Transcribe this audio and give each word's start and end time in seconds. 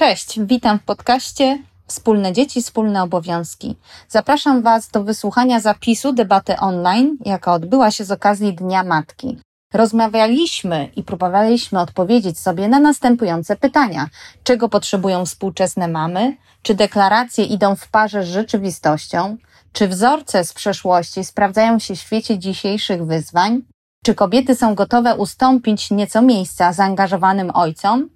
Cześć, 0.00 0.40
witam 0.40 0.78
w 0.78 0.82
podcaście 0.82 1.58
Wspólne 1.86 2.32
dzieci, 2.32 2.62
wspólne 2.62 3.02
obowiązki. 3.02 3.76
Zapraszam 4.08 4.62
Was 4.62 4.88
do 4.88 5.04
wysłuchania 5.04 5.60
zapisu 5.60 6.12
debaty 6.12 6.56
online, 6.56 7.16
jaka 7.24 7.52
odbyła 7.52 7.90
się 7.90 8.04
z 8.04 8.10
okazji 8.10 8.54
Dnia 8.54 8.84
Matki. 8.84 9.38
Rozmawialiśmy 9.74 10.88
i 10.96 11.02
próbowaliśmy 11.02 11.80
odpowiedzieć 11.80 12.38
sobie 12.38 12.68
na 12.68 12.80
następujące 12.80 13.56
pytania. 13.56 14.08
Czego 14.44 14.68
potrzebują 14.68 15.26
współczesne 15.26 15.88
mamy? 15.88 16.36
Czy 16.62 16.74
deklaracje 16.74 17.44
idą 17.44 17.76
w 17.76 17.88
parze 17.88 18.24
z 18.24 18.28
rzeczywistością? 18.28 19.36
Czy 19.72 19.88
wzorce 19.88 20.44
z 20.44 20.52
przeszłości 20.52 21.24
sprawdzają 21.24 21.78
się 21.78 21.94
w 21.94 22.00
świecie 22.00 22.38
dzisiejszych 22.38 23.06
wyzwań? 23.06 23.62
Czy 24.04 24.14
kobiety 24.14 24.54
są 24.54 24.74
gotowe 24.74 25.16
ustąpić 25.16 25.90
nieco 25.90 26.22
miejsca 26.22 26.72
zaangażowanym 26.72 27.50
ojcom? 27.54 28.08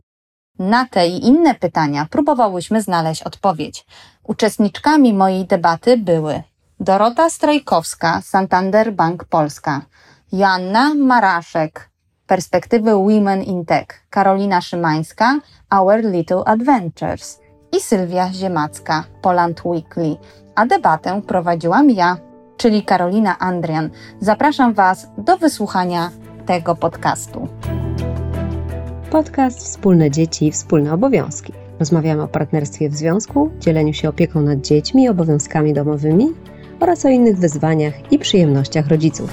Na 0.58 0.86
te 0.86 1.06
i 1.06 1.26
inne 1.26 1.54
pytania 1.54 2.06
próbowałyśmy 2.10 2.82
znaleźć 2.82 3.22
odpowiedź. 3.22 3.86
Uczestniczkami 4.22 5.14
mojej 5.14 5.46
debaty 5.46 5.96
były 5.96 6.42
Dorota 6.80 7.30
Strajkowska, 7.30 8.20
Santander 8.20 8.92
Bank 8.92 9.24
Polska, 9.24 9.80
Joanna 10.32 10.94
Maraszek, 10.94 11.90
Perspektywy 12.26 12.94
Women 12.94 13.42
in 13.42 13.64
Tech, 13.64 13.86
Karolina 14.10 14.60
Szymańska, 14.60 15.38
Our 15.70 16.04
Little 16.04 16.44
Adventures 16.44 17.40
i 17.72 17.80
Sylwia 17.80 18.32
Ziemacka, 18.32 19.04
Poland 19.22 19.64
Weekly. 19.64 20.16
A 20.54 20.66
debatę 20.66 21.22
prowadziłam 21.22 21.90
ja, 21.90 22.16
czyli 22.56 22.82
Karolina 22.82 23.38
Andrian. 23.38 23.90
Zapraszam 24.20 24.74
Was 24.74 25.06
do 25.18 25.36
wysłuchania 25.36 26.10
tego 26.46 26.76
podcastu. 26.76 27.48
Podcast 29.14 29.58
Wspólne 29.58 30.10
Dzieci, 30.10 30.50
Wspólne 30.50 30.92
Obowiązki. 30.92 31.52
Rozmawiamy 31.78 32.22
o 32.22 32.28
partnerstwie 32.28 32.88
w 32.88 32.94
związku, 32.94 33.50
dzieleniu 33.60 33.92
się 33.92 34.08
opieką 34.08 34.40
nad 34.40 34.60
dziećmi, 34.60 35.08
obowiązkami 35.08 35.72
domowymi 35.72 36.26
oraz 36.80 37.04
o 37.04 37.08
innych 37.08 37.38
wyzwaniach 37.38 38.12
i 38.12 38.18
przyjemnościach 38.18 38.88
rodziców. 38.88 39.30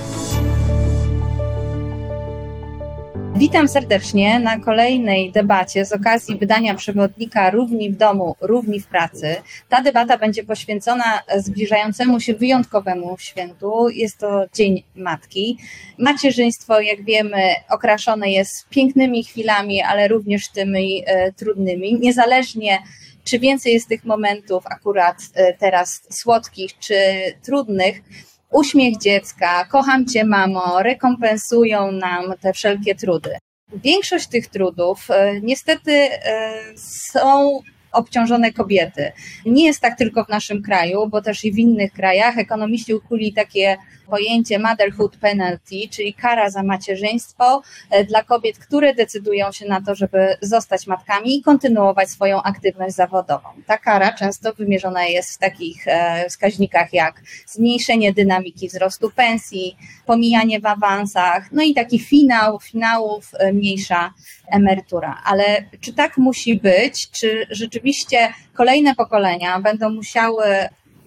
Witam 3.36 3.68
serdecznie 3.68 4.40
na 4.40 4.60
kolejnej 4.60 5.32
debacie 5.32 5.86
z 5.86 5.94
okazji 5.94 6.38
wydania 6.38 6.76
przewodnika 6.76 7.50
Równi 7.50 7.90
w 7.90 7.98
domu, 7.98 8.36
równi 8.42 8.80
w 8.80 8.88
pracy. 8.88 9.36
Ta 9.70 9.82
debata 9.82 10.18
będzie 10.18 10.44
poświęcona 10.44 11.04
zbliżającemu 11.38 12.20
się 12.20 12.34
wyjątkowemu 12.34 13.18
świętu. 13.20 13.90
Jest 13.90 14.18
to 14.18 14.46
Dzień 14.54 14.84
Matki. 14.96 15.58
Macierzyństwo, 15.98 16.80
jak 16.80 17.04
wiemy, 17.04 17.42
okraszone 17.70 18.32
jest 18.32 18.70
pięknymi 18.70 19.24
chwilami, 19.24 19.82
ale 19.82 20.08
również 20.08 20.50
tymi 20.50 21.04
e, 21.06 21.32
trudnymi. 21.32 22.00
Niezależnie 22.00 22.80
czy 23.24 23.40
więcej 23.40 23.74
jest 23.74 23.88
tych 23.88 24.06
momentów 24.06 24.64
akurat 24.68 25.18
e, 25.34 25.54
teraz 25.54 26.02
słodkich 26.10 26.80
czy 26.80 26.96
trudnych, 27.44 28.02
uśmiech 28.52 28.98
dziecka, 28.98 29.66
kocham 29.66 30.06
cię 30.06 30.26
mamo, 30.26 30.84
rekompensują 30.84 31.92
nam 31.92 32.34
te 32.42 32.54
wszelkie 32.54 32.96
trudy. 32.96 33.38
Większość 33.74 34.28
tych 34.28 34.48
trudów 34.48 35.12
e, 35.12 35.42
niestety 35.42 35.92
e, 35.92 36.54
są 36.78 37.60
obciążone 37.92 38.54
kobiety. 38.54 39.12
Nie 39.46 39.66
jest 39.66 39.82
tak 39.82 39.98
tylko 39.98 40.26
w 40.26 40.30
naszym 40.30 40.62
kraju, 40.62 41.08
bo 41.08 41.22
też 41.22 41.46
i 41.46 41.52
w 41.52 41.60
innych 41.60 41.94
krajach 41.94 42.38
ekonomiści 42.38 42.94
ukuli 42.94 43.34
takie 43.34 43.78
pojęcie 44.12 44.60
motherhood 44.60 45.18
penalty, 45.18 45.76
czyli 45.90 46.14
kara 46.14 46.50
za 46.50 46.64
macierzyństwo 46.64 47.62
e, 47.90 48.04
dla 48.04 48.24
kobiet, 48.24 48.58
które 48.58 48.96
decydują 48.96 49.52
się 49.52 49.66
na 49.66 49.82
to, 49.82 49.96
żeby 49.96 50.38
zostać 50.42 50.88
matkami 50.88 51.38
i 51.38 51.42
kontynuować 51.42 52.10
swoją 52.10 52.44
aktywność 52.44 52.96
zawodową. 52.96 53.50
Ta 53.68 53.78
kara 53.78 54.14
często 54.14 54.54
wymierzona 54.54 55.06
jest 55.06 55.36
w 55.36 55.38
takich 55.38 55.88
e, 55.88 56.26
wskaźnikach 56.30 56.94
jak 56.94 57.22
zmniejszenie 57.48 58.14
dynamiki 58.14 58.68
wzrostu 58.68 59.12
pensji, 59.12 59.78
pomijanie 60.06 60.60
w 60.60 60.66
awansach, 60.66 61.52
no 61.52 61.64
i 61.64 61.74
taki 61.74 62.00
finał, 62.00 62.60
finałów 62.60 63.32
e, 63.34 63.54
mniejsza 63.54 64.14
emerytura. 64.48 65.22
Ale 65.26 65.64
czy 65.82 65.94
tak 65.94 66.18
musi 66.18 66.56
być? 66.56 67.10
Czy 67.12 67.48
rzeczywiście 67.50 67.81
kolejne 68.54 68.96
pokolenia 68.96 69.60
będą 69.60 69.90
musiały 69.90 70.46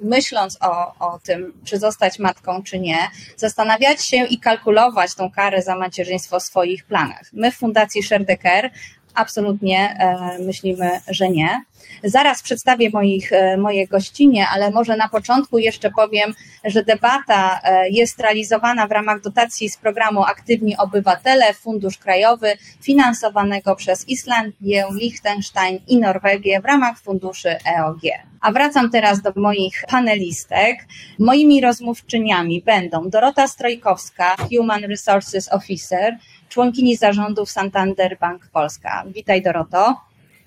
myśląc 0.00 0.58
o, 0.60 0.94
o 0.98 1.18
tym, 1.18 1.52
czy 1.64 1.78
zostać 1.78 2.18
matką, 2.18 2.62
czy 2.62 2.78
nie, 2.78 2.98
zastanawiać 3.36 4.04
się 4.04 4.26
i 4.26 4.38
kalkulować 4.38 5.14
tą 5.14 5.30
karę 5.30 5.62
za 5.62 5.76
macierzyństwo 5.76 6.40
w 6.40 6.42
swoich 6.42 6.84
planach. 6.84 7.30
My 7.32 7.52
w 7.52 7.56
Fundacji 7.56 8.02
Share 8.02 8.26
the 8.26 8.36
Care 8.36 8.70
absolutnie 9.14 9.96
e, 9.98 10.38
myślimy, 10.38 10.90
że 11.08 11.28
nie. 11.28 11.64
Zaraz 12.04 12.42
przedstawię 12.42 12.90
moich, 12.92 13.32
e, 13.32 13.56
moje 13.56 13.86
gościnie, 13.86 14.46
ale 14.48 14.70
może 14.70 14.96
na 14.96 15.08
początku 15.08 15.58
jeszcze 15.58 15.90
powiem, 15.90 16.34
że 16.64 16.84
debata 16.84 17.60
e, 17.64 17.90
jest 17.90 18.20
realizowana 18.20 18.86
w 18.86 18.90
ramach 18.90 19.20
dotacji 19.20 19.68
z 19.68 19.76
programu 19.76 20.22
Aktywni 20.22 20.76
Obywatele, 20.76 21.54
Fundusz 21.54 21.98
Krajowy, 21.98 22.56
finansowanego 22.82 23.76
przez 23.76 24.08
Islandię, 24.08 24.84
Liechtenstein 25.00 25.78
i 25.88 25.98
Norwegię 25.98 26.60
w 26.60 26.64
ramach 26.64 26.98
funduszy 26.98 27.48
EOG. 27.48 28.00
A 28.40 28.52
wracam 28.52 28.90
teraz 28.90 29.22
do 29.22 29.32
moich 29.36 29.84
panelistek. 29.88 30.76
Moimi 31.18 31.60
rozmówczyniami 31.60 32.62
będą 32.62 33.10
Dorota 33.10 33.48
Strojkowska, 33.48 34.36
Human 34.50 34.84
Resources 34.84 35.52
Officer, 35.52 36.16
członkini 36.54 36.96
zarządu 36.96 37.46
Santander 37.46 38.18
Bank 38.20 38.42
Polska. 38.52 39.04
Witaj 39.06 39.42
Doroto. 39.42 39.96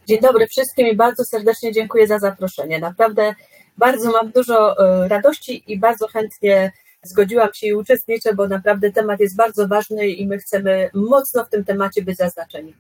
Dzień 0.08 0.20
dobry 0.22 0.48
wszystkim 0.48 0.88
i 0.88 0.96
bardzo 0.96 1.26
serdecznie 1.26 1.72
dziękuję 1.72 2.08
za 2.08 2.20
zaproszenie. 2.20 2.80
Naprawdę 2.80 3.36
bardzo 3.78 4.12
mam 4.12 4.32
dużo 4.32 4.78
e, 4.80 5.08
radości 5.08 5.64
i 5.68 5.80
bardzo 5.80 6.08
chętnie 6.08 6.72
zgodziłam 7.04 7.50
się 7.54 7.68
i 7.68 7.74
uczestniczę, 7.74 8.34
bo 8.34 8.48
naprawdę 8.48 8.92
temat 8.92 9.20
jest 9.20 9.36
bardzo 9.36 9.68
ważny 9.68 10.08
i 10.08 10.28
my 10.28 10.38
chcemy 10.38 10.90
mocno 10.94 11.46
w 11.46 11.50
tym 11.50 11.66
temacie 11.66 12.02
być 12.02 12.18
zaznaczeni. 12.18 12.74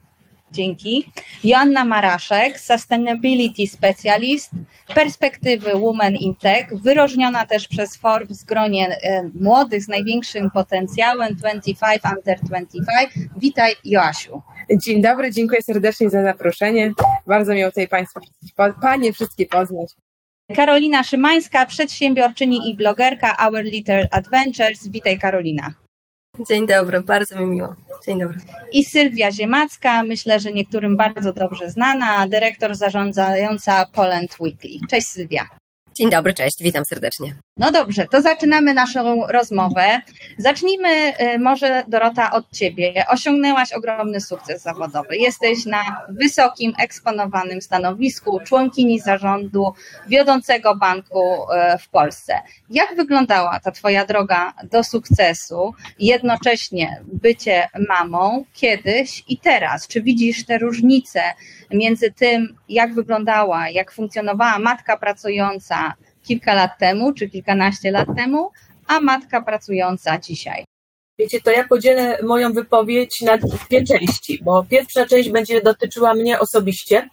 Dzięki. 0.52 1.12
Joanna 1.44 1.85
Maraszek, 1.85 2.59
Sustainability 2.59 3.68
Specialist, 3.68 4.52
perspektywy 4.96 5.72
Women 5.72 6.16
in 6.16 6.35
Tech, 6.35 6.81
wyróżniona 6.81 7.46
też 7.46 7.68
przez 7.68 7.97
Forbes 7.97 8.44
w 8.44 8.46
gronie 8.46 8.88
e, 8.88 9.30
młodych 9.41 9.84
z 9.84 9.88
największym 9.88 10.52
potencjałem 10.52 11.36
25 11.36 12.02
under 12.18 12.40
25. 12.40 13.09
Witaj 13.38 13.74
Joasiu. 13.86 14.41
Dzień 14.75 15.02
dobry, 15.02 15.31
dziękuję 15.31 15.62
serdecznie 15.62 16.09
za 16.09 16.24
zaproszenie. 16.24 16.91
Bardzo 17.28 17.53
miło 17.53 17.69
tutaj 17.69 17.88
Państwa, 17.88 18.19
Panie 18.81 19.13
wszystkie 19.13 19.46
poznać. 19.46 19.90
Karolina 20.56 21.03
Szymańska, 21.03 21.66
przedsiębiorczyni 21.66 22.69
i 22.69 22.75
blogerka 22.75 23.36
Our 23.46 23.63
Little 23.63 24.07
Adventures. 24.12 24.88
Witaj 24.88 25.19
Karolina. 25.19 25.74
Dzień 26.46 26.68
dobry, 26.68 27.02
bardzo 27.02 27.40
mi 27.40 27.46
miło. 27.46 27.75
Dzień 28.06 28.20
dobry. 28.20 28.38
I 28.72 28.86
Sylwia 28.86 29.31
Ziemacka, 29.31 30.03
myślę, 30.03 30.40
że 30.40 30.52
niektórym 30.52 30.98
bardzo 30.98 31.34
dobrze 31.34 31.70
znana, 31.70 32.28
dyrektor 32.28 32.75
zarządzająca 32.75 33.86
Poland 33.94 34.40
Weekly. 34.40 34.88
Cześć 34.90 35.08
Sylwia. 35.08 35.48
Dzień 35.97 36.09
dobry, 36.09 36.34
cześć, 36.34 36.63
witam 36.63 36.85
serdecznie. 36.85 37.35
No 37.58 37.72
dobrze, 37.72 38.08
to 38.12 38.22
zaczynamy 38.22 38.74
naszą 38.74 39.28
rozmowę. 39.28 40.02
Zacznijmy 40.38 40.90
y, 40.90 41.40
może, 41.40 41.84
Dorota, 41.88 42.31
od 42.31 42.52
Ciebie. 42.52 43.06
Osiągnęłaś 43.09 43.74
ogromny 43.74 44.22
sukces 44.22 44.62
zawodowy. 44.62 45.18
Jesteś 45.18 45.66
na 45.66 46.06
wysokim, 46.09 46.74
eksponowanym 46.80 47.62
stanowisku, 47.62 48.40
członkini 48.40 49.00
zarządu 49.00 49.74
wiodącego 50.07 50.75
banku 50.75 51.22
y, 51.24 51.78
w 51.78 51.90
Polsce. 51.90 52.41
Jak 52.69 52.96
wyglądała 52.96 53.59
ta 53.59 53.72
Twoja 53.72 54.06
droga 54.06 54.53
do 54.63 54.84
sukcesu, 54.84 55.74
jednocześnie 56.00 57.02
bycie 57.13 57.69
mamą 57.90 58.46
kiedyś 58.53 59.24
i 59.28 59.38
teraz? 59.38 59.88
Czy 59.88 60.02
widzisz 60.02 60.46
te 60.46 60.57
różnice 60.57 61.22
między 61.72 62.12
tym, 62.12 62.56
jak 62.69 62.94
wyglądała, 62.94 63.69
jak 63.69 63.91
funkcjonowała 63.91 64.60
matka 64.60 64.98
pracująca 64.98 65.87
kilka 66.27 66.53
lat 66.53 66.77
temu, 66.79 67.13
czy 67.13 67.29
kilkanaście 67.29 67.91
lat 67.91 68.07
temu, 68.15 68.51
a 68.88 69.00
matka 69.00 69.41
pracująca 69.41 70.19
dzisiaj? 70.19 70.65
Wiecie, 71.19 71.41
to 71.41 71.51
ja 71.51 71.68
podzielę 71.68 72.18
moją 72.24 72.53
wypowiedź 72.53 73.21
na 73.21 73.38
dwie 73.38 73.83
części, 73.83 74.39
bo 74.44 74.65
pierwsza 74.69 75.06
część 75.06 75.29
będzie 75.29 75.62
dotyczyła 75.62 76.13
mnie 76.13 76.39
osobiście, 76.39 77.09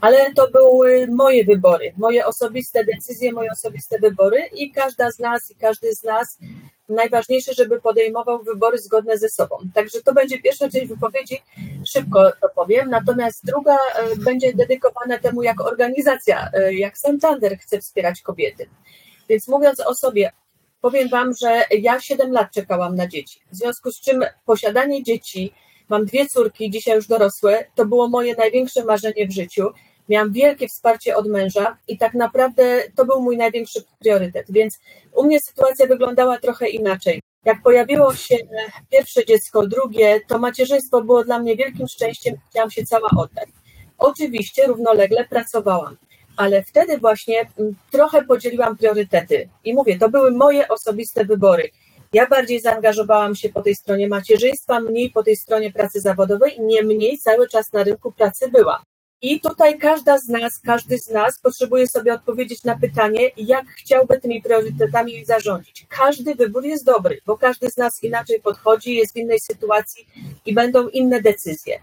ale 0.00 0.32
to 0.32 0.50
były 0.50 1.06
moje 1.10 1.44
wybory, 1.44 1.92
moje 1.96 2.26
osobiste 2.26 2.84
decyzje, 2.84 3.32
moje 3.32 3.50
osobiste 3.50 3.98
wybory 3.98 4.42
i 4.52 4.72
każda 4.72 5.10
z 5.10 5.18
nas 5.18 5.50
i 5.50 5.54
każdy 5.54 5.94
z 5.94 6.02
nas 6.02 6.38
najważniejsze, 6.88 7.54
żeby 7.54 7.80
podejmował 7.80 8.42
wybory 8.42 8.78
zgodne 8.78 9.18
ze 9.18 9.28
sobą. 9.28 9.56
Także 9.74 10.02
to 10.02 10.12
będzie 10.14 10.42
pierwsza 10.42 10.68
część 10.68 10.86
wypowiedzi, 10.86 11.42
szybko 11.86 12.32
to 12.42 12.48
powiem, 12.54 12.90
natomiast 12.90 13.46
druga 13.46 13.76
e, 13.76 14.16
będzie 14.16 14.54
dedykowana 14.54 15.18
temu, 15.18 15.42
jak 15.42 15.60
organizacja, 15.60 16.50
e, 16.52 16.74
jak 16.74 16.98
Santander 16.98 17.58
chce 17.58 17.80
wspierać 17.80 18.22
kobiety. 18.22 18.68
Więc 19.28 19.48
mówiąc 19.48 19.80
o 19.80 19.94
sobie, 19.94 20.32
powiem 20.80 21.08
Wam, 21.08 21.34
że 21.34 21.64
ja 21.70 22.00
7 22.00 22.32
lat 22.32 22.52
czekałam 22.52 22.96
na 22.96 23.06
dzieci, 23.06 23.40
w 23.52 23.56
związku 23.56 23.90
z 23.90 24.00
czym 24.00 24.24
posiadanie 24.44 25.02
dzieci, 25.02 25.54
mam 25.88 26.04
dwie 26.04 26.26
córki, 26.26 26.70
dzisiaj 26.70 26.96
już 26.96 27.06
dorosłe, 27.06 27.64
to 27.74 27.86
było 27.86 28.08
moje 28.08 28.34
największe 28.34 28.84
marzenie 28.84 29.26
w 29.26 29.32
życiu 29.32 29.70
Miałam 30.08 30.32
wielkie 30.32 30.68
wsparcie 30.68 31.16
od 31.16 31.26
męża 31.26 31.76
i 31.88 31.98
tak 31.98 32.14
naprawdę 32.14 32.82
to 32.96 33.04
był 33.04 33.22
mój 33.22 33.36
największy 33.36 33.82
priorytet, 33.98 34.46
więc 34.50 34.78
u 35.14 35.24
mnie 35.24 35.40
sytuacja 35.40 35.86
wyglądała 35.86 36.38
trochę 36.38 36.68
inaczej. 36.68 37.22
Jak 37.44 37.62
pojawiło 37.62 38.14
się 38.14 38.36
pierwsze 38.92 39.26
dziecko, 39.26 39.66
drugie, 39.66 40.20
to 40.28 40.38
macierzyństwo 40.38 41.02
było 41.02 41.24
dla 41.24 41.38
mnie 41.38 41.56
wielkim 41.56 41.88
szczęściem, 41.88 42.34
chciałam 42.50 42.70
się 42.70 42.86
cała 42.86 43.08
oddać. 43.16 43.48
Oczywiście 43.98 44.66
równolegle 44.66 45.24
pracowałam, 45.24 45.96
ale 46.36 46.62
wtedy 46.62 46.98
właśnie 46.98 47.40
mm, 47.58 47.74
trochę 47.90 48.24
podzieliłam 48.24 48.76
priorytety 48.76 49.48
i 49.64 49.74
mówię, 49.74 49.98
to 49.98 50.08
były 50.08 50.30
moje 50.30 50.68
osobiste 50.68 51.24
wybory. 51.24 51.70
Ja 52.12 52.26
bardziej 52.26 52.60
zaangażowałam 52.60 53.34
się 53.34 53.48
po 53.48 53.62
tej 53.62 53.74
stronie 53.74 54.08
macierzyństwa, 54.08 54.80
mniej 54.80 55.10
po 55.10 55.22
tej 55.22 55.36
stronie 55.36 55.72
pracy 55.72 56.00
zawodowej, 56.00 56.60
niemniej 56.60 57.18
cały 57.18 57.48
czas 57.48 57.72
na 57.72 57.82
rynku 57.82 58.12
pracy 58.12 58.50
była. 58.50 58.82
I 59.22 59.40
tutaj 59.40 59.78
każda 59.78 60.18
z 60.18 60.28
nas, 60.28 60.60
każdy 60.60 60.98
z 60.98 61.10
nas 61.10 61.38
potrzebuje 61.38 61.86
sobie 61.86 62.14
odpowiedzieć 62.14 62.64
na 62.64 62.78
pytanie, 62.78 63.30
jak 63.36 63.66
chciałby 63.66 64.20
tymi 64.20 64.42
priorytetami 64.42 65.24
zarządzić. 65.24 65.86
Każdy 65.88 66.34
wybór 66.34 66.64
jest 66.64 66.84
dobry, 66.84 67.20
bo 67.26 67.38
każdy 67.38 67.70
z 67.70 67.76
nas 67.76 68.04
inaczej 68.04 68.40
podchodzi, 68.40 68.94
jest 68.94 69.12
w 69.12 69.16
innej 69.16 69.40
sytuacji 69.40 70.08
i 70.46 70.54
będą 70.54 70.88
inne 70.88 71.22
decyzje. 71.22 71.80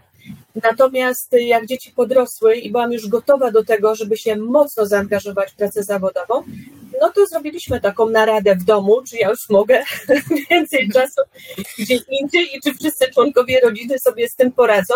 Natomiast 0.63 1.35
jak 1.39 1.65
dzieci 1.65 1.91
podrosły 1.91 2.55
i 2.55 2.71
byłam 2.71 2.91
już 2.91 3.07
gotowa 3.07 3.51
do 3.51 3.63
tego, 3.63 3.95
żeby 3.95 4.17
się 4.17 4.35
mocno 4.35 4.85
zaangażować 4.85 5.51
w 5.51 5.55
pracę 5.55 5.83
zawodową, 5.83 6.43
no 7.01 7.11
to 7.11 7.25
zrobiliśmy 7.25 7.81
taką 7.81 8.09
naradę 8.09 8.55
w 8.55 8.63
domu, 8.63 9.01
czy 9.09 9.17
ja 9.17 9.29
już 9.29 9.49
mogę 9.49 9.83
więcej 10.49 10.89
czasu 10.89 11.21
gdzie 11.79 11.99
indziej 12.21 12.57
i 12.57 12.61
czy 12.61 12.73
wszyscy 12.73 13.11
członkowie 13.13 13.59
rodziny 13.59 13.99
sobie 13.99 14.29
z 14.29 14.35
tym 14.35 14.51
poradzą. 14.51 14.93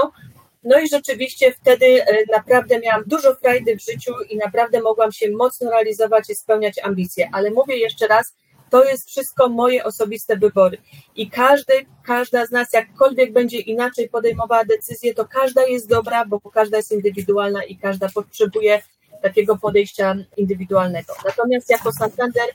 No 0.64 0.80
i 0.80 0.90
rzeczywiście 0.90 1.52
wtedy 1.52 1.86
e, 1.86 2.18
naprawdę 2.32 2.80
miałam 2.80 3.04
dużo 3.08 3.36
frajdy 3.36 3.76
w 3.76 3.82
życiu 3.82 4.14
i 4.30 4.38
naprawdę 4.38 4.82
mogłam 4.82 5.12
się 5.12 5.32
mocno 5.32 5.72
realizować 5.72 6.30
i 6.30 6.36
spełniać 6.36 6.80
ambicje. 6.80 7.30
Ale 7.34 7.52
mówię 7.52 7.78
jeszcze 7.78 8.08
raz, 8.08 8.34
to 8.70 8.84
jest 8.84 9.10
wszystko 9.10 9.50
moje 9.50 9.84
osobiste 9.84 10.38
wybory. 10.38 10.78
I 11.16 11.30
każdy, 11.30 11.74
każda 12.04 12.46
z 12.46 12.52
nas, 12.52 12.74
jakkolwiek 12.74 13.34
będzie 13.34 13.60
inaczej 13.60 14.10
podejmowała 14.10 14.66
decyzję, 14.66 15.14
to 15.14 15.26
każda 15.26 15.68
jest 15.68 15.90
dobra, 15.90 16.26
bo 16.26 16.40
każda 16.40 16.78
jest 16.78 16.92
indywidualna 16.92 17.64
i 17.64 17.78
każda 17.78 18.10
potrzebuje 18.10 18.82
takiego 19.22 19.58
podejścia 19.58 20.16
indywidualnego. 20.38 21.14
Natomiast 21.26 21.70
jako 21.70 21.92
Santander 21.92 22.46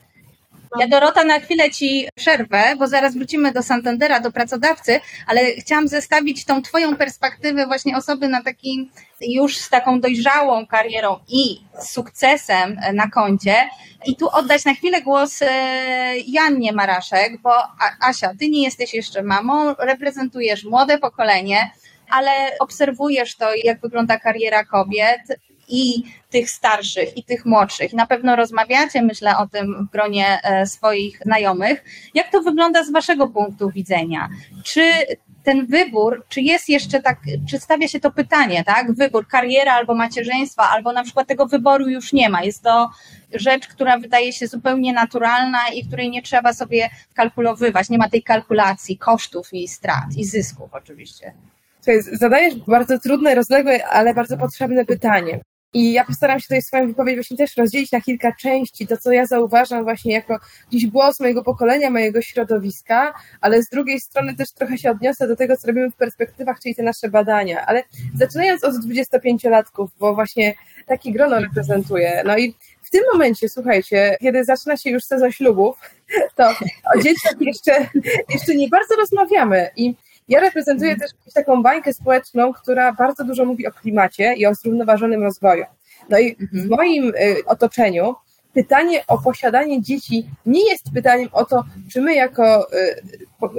ja 0.79 0.87
Dorota 0.87 1.23
na 1.23 1.39
chwilę 1.39 1.71
Ci 1.71 2.07
przerwę, 2.15 2.75
bo 2.79 2.87
zaraz 2.87 3.15
wrócimy 3.15 3.51
do 3.51 3.63
Santandera, 3.63 4.19
do 4.19 4.31
pracodawcy, 4.31 4.99
ale 5.27 5.51
chciałam 5.51 5.87
zestawić 5.87 6.45
tą 6.45 6.61
Twoją 6.61 6.95
perspektywę 6.95 7.67
właśnie 7.67 7.97
osoby 7.97 8.27
na 8.27 8.43
takim 8.43 8.91
już 9.21 9.57
z 9.57 9.69
taką 9.69 10.01
dojrzałą 10.01 10.67
karierą 10.67 11.19
i 11.27 11.61
sukcesem 11.81 12.79
na 12.93 13.09
koncie. 13.09 13.55
I 14.05 14.15
tu 14.15 14.29
oddać 14.29 14.65
na 14.65 14.73
chwilę 14.73 15.01
głos 15.01 15.41
e, 15.41 15.47
Jannie 16.27 16.73
Maraszek, 16.73 17.41
bo 17.41 17.51
Asia, 18.01 18.31
Ty 18.39 18.49
nie 18.49 18.63
jesteś 18.63 18.93
jeszcze 18.93 19.23
mamą, 19.23 19.75
reprezentujesz 19.79 20.63
młode 20.63 20.97
pokolenie, 20.97 21.71
ale 22.09 22.31
obserwujesz 22.59 23.35
to, 23.35 23.55
jak 23.63 23.81
wygląda 23.81 24.19
kariera 24.19 24.63
kobiet 24.63 25.21
i 25.67 26.03
tych 26.29 26.49
starszych, 26.49 27.17
i 27.17 27.23
tych 27.23 27.45
młodszych. 27.45 27.93
Na 27.93 28.07
pewno 28.07 28.35
rozmawiacie, 28.35 29.01
myślę 29.01 29.37
o 29.37 29.47
tym 29.47 29.87
w 29.87 29.91
gronie 29.91 30.39
e, 30.43 30.65
swoich 30.65 31.19
znajomych. 31.25 31.83
Jak 32.13 32.31
to 32.31 32.41
wygląda 32.41 32.83
z 32.83 32.91
Waszego 32.91 33.27
punktu 33.27 33.69
widzenia? 33.69 34.29
Czy 34.63 34.81
ten 35.45 35.65
wybór, 35.65 36.25
czy 36.29 36.41
jest 36.41 36.69
jeszcze 36.69 37.01
tak, 37.01 37.19
czy 37.49 37.59
stawia 37.59 37.87
się 37.87 37.99
to 37.99 38.11
pytanie, 38.11 38.63
tak? 38.63 38.93
Wybór 38.93 39.27
kariera 39.27 39.73
albo 39.73 39.95
macierzyństwa, 39.95 40.69
albo 40.69 40.93
na 40.93 41.03
przykład 41.03 41.27
tego 41.27 41.45
wyboru 41.45 41.89
już 41.89 42.13
nie 42.13 42.29
ma. 42.29 42.43
Jest 42.43 42.63
to 42.63 42.89
rzecz, 43.33 43.67
która 43.67 43.99
wydaje 43.99 44.33
się 44.33 44.47
zupełnie 44.47 44.93
naturalna 44.93 45.59
i 45.75 45.87
której 45.87 46.09
nie 46.09 46.21
trzeba 46.21 46.53
sobie 46.53 46.89
kalkulowywać. 47.13 47.89
Nie 47.89 47.97
ma 47.97 48.09
tej 48.09 48.23
kalkulacji 48.23 48.97
kosztów 48.97 49.53
i 49.53 49.67
strat 49.67 50.15
i 50.17 50.25
zysków 50.25 50.73
oczywiście. 50.73 51.33
Zadajesz 52.11 52.55
bardzo 52.55 52.99
trudne, 52.99 53.35
rozległe, 53.35 53.87
ale 53.87 54.13
bardzo 54.13 54.37
potrzebne 54.37 54.85
pytanie. 54.85 55.39
I 55.75 55.93
ja 55.93 56.05
postaram 56.05 56.39
się 56.39 56.43
tutaj 56.43 56.61
swoją 56.61 56.87
wypowiedź 56.87 57.15
właśnie 57.15 57.37
też 57.37 57.57
rozdzielić 57.57 57.91
na 57.91 58.01
kilka 58.01 58.31
części, 58.31 58.87
to 58.87 58.97
co 58.97 59.11
ja 59.11 59.25
zauważam 59.25 59.83
właśnie 59.83 60.13
jako 60.13 60.39
dziś 60.71 60.87
głos 60.87 61.19
mojego 61.19 61.43
pokolenia, 61.43 61.89
mojego 61.89 62.21
środowiska, 62.21 63.13
ale 63.41 63.63
z 63.63 63.69
drugiej 63.69 63.99
strony 63.99 64.35
też 64.35 64.51
trochę 64.51 64.77
się 64.77 64.91
odniosę 64.91 65.27
do 65.27 65.35
tego, 65.35 65.57
co 65.57 65.67
robimy 65.67 65.91
w 65.91 65.95
perspektywach, 65.95 66.59
czyli 66.59 66.75
te 66.75 66.83
nasze 66.83 67.09
badania. 67.09 67.65
Ale 67.65 67.83
zaczynając 68.13 68.63
od 68.63 68.75
25-latków, 68.75 69.87
bo 69.99 70.15
właśnie 70.15 70.53
takie 70.87 71.11
grono 71.11 71.39
reprezentuję. 71.39 72.23
No 72.25 72.37
i 72.37 72.55
w 72.81 72.89
tym 72.89 73.01
momencie, 73.13 73.49
słuchajcie, 73.49 74.17
kiedy 74.21 74.43
zaczyna 74.43 74.77
się 74.77 74.89
już 74.89 75.03
sezon 75.03 75.31
ślubów, 75.31 75.77
to 76.35 76.49
o 76.95 77.01
dzieciach 77.01 77.35
jeszcze, 77.39 77.89
jeszcze 78.29 78.55
nie 78.55 78.69
bardzo 78.69 78.95
rozmawiamy. 78.95 79.69
I 79.75 79.95
ja 80.27 80.39
reprezentuję 80.39 80.95
też 80.95 81.11
taką 81.33 81.63
bańkę 81.63 81.93
społeczną, 81.93 82.53
która 82.53 82.93
bardzo 82.93 83.23
dużo 83.23 83.45
mówi 83.45 83.67
o 83.67 83.71
klimacie 83.71 84.33
i 84.33 84.45
o 84.45 84.55
zrównoważonym 84.55 85.23
rozwoju. 85.23 85.65
No 86.09 86.19
i 86.19 86.35
w 86.35 86.41
mhm. 86.41 86.69
moim 86.69 87.09
y, 87.09 87.45
otoczeniu 87.45 88.15
pytanie 88.53 89.03
o 89.07 89.17
posiadanie 89.17 89.81
dzieci 89.81 90.29
nie 90.45 90.69
jest 90.69 90.85
pytaniem 90.93 91.29
o 91.31 91.45
to, 91.45 91.63
czy 91.91 92.01
my 92.01 92.15
jako 92.15 92.73
y, 92.73 93.01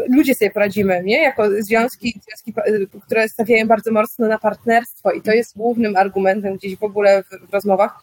ludzie 0.08 0.34
sobie 0.34 0.50
poradzimy, 0.50 1.02
nie? 1.04 1.22
Jako 1.22 1.62
związki, 1.62 2.20
związki, 2.28 2.54
y, 2.68 3.00
które 3.06 3.28
stawiają 3.28 3.66
bardzo 3.66 3.92
mocno 3.92 4.28
na 4.28 4.38
partnerstwo 4.38 5.10
i 5.10 5.22
to 5.22 5.32
jest 5.32 5.56
głównym 5.56 5.96
argumentem 5.96 6.56
gdzieś 6.56 6.76
w 6.76 6.82
ogóle 6.82 7.22
w, 7.22 7.48
w 7.50 7.52
rozmowach, 7.52 7.98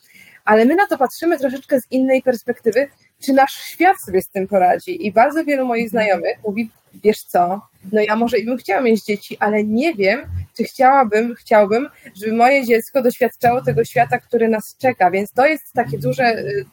ale 0.45 0.65
my 0.65 0.75
na 0.75 0.87
to 0.87 0.97
patrzymy 0.97 1.39
troszeczkę 1.39 1.81
z 1.81 1.91
innej 1.91 2.21
perspektywy, 2.21 2.87
czy 3.25 3.33
nasz 3.33 3.53
świat 3.53 4.01
sobie 4.01 4.21
z 4.21 4.29
tym 4.29 4.47
poradzi. 4.47 5.07
I 5.07 5.11
bardzo 5.11 5.45
wielu 5.45 5.65
moich 5.65 5.89
znajomych 5.89 6.37
mówi, 6.47 6.69
wiesz 7.03 7.23
co, 7.23 7.61
no 7.91 8.01
ja 8.01 8.15
może 8.15 8.37
i 8.37 8.45
bym 8.45 8.57
chciała 8.57 8.81
mieć 8.81 9.03
dzieci, 9.03 9.37
ale 9.39 9.63
nie 9.63 9.93
wiem, 9.93 10.21
czy 10.57 10.63
chciałabym, 10.63 11.35
chciałbym, 11.35 11.89
żeby 12.15 12.33
moje 12.33 12.65
dziecko 12.65 13.01
doświadczało 13.01 13.61
tego 13.61 13.85
świata, 13.85 14.19
który 14.19 14.47
nas 14.49 14.77
czeka, 14.77 15.11
więc 15.11 15.31
to 15.31 15.45
jest 15.45 15.73
takie 15.73 15.97
duże 15.97 16.37
y, 16.37 16.65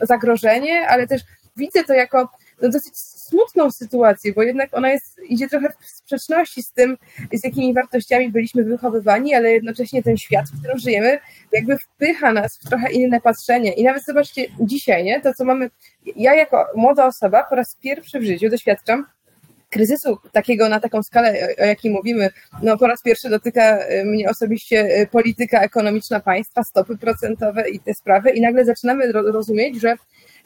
zagrożenie, 0.00 0.88
ale 0.88 1.06
też 1.06 1.22
widzę 1.56 1.84
to 1.84 1.94
jako 1.94 2.28
no, 2.62 2.68
dosyć 2.68 2.96
smutną 2.98 3.70
sytuację, 3.70 4.32
bo 4.32 4.42
jednak 4.42 4.76
ona 4.76 4.90
jest, 4.90 5.20
idzie 5.28 5.48
trochę 5.48 5.68
w 5.80 5.86
sprzeczności 5.86 6.62
z 6.62 6.72
tym, 6.72 6.96
z 7.32 7.44
jakimi 7.44 7.74
wartościami 7.74 8.30
byliśmy 8.30 8.64
wychowywani, 8.64 9.34
ale 9.34 9.52
jednocześnie 9.52 10.02
ten 10.02 10.16
świat, 10.16 10.46
w 10.46 10.58
którym 10.58 10.78
żyjemy, 10.78 11.18
jakby 11.52 11.78
wpycha 11.78 12.32
nas 12.32 12.58
w 12.58 12.68
trochę 12.68 12.92
inne 12.92 13.20
patrzenie. 13.20 13.72
I 13.72 13.84
nawet 13.84 14.04
zobaczcie, 14.04 14.46
dzisiaj, 14.60 15.04
nie, 15.04 15.20
to 15.20 15.34
co 15.34 15.44
mamy, 15.44 15.70
ja 16.16 16.34
jako 16.34 16.66
młoda 16.74 17.06
osoba 17.06 17.44
po 17.44 17.56
raz 17.56 17.76
pierwszy 17.82 18.20
w 18.20 18.24
życiu 18.24 18.48
doświadczam 18.48 19.06
kryzysu 19.70 20.18
takiego 20.32 20.68
na 20.68 20.80
taką 20.80 21.02
skalę, 21.02 21.48
o 21.62 21.64
jakiej 21.64 21.90
mówimy, 21.90 22.30
no 22.62 22.78
po 22.78 22.86
raz 22.86 23.02
pierwszy 23.02 23.30
dotyka 23.30 23.78
y, 23.90 24.04
mnie 24.04 24.30
osobiście 24.30 25.00
y, 25.00 25.06
polityka 25.06 25.60
ekonomiczna 25.60 26.20
państwa, 26.20 26.64
stopy 26.64 26.98
procentowe 26.98 27.70
i 27.70 27.80
te 27.80 27.94
sprawy 27.94 28.30
i 28.30 28.40
nagle 28.40 28.64
zaczynamy 28.64 29.12
rozumieć, 29.12 29.80
że 29.80 29.96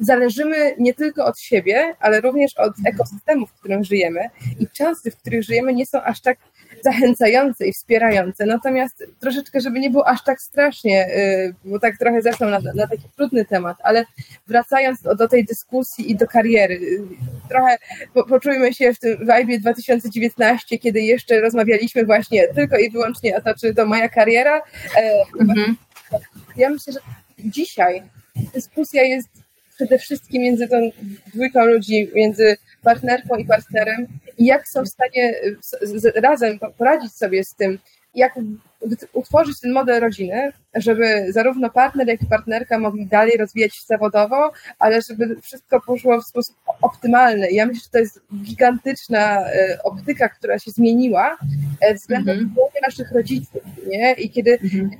zależymy 0.01 0.75
nie 0.79 0.95
tylko 0.95 1.25
od 1.25 1.41
siebie, 1.41 1.95
ale 2.01 2.21
również 2.21 2.57
od 2.57 2.73
ekosystemu, 2.87 3.47
w 3.47 3.53
którym 3.53 3.85
żyjemy 3.85 4.21
i 4.61 4.69
czasy, 4.69 5.11
w 5.11 5.17
których 5.17 5.43
żyjemy 5.43 5.75
nie 5.75 5.87
są 5.87 6.03
aż 6.03 6.21
tak 6.21 6.39
zachęcające 6.83 7.67
i 7.67 7.73
wspierające. 7.73 8.47
Natomiast 8.47 9.05
troszeczkę, 9.21 9.61
żeby 9.61 9.81
nie 9.81 9.91
było 9.91 10.09
aż 10.09 10.25
tak 10.25 10.41
strasznie, 10.41 11.07
y, 11.17 11.55
bo 11.65 11.79
tak 11.79 11.99
trochę 11.99 12.23
zeszłam 12.23 12.51
na, 12.51 12.61
na 12.75 12.87
taki 12.87 13.09
trudny 13.17 13.45
temat, 13.45 13.77
ale 13.83 14.05
wracając 14.47 15.03
do, 15.03 15.15
do 15.15 15.29
tej 15.29 15.45
dyskusji 15.45 16.11
i 16.11 16.17
do 16.17 16.27
kariery, 16.27 16.75
y, 16.75 17.03
trochę 17.49 17.79
po, 18.15 18.25
poczujmy 18.25 18.75
się 18.75 18.95
w 18.95 18.99
tym 18.99 19.19
vibe 19.19 19.59
2019, 19.59 20.79
kiedy 20.79 21.01
jeszcze 21.01 21.41
rozmawialiśmy 21.41 22.05
właśnie 22.05 22.49
tylko 22.49 22.77
i 22.77 22.91
wyłącznie 22.91 23.37
o 23.37 23.41
to, 23.41 23.55
czy 23.55 23.75
to 23.75 23.87
moja 23.87 24.09
kariera. 24.09 24.63
E, 24.97 25.23
mhm. 25.41 25.77
Ja 26.57 26.71
myślę, 26.71 26.93
że 26.93 27.01
dzisiaj 27.39 28.03
dyskusja 28.55 29.03
jest 29.03 29.29
przede 29.81 29.99
wszystkim 29.99 30.43
między 30.43 30.69
tą 30.69 30.77
dwójką 31.35 31.65
ludzi, 31.65 32.11
między 32.15 32.57
partnerką 32.83 33.37
i 33.37 33.45
partnerem. 33.45 34.07
I 34.39 34.45
jak 34.47 34.69
są 34.69 34.83
w 34.83 34.89
stanie 34.89 35.35
razem 36.15 36.59
poradzić 36.79 37.13
sobie 37.13 37.45
z 37.45 37.55
tym, 37.55 37.79
jak 38.15 38.39
utworzyć 39.13 39.61
ten 39.61 39.73
model 39.73 40.01
rodziny, 40.01 40.53
żeby 40.75 41.33
zarówno 41.33 41.71
partner, 41.71 42.09
jak 42.09 42.23
i 42.23 42.27
partnerka 42.27 42.79
mogli 42.79 43.07
dalej 43.07 43.37
rozwijać 43.37 43.75
się 43.75 43.83
zawodowo, 43.87 44.53
ale 44.79 45.03
żeby 45.03 45.37
wszystko 45.43 45.81
poszło 45.81 46.21
w 46.21 46.27
sposób 46.27 46.57
optymalny. 46.83 47.51
Ja 47.51 47.67
myślę, 47.67 47.81
że 47.85 47.91
to 47.91 47.99
jest 47.99 48.21
gigantyczna 48.43 49.51
e, 49.51 49.79
optyka, 49.85 50.29
która 50.29 50.59
się 50.59 50.71
zmieniła 50.71 51.39
e, 51.81 51.95
względem 51.95 52.39
mm 52.39 52.51
-hmm. 52.51 52.83
naszych 52.83 53.13
rodziców. 53.13 53.63
Nie? 53.87 54.13
I 54.13 54.31
kiedy 54.31 54.59
mm 54.59 54.71
-hmm. 54.71 54.91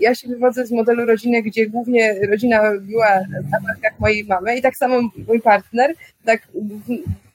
ja 0.00 0.14
się 0.14 0.28
wywodzę 0.28 0.66
z 0.66 0.72
modelu 0.72 1.06
rodziny, 1.06 1.42
gdzie 1.42 1.66
głównie 1.66 2.14
rodzina 2.30 2.62
była 2.80 3.20
na 3.50 3.60
barkach 3.60 4.00
mojej 4.00 4.24
mamy 4.24 4.56
i 4.56 4.62
tak 4.62 4.76
samo 4.76 5.00
mój 5.28 5.40
partner, 5.40 5.94
tak 6.24 6.48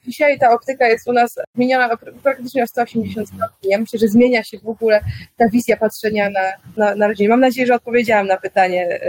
dzisiaj 0.08 0.38
ta 0.38 0.50
optyka 0.50 0.88
jest 0.88 1.08
u 1.08 1.12
nas 1.12 1.34
zmieniona 1.54 1.96
praktycznie 2.22 2.62
o 2.62 2.66
180 2.66 3.28
stopni. 3.28 3.70
Ja 3.70 3.78
myślę, 3.78 3.98
że 3.98 4.08
zmienia 4.08 4.44
się 4.44 4.58
w 4.58 4.68
ogóle 4.68 5.00
ta 5.36 5.48
wizja 5.48 5.76
patrzenia 5.76 6.30
na, 6.30 6.40
na, 6.76 6.94
na 6.94 7.08
rodzinę. 7.08 7.28
Mam 7.28 7.40
nadzieję, 7.40 7.66
że 7.66 7.74
odpowiedziałam 7.74 8.26
na 8.26 8.36
pytanie. 8.36 9.00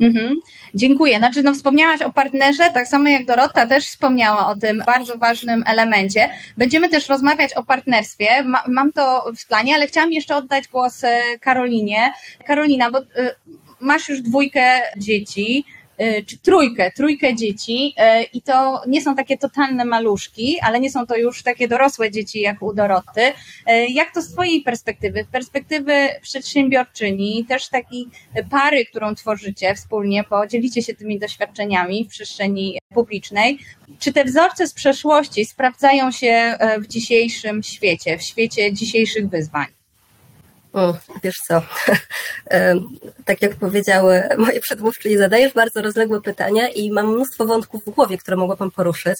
Mhm. 0.00 0.34
Dziękuję. 0.74 1.18
Znaczy, 1.18 1.42
no, 1.42 1.54
wspomniałaś 1.54 2.02
o 2.02 2.12
partnerze, 2.12 2.70
tak 2.74 2.88
samo 2.88 3.08
jak 3.08 3.24
Dorota 3.24 3.66
też 3.66 3.86
wspomniała 3.86 4.48
o 4.48 4.56
tym 4.56 4.82
bardzo 4.86 5.18
ważnym 5.18 5.64
elemencie. 5.66 6.30
Będziemy 6.56 6.88
też 6.88 7.08
rozmawiać 7.08 7.54
o 7.54 7.62
partnerstwie. 7.62 8.42
Ma, 8.44 8.62
mam 8.68 8.92
to 8.92 9.32
w 9.38 9.46
planie, 9.46 9.74
ale 9.74 9.86
chciałam 9.86 10.12
jeszcze 10.12 10.36
oddać 10.36 10.68
głos 10.68 11.04
e, 11.04 11.20
Karolinie. 11.40 12.12
Karolina, 12.46 12.90
bo 12.90 12.98
y, 12.98 13.04
masz 13.80 14.08
już 14.08 14.20
dwójkę 14.20 14.80
dzieci. 14.96 15.64
Y, 16.02 16.24
czy 16.26 16.38
trójkę, 16.38 16.90
trójkę 16.90 17.34
dzieci 17.34 17.94
y, 17.98 18.22
i 18.22 18.42
to 18.42 18.82
nie 18.86 19.02
są 19.02 19.16
takie 19.16 19.38
totalne 19.38 19.84
maluszki, 19.84 20.60
ale 20.60 20.80
nie 20.80 20.90
są 20.90 21.06
to 21.06 21.16
już 21.16 21.42
takie 21.42 21.68
dorosłe 21.68 22.10
dzieci 22.10 22.40
jak 22.40 22.62
u 22.62 22.74
Doroty. 22.74 23.20
Y, 23.20 23.32
jak 23.88 24.14
to 24.14 24.22
z 24.22 24.32
Twojej 24.32 24.62
perspektywy, 24.62 25.26
perspektywy 25.32 25.92
przedsiębiorczyni, 26.22 27.44
też 27.48 27.68
takiej 27.68 28.06
pary, 28.50 28.86
którą 28.86 29.14
tworzycie 29.14 29.74
wspólnie, 29.74 30.24
bo 30.30 30.46
dzielicie 30.46 30.82
się 30.82 30.94
tymi 30.94 31.18
doświadczeniami 31.18 32.04
w 32.04 32.08
przestrzeni 32.08 32.78
publicznej, 32.94 33.58
czy 33.98 34.12
te 34.12 34.24
wzorce 34.24 34.66
z 34.66 34.74
przeszłości 34.74 35.44
sprawdzają 35.44 36.10
się 36.10 36.58
w 36.80 36.86
dzisiejszym 36.86 37.62
świecie, 37.62 38.18
w 38.18 38.22
świecie 38.22 38.72
dzisiejszych 38.72 39.28
wyzwań? 39.28 39.77
Wiesz 41.22 41.36
co, 41.48 41.62
tak 43.24 43.42
jak 43.42 43.56
powiedziały 43.56 44.22
moje 44.38 44.60
przedmówczyni, 44.60 45.16
zadajesz 45.16 45.52
bardzo 45.52 45.82
rozległe 45.82 46.20
pytania 46.20 46.68
i 46.68 46.90
mam 46.90 47.06
mnóstwo 47.06 47.46
wątków 47.46 47.84
w 47.84 47.90
głowie, 47.90 48.18
które 48.18 48.36
mogłabym 48.36 48.70
poruszyć. 48.70 49.18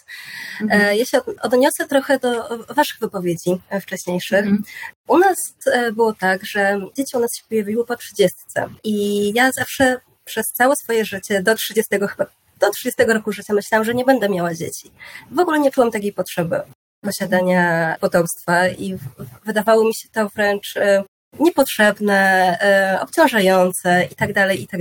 Mhm. 0.60 0.96
Ja 0.96 1.04
się 1.04 1.20
odniosę 1.42 1.86
trochę 1.88 2.18
do 2.18 2.58
waszych 2.74 2.98
wypowiedzi 3.00 3.60
wcześniejszych. 3.80 4.38
Mhm. 4.38 4.62
U 5.08 5.18
nas 5.18 5.36
e, 5.66 5.92
było 5.92 6.12
tak, 6.12 6.44
że 6.44 6.80
dzieci 6.96 7.16
u 7.16 7.20
nas 7.20 7.36
się 7.36 7.42
pojawiły 7.48 7.86
po 7.86 7.96
trzydziestce 7.96 8.68
i 8.84 9.32
ja 9.34 9.52
zawsze 9.52 10.00
przez 10.24 10.46
całe 10.46 10.76
swoje 10.76 11.04
życie 11.04 11.42
do 11.42 11.54
30 11.54 11.98
chyba 11.98 12.26
do 12.58 12.70
30 12.70 13.04
roku 13.04 13.32
życia 13.32 13.54
myślałam, 13.54 13.84
że 13.84 13.94
nie 13.94 14.04
będę 14.04 14.28
miała 14.28 14.54
dzieci. 14.54 14.92
W 15.30 15.38
ogóle 15.38 15.58
nie 15.58 15.70
czułam 15.70 15.90
takiej 15.90 16.12
potrzeby 16.12 16.60
posiadania 17.00 17.96
potomstwa 18.00 18.68
i 18.68 18.98
wydawało 19.44 19.84
mi 19.84 19.94
się 19.94 20.08
to 20.12 20.28
wręcz 20.28 20.76
e, 20.76 21.04
niepotrzebne, 21.40 22.18
e, 22.60 23.00
obciążające 23.00 24.08
i 24.12 24.14
tak 24.14 24.32
dalej, 24.32 24.62
i 24.62 24.66
tak. 24.68 24.80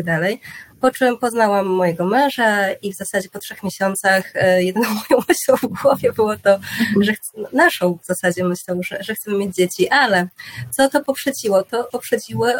Po 0.81 0.91
czym 0.91 1.17
poznałam 1.17 1.65
mojego 1.65 2.05
męża 2.05 2.71
i 2.71 2.93
w 2.93 2.95
zasadzie 2.95 3.29
po 3.29 3.39
trzech 3.39 3.63
miesiącach 3.63 4.35
e, 4.35 4.63
jedyną 4.63 4.87
moją 5.09 5.23
myślą 5.29 5.55
w 5.55 5.81
głowie 5.81 6.13
było 6.13 6.37
to, 6.37 6.59
że 7.01 7.13
chcę, 7.13 7.31
naszą 7.53 7.97
w 8.03 8.05
zasadzie 8.05 8.43
myślą, 8.43 8.79
że, 8.83 9.03
że 9.03 9.15
chcemy 9.15 9.37
mieć 9.37 9.55
dzieci, 9.55 9.89
ale 9.89 10.27
co 10.71 10.89
to 10.89 11.03
poprzedziło? 11.03 11.63
To 11.63 11.83
poprzedziły 11.83 12.53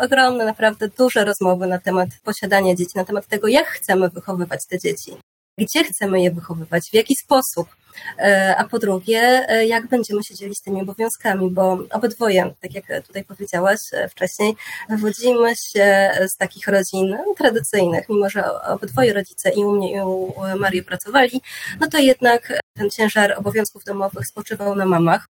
ogromne, 0.00 0.44
naprawdę 0.44 0.88
duże 0.88 1.24
rozmowy 1.24 1.66
na 1.66 1.78
temat 1.78 2.08
posiadania 2.24 2.74
dzieci, 2.74 2.92
na 2.94 3.04
temat 3.04 3.26
tego, 3.26 3.48
jak 3.48 3.66
chcemy 3.66 4.08
wychowywać 4.08 4.66
te 4.66 4.78
dzieci 4.78 5.16
gdzie 5.58 5.84
chcemy 5.84 6.22
je 6.22 6.30
wychowywać, 6.30 6.90
w 6.90 6.94
jaki 6.94 7.16
sposób. 7.16 7.68
E, 8.18 8.54
a 8.56 8.68
po 8.68 8.78
drugie, 8.78 9.20
e, 9.48 9.66
jak 9.66 9.86
będziemy 9.86 10.24
się 10.24 10.34
dzielić 10.34 10.60
tymi 10.60 10.82
obowiązkami, 10.82 11.50
bo 11.50 11.78
obydwoje, 11.90 12.54
tak 12.60 12.74
jak 12.74 13.06
tutaj 13.06 13.24
powiedziałaś 13.24 13.78
e, 13.92 14.08
wcześniej, 14.08 14.56
wywodzimy 14.88 15.56
się 15.56 16.10
z 16.28 16.36
takich 16.36 16.68
rodzin 16.68 17.16
tradycyjnych, 17.36 18.08
mimo 18.08 18.30
że 18.30 18.62
obydwoje 18.62 19.12
rodzice 19.12 19.50
i 19.50 19.64
u 19.64 19.72
mnie 19.72 19.96
i 19.96 20.00
u 20.00 20.34
Marii 20.58 20.82
pracowali, 20.82 21.40
no 21.80 21.86
to 21.86 21.98
jednak 21.98 22.60
ten 22.76 22.90
ciężar 22.90 23.34
obowiązków 23.38 23.84
domowych 23.84 24.26
spoczywał 24.26 24.74
na 24.74 24.86
mamach. 24.86 25.26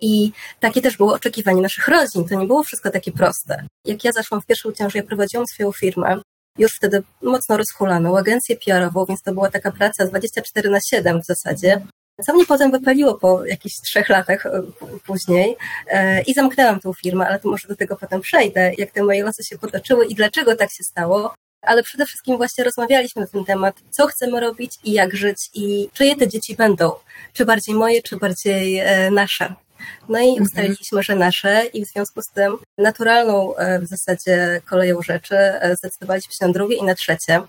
I 0.00 0.32
takie 0.60 0.82
też 0.82 0.96
było 0.96 1.14
oczekiwanie 1.14 1.62
naszych 1.62 1.88
rodzin. 1.88 2.28
To 2.28 2.34
nie 2.34 2.46
było 2.46 2.62
wszystko 2.62 2.90
takie 2.90 3.12
proste. 3.12 3.66
Jak 3.84 4.04
ja 4.04 4.12
zaszłam 4.12 4.40
w 4.40 4.46
pierwszą 4.46 4.72
ciążę, 4.72 4.98
ja 4.98 5.04
prowadziłam 5.04 5.46
swoją 5.46 5.72
firmę 5.72 6.20
już 6.58 6.76
wtedy 6.76 7.02
mocno 7.22 7.56
rozhulaną, 7.56 8.18
agencję 8.18 8.56
PR-ową, 8.56 9.06
więc 9.06 9.22
to 9.22 9.34
była 9.34 9.50
taka 9.50 9.72
praca 9.72 10.06
24 10.06 10.70
na 10.70 10.80
7 10.80 11.22
w 11.22 11.26
zasadzie. 11.26 11.86
Co 12.26 12.34
mnie 12.34 12.46
potem 12.46 12.70
wypaliło 12.70 13.14
po 13.14 13.46
jakichś 13.46 13.80
trzech 13.80 14.08
latach 14.08 14.46
e, 14.46 14.62
później 15.06 15.56
e, 15.86 16.22
i 16.22 16.34
zamknęłam 16.34 16.80
tą 16.80 16.92
firmę, 16.92 17.26
ale 17.28 17.40
to 17.40 17.48
może 17.48 17.68
do 17.68 17.76
tego 17.76 17.96
potem 17.96 18.20
przejdę, 18.20 18.72
jak 18.78 18.90
te 18.90 19.02
moje 19.02 19.24
losy 19.24 19.44
się 19.44 19.58
potoczyły 19.58 20.06
i 20.06 20.14
dlaczego 20.14 20.56
tak 20.56 20.72
się 20.72 20.84
stało. 20.84 21.34
Ale 21.62 21.82
przede 21.82 22.06
wszystkim 22.06 22.36
właśnie 22.36 22.64
rozmawialiśmy 22.64 23.22
na 23.22 23.28
ten 23.28 23.44
temat, 23.44 23.74
co 23.90 24.06
chcemy 24.06 24.40
robić 24.40 24.78
i 24.84 24.92
jak 24.92 25.16
żyć 25.16 25.50
i 25.54 25.88
czyje 25.92 26.16
te 26.16 26.28
dzieci 26.28 26.56
będą, 26.56 26.92
czy 27.32 27.44
bardziej 27.44 27.74
moje, 27.74 28.02
czy 28.02 28.16
bardziej 28.16 28.78
e, 28.78 29.10
nasze. 29.10 29.54
No 30.08 30.18
i 30.18 30.28
mhm. 30.28 30.42
ustaliliśmy, 30.42 31.02
że 31.02 31.16
nasze 31.16 31.64
i 31.72 31.86
w 31.86 31.88
związku 31.88 32.22
z 32.22 32.28
tym 32.28 32.58
naturalną 32.78 33.54
w 33.80 33.86
zasadzie 33.86 34.60
koleją 34.70 35.02
rzeczy 35.02 35.36
zdecydowaliśmy 35.78 36.34
się 36.34 36.46
na 36.46 36.52
drugie 36.52 36.76
i 36.76 36.82
na 36.82 36.94
trzecie. 36.94 37.42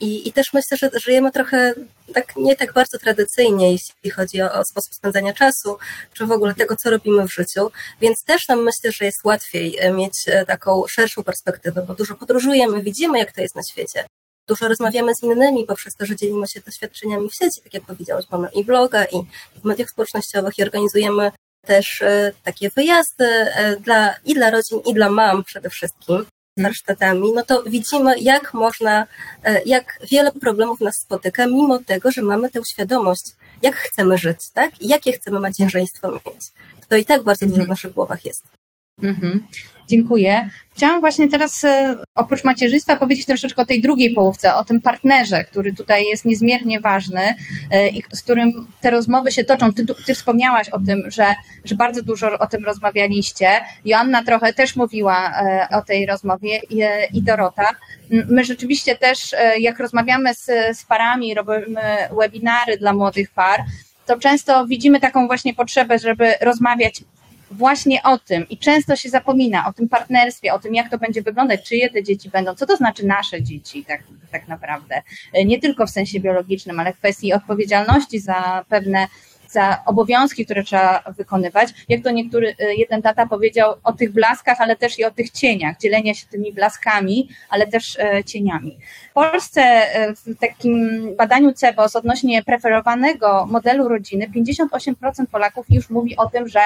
I, 0.00 0.28
I 0.28 0.32
też 0.32 0.52
myślę, 0.52 0.76
że 0.76 0.90
żyjemy 0.94 1.32
trochę 1.32 1.74
tak, 2.14 2.36
nie 2.36 2.56
tak 2.56 2.72
bardzo 2.72 2.98
tradycyjnie, 2.98 3.72
jeśli 3.72 4.10
chodzi 4.10 4.42
o, 4.42 4.52
o, 4.52 4.64
sposób 4.64 4.94
spędzania 4.94 5.32
czasu, 5.32 5.78
czy 6.12 6.26
w 6.26 6.32
ogóle 6.32 6.54
tego, 6.54 6.76
co 6.76 6.90
robimy 6.90 7.28
w 7.28 7.32
życiu, 7.32 7.70
więc 8.00 8.24
też 8.24 8.48
nam 8.48 8.62
myślę, 8.62 8.92
że 8.92 9.04
jest 9.04 9.24
łatwiej 9.24 9.78
e, 9.78 9.92
mieć 9.92 10.24
taką 10.46 10.86
szerszą 10.88 11.22
perspektywę, 11.22 11.84
bo 11.88 11.94
dużo 11.94 12.14
podróżujemy, 12.14 12.82
widzimy, 12.82 13.18
jak 13.18 13.32
to 13.32 13.40
jest 13.40 13.56
na 13.56 13.62
świecie. 13.62 14.06
Dużo 14.48 14.68
rozmawiamy 14.68 15.14
z 15.14 15.22
innymi 15.22 15.64
poprzez 15.64 15.96
to, 15.96 16.06
że 16.06 16.16
dzielimy 16.16 16.48
się 16.48 16.60
doświadczeniami 16.60 17.30
w 17.30 17.34
sieci, 17.34 17.62
tak 17.62 17.74
jak 17.74 17.82
powiedziałeś, 17.82 18.24
mamy 18.30 18.48
i 18.54 18.64
bloga, 18.64 19.04
i 19.04 19.16
w 19.60 19.64
mediach 19.64 19.90
społecznościowych, 19.90 20.58
i 20.58 20.62
organizujemy 20.62 21.32
też 21.66 22.02
e, 22.02 22.32
takie 22.44 22.70
wyjazdy 22.70 23.26
e, 23.26 23.76
dla, 23.76 24.14
i 24.24 24.34
dla 24.34 24.50
rodzin, 24.50 24.80
i 24.86 24.94
dla 24.94 25.10
mam 25.10 25.44
przede 25.44 25.70
wszystkim 25.70 26.26
z 26.56 26.62
warsztatami, 26.62 27.32
no 27.34 27.44
to 27.44 27.62
widzimy, 27.62 28.18
jak 28.18 28.54
można, 28.54 29.06
e, 29.44 29.62
jak 29.62 29.98
wiele 30.10 30.32
problemów 30.32 30.80
nas 30.80 30.96
spotyka, 30.96 31.46
mimo 31.46 31.78
tego, 31.78 32.10
że 32.10 32.22
mamy 32.22 32.50
tę 32.50 32.60
świadomość, 32.72 33.24
jak 33.62 33.76
chcemy 33.76 34.18
żyć, 34.18 34.38
tak? 34.54 34.82
I 34.82 34.88
jakie 34.88 35.12
chcemy 35.12 35.40
macierzyństwo 35.40 36.10
mieć. 36.10 36.52
To 36.88 36.96
i 36.96 37.04
tak 37.04 37.22
bardzo 37.22 37.46
dużo 37.46 37.56
w 37.56 37.58
mhm. 37.58 37.68
naszych 37.68 37.92
głowach 37.92 38.24
jest. 38.24 38.59
Mhm. 39.02 39.46
Dziękuję. 39.90 40.50
Chciałam 40.76 41.00
właśnie 41.00 41.28
teraz 41.28 41.64
e, 41.64 41.96
oprócz 42.14 42.44
macierzyństwa 42.44 42.96
powiedzieć 42.96 43.26
troszeczkę 43.26 43.62
o 43.62 43.66
tej 43.66 43.80
drugiej 43.80 44.14
połówce, 44.14 44.54
o 44.54 44.64
tym 44.64 44.80
partnerze, 44.80 45.44
który 45.44 45.72
tutaj 45.72 46.04
jest 46.04 46.24
niezmiernie 46.24 46.80
ważny 46.80 47.34
e, 47.70 47.88
i 47.88 48.02
z 48.12 48.22
którym 48.22 48.66
te 48.80 48.90
rozmowy 48.90 49.32
się 49.32 49.44
toczą. 49.44 49.72
Ty, 49.72 49.86
ty 50.06 50.14
wspomniałaś 50.14 50.68
o 50.68 50.78
tym, 50.86 51.02
że, 51.10 51.34
że 51.64 51.74
bardzo 51.74 52.02
dużo 52.02 52.38
o 52.38 52.46
tym 52.46 52.64
rozmawialiście. 52.64 53.48
Joanna 53.84 54.24
trochę 54.24 54.52
też 54.52 54.76
mówiła 54.76 55.32
e, 55.42 55.68
o 55.76 55.82
tej 55.82 56.06
rozmowie 56.06 56.60
i, 56.70 56.82
i 57.12 57.22
Dorota. 57.22 57.68
My 58.10 58.44
rzeczywiście 58.44 58.96
też, 58.96 59.34
jak 59.58 59.78
rozmawiamy 59.78 60.34
z, 60.34 60.46
z 60.78 60.84
parami, 60.84 61.34
robimy 61.34 61.80
webinary 62.20 62.76
dla 62.78 62.92
młodych 62.92 63.30
par, 63.30 63.60
to 64.06 64.18
często 64.18 64.66
widzimy 64.66 65.00
taką 65.00 65.26
właśnie 65.26 65.54
potrzebę, 65.54 65.98
żeby 65.98 66.34
rozmawiać 66.40 67.02
właśnie 67.50 68.02
o 68.02 68.18
tym 68.18 68.48
i 68.48 68.58
często 68.58 68.96
się 68.96 69.08
zapomina 69.08 69.68
o 69.68 69.72
tym 69.72 69.88
partnerstwie, 69.88 70.54
o 70.54 70.58
tym, 70.58 70.74
jak 70.74 70.90
to 70.90 70.98
będzie 70.98 71.22
wyglądać, 71.22 71.68
czyje 71.68 71.90
te 71.90 72.02
dzieci 72.02 72.30
będą, 72.30 72.54
co 72.54 72.66
to 72.66 72.76
znaczy 72.76 73.06
nasze 73.06 73.42
dzieci 73.42 73.84
tak, 73.84 74.02
tak 74.32 74.48
naprawdę. 74.48 75.02
Nie 75.44 75.60
tylko 75.60 75.86
w 75.86 75.90
sensie 75.90 76.20
biologicznym, 76.20 76.80
ale 76.80 76.92
w 76.92 76.98
kwestii 76.98 77.32
odpowiedzialności 77.32 78.20
za 78.20 78.64
pewne 78.68 79.06
za 79.50 79.82
obowiązki, 79.86 80.44
które 80.44 80.62
trzeba 80.62 81.02
wykonywać. 81.16 81.68
Jak 81.88 82.02
to 82.04 82.10
niektóry, 82.10 82.54
jeden 82.76 83.02
tata 83.02 83.26
powiedział 83.26 83.74
o 83.84 83.92
tych 83.92 84.12
blaskach, 84.12 84.60
ale 84.60 84.76
też 84.76 84.98
i 84.98 85.04
o 85.04 85.10
tych 85.10 85.30
cieniach, 85.30 85.78
dzielenia 85.78 86.14
się 86.14 86.26
tymi 86.26 86.52
blaskami, 86.52 87.28
ale 87.48 87.66
też 87.66 87.98
e, 87.98 88.24
cieniami. 88.24 88.78
W 89.10 89.12
Polsce 89.12 89.62
e, 89.62 90.14
w 90.14 90.38
takim 90.40 91.00
badaniu 91.16 91.52
CEBOS 91.52 91.96
odnośnie 91.96 92.42
preferowanego 92.42 93.46
modelu 93.46 93.88
rodziny 93.88 94.28
58% 94.36 95.26
Polaków 95.30 95.66
już 95.70 95.90
mówi 95.90 96.16
o 96.16 96.28
tym, 96.28 96.48
że 96.48 96.60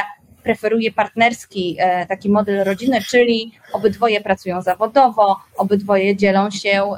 preferuje 0.44 0.92
partnerski 0.92 1.76
e, 1.78 2.06
taki 2.06 2.30
model 2.30 2.64
rodziny, 2.64 3.00
czyli 3.00 3.52
obydwoje 3.72 4.20
pracują 4.20 4.62
zawodowo, 4.62 5.40
obydwoje 5.56 6.16
dzielą 6.16 6.50
się 6.50 6.90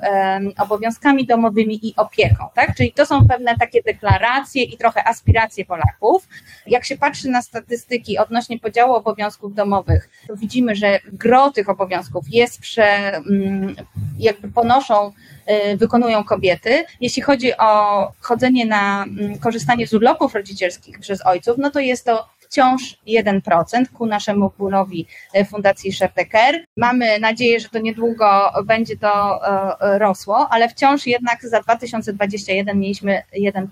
obowiązkami 0.59 1.26
domowymi 1.26 1.87
i 1.88 1.97
opieką, 1.97 2.49
tak? 2.55 2.76
Czyli 2.76 2.93
to 2.93 3.07
są 3.07 3.29
pewne 3.29 3.57
takie 3.59 3.83
deklaracje 3.83 4.62
i 4.62 4.76
trochę 4.76 5.09
aspiracje 5.09 5.65
Polaków. 5.65 6.29
Jak 6.67 6.85
się 6.85 6.97
patrzy 6.97 7.29
na 7.29 7.43
statystyki 7.43 8.19
odnośnie 8.19 8.59
podziału 8.59 8.95
obowiązków 8.95 9.55
domowych, 9.55 10.11
to 10.29 10.37
widzimy, 10.37 10.75
że 10.75 11.00
gro 11.12 11.50
tych 11.50 11.69
obowiązków 11.69 12.25
jest 12.29 12.61
prze, 12.61 13.17
mm, 13.17 13.76
jakby 14.19 14.49
ponoszą 14.49 15.12
Y, 15.50 15.76
wykonują 15.76 16.25
kobiety. 16.25 16.85
Jeśli 17.00 17.23
chodzi 17.23 17.57
o 17.57 18.12
chodzenie 18.21 18.67
na 18.67 19.05
mm, 19.05 19.38
korzystanie 19.38 19.87
z 19.87 19.95
urlopów 19.95 20.35
rodzicielskich 20.35 20.99
przez 20.99 21.26
ojców, 21.26 21.59
no 21.59 21.71
to 21.71 21.81
jest 21.81 22.05
to 22.05 22.29
wciąż 22.49 22.99
1% 23.07 23.85
ku 23.95 24.07
naszemu 24.07 24.53
bólowi 24.59 25.07
Fundacji 25.50 25.93
Sherdecker. 25.93 26.65
Mamy 26.76 27.21
nadzieję, 27.21 27.61
że 27.61 27.69
to 27.69 27.79
niedługo 27.79 28.53
będzie 28.65 28.97
to 28.97 29.41
rosło, 29.81 30.49
ale 30.50 30.69
wciąż 30.69 31.07
jednak 31.07 31.43
za 31.43 31.61
2021 31.61 32.79
mieliśmy 32.79 33.23
1%. 33.41 33.67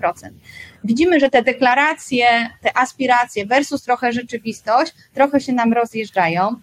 Widzimy, 0.84 1.20
że 1.20 1.30
te 1.30 1.42
deklaracje, 1.42 2.26
te 2.62 2.78
aspiracje 2.78 3.46
versus 3.46 3.82
trochę 3.82 4.12
rzeczywistość, 4.12 4.92
trochę 5.14 5.40
się 5.40 5.52
nam 5.52 5.72
rozjeżdżają. 5.72 6.56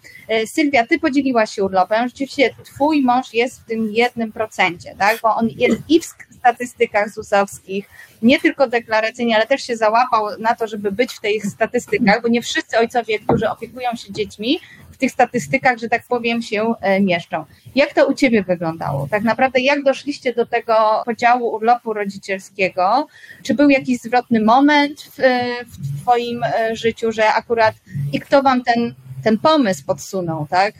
Sylwia, 0.46 0.86
ty 0.86 0.98
podzieliłaś 0.98 1.50
się 1.50 1.64
urlopem, 1.64 2.08
rzeczywiście 2.08 2.50
twój 2.64 3.02
mąż 3.02 3.34
jest 3.34 3.60
w 3.60 3.64
tym 3.64 3.90
jednym 3.90 4.32
procencie, 4.32 4.94
tak? 4.98 5.18
bo 5.22 5.36
on 5.36 5.48
jest 5.48 5.78
i 5.88 6.00
w 6.00 6.04
statystykach 6.42 7.10
ZUS-owskich, 7.10 7.88
nie 8.22 8.40
tylko 8.40 8.66
deklaracyjnie, 8.66 9.36
ale 9.36 9.46
też 9.46 9.62
się 9.62 9.76
załapał 9.76 10.38
na 10.38 10.54
to, 10.54 10.66
żeby 10.66 10.92
być 10.92 11.12
w 11.12 11.20
tych 11.20 11.46
statystykach, 11.46 12.22
bo 12.22 12.28
nie 12.28 12.42
wszyscy 12.42 12.78
ojcowie, 12.78 13.18
którzy 13.18 13.50
opiekują 13.50 13.90
się 13.96 14.12
dziećmi, 14.12 14.60
w 14.92 14.96
tych 14.96 15.12
statystykach, 15.12 15.78
że 15.78 15.88
tak 15.88 16.02
powiem, 16.08 16.42
się 16.42 16.74
e, 16.80 17.00
mieszczą. 17.00 17.44
Jak 17.74 17.94
to 17.94 18.06
u 18.06 18.14
Ciebie 18.14 18.42
wyglądało? 18.42 19.08
Tak 19.10 19.22
naprawdę, 19.22 19.60
jak 19.60 19.82
doszliście 19.82 20.34
do 20.34 20.46
tego 20.46 21.02
podziału 21.04 21.54
urlopu 21.54 21.92
rodzicielskiego? 21.92 23.06
Czy 23.42 23.54
był 23.54 23.70
jakiś 23.70 23.98
zwrotny 23.98 24.40
moment 24.40 25.02
w, 25.02 25.20
e, 25.20 25.64
w 25.64 26.02
Twoim 26.02 26.44
e, 26.44 26.76
życiu, 26.76 27.12
że 27.12 27.26
akurat 27.26 27.74
i 28.12 28.20
kto 28.20 28.42
Wam 28.42 28.62
ten, 28.62 28.94
ten 29.24 29.38
pomysł 29.38 29.84
podsunął, 29.86 30.46
tak? 30.50 30.74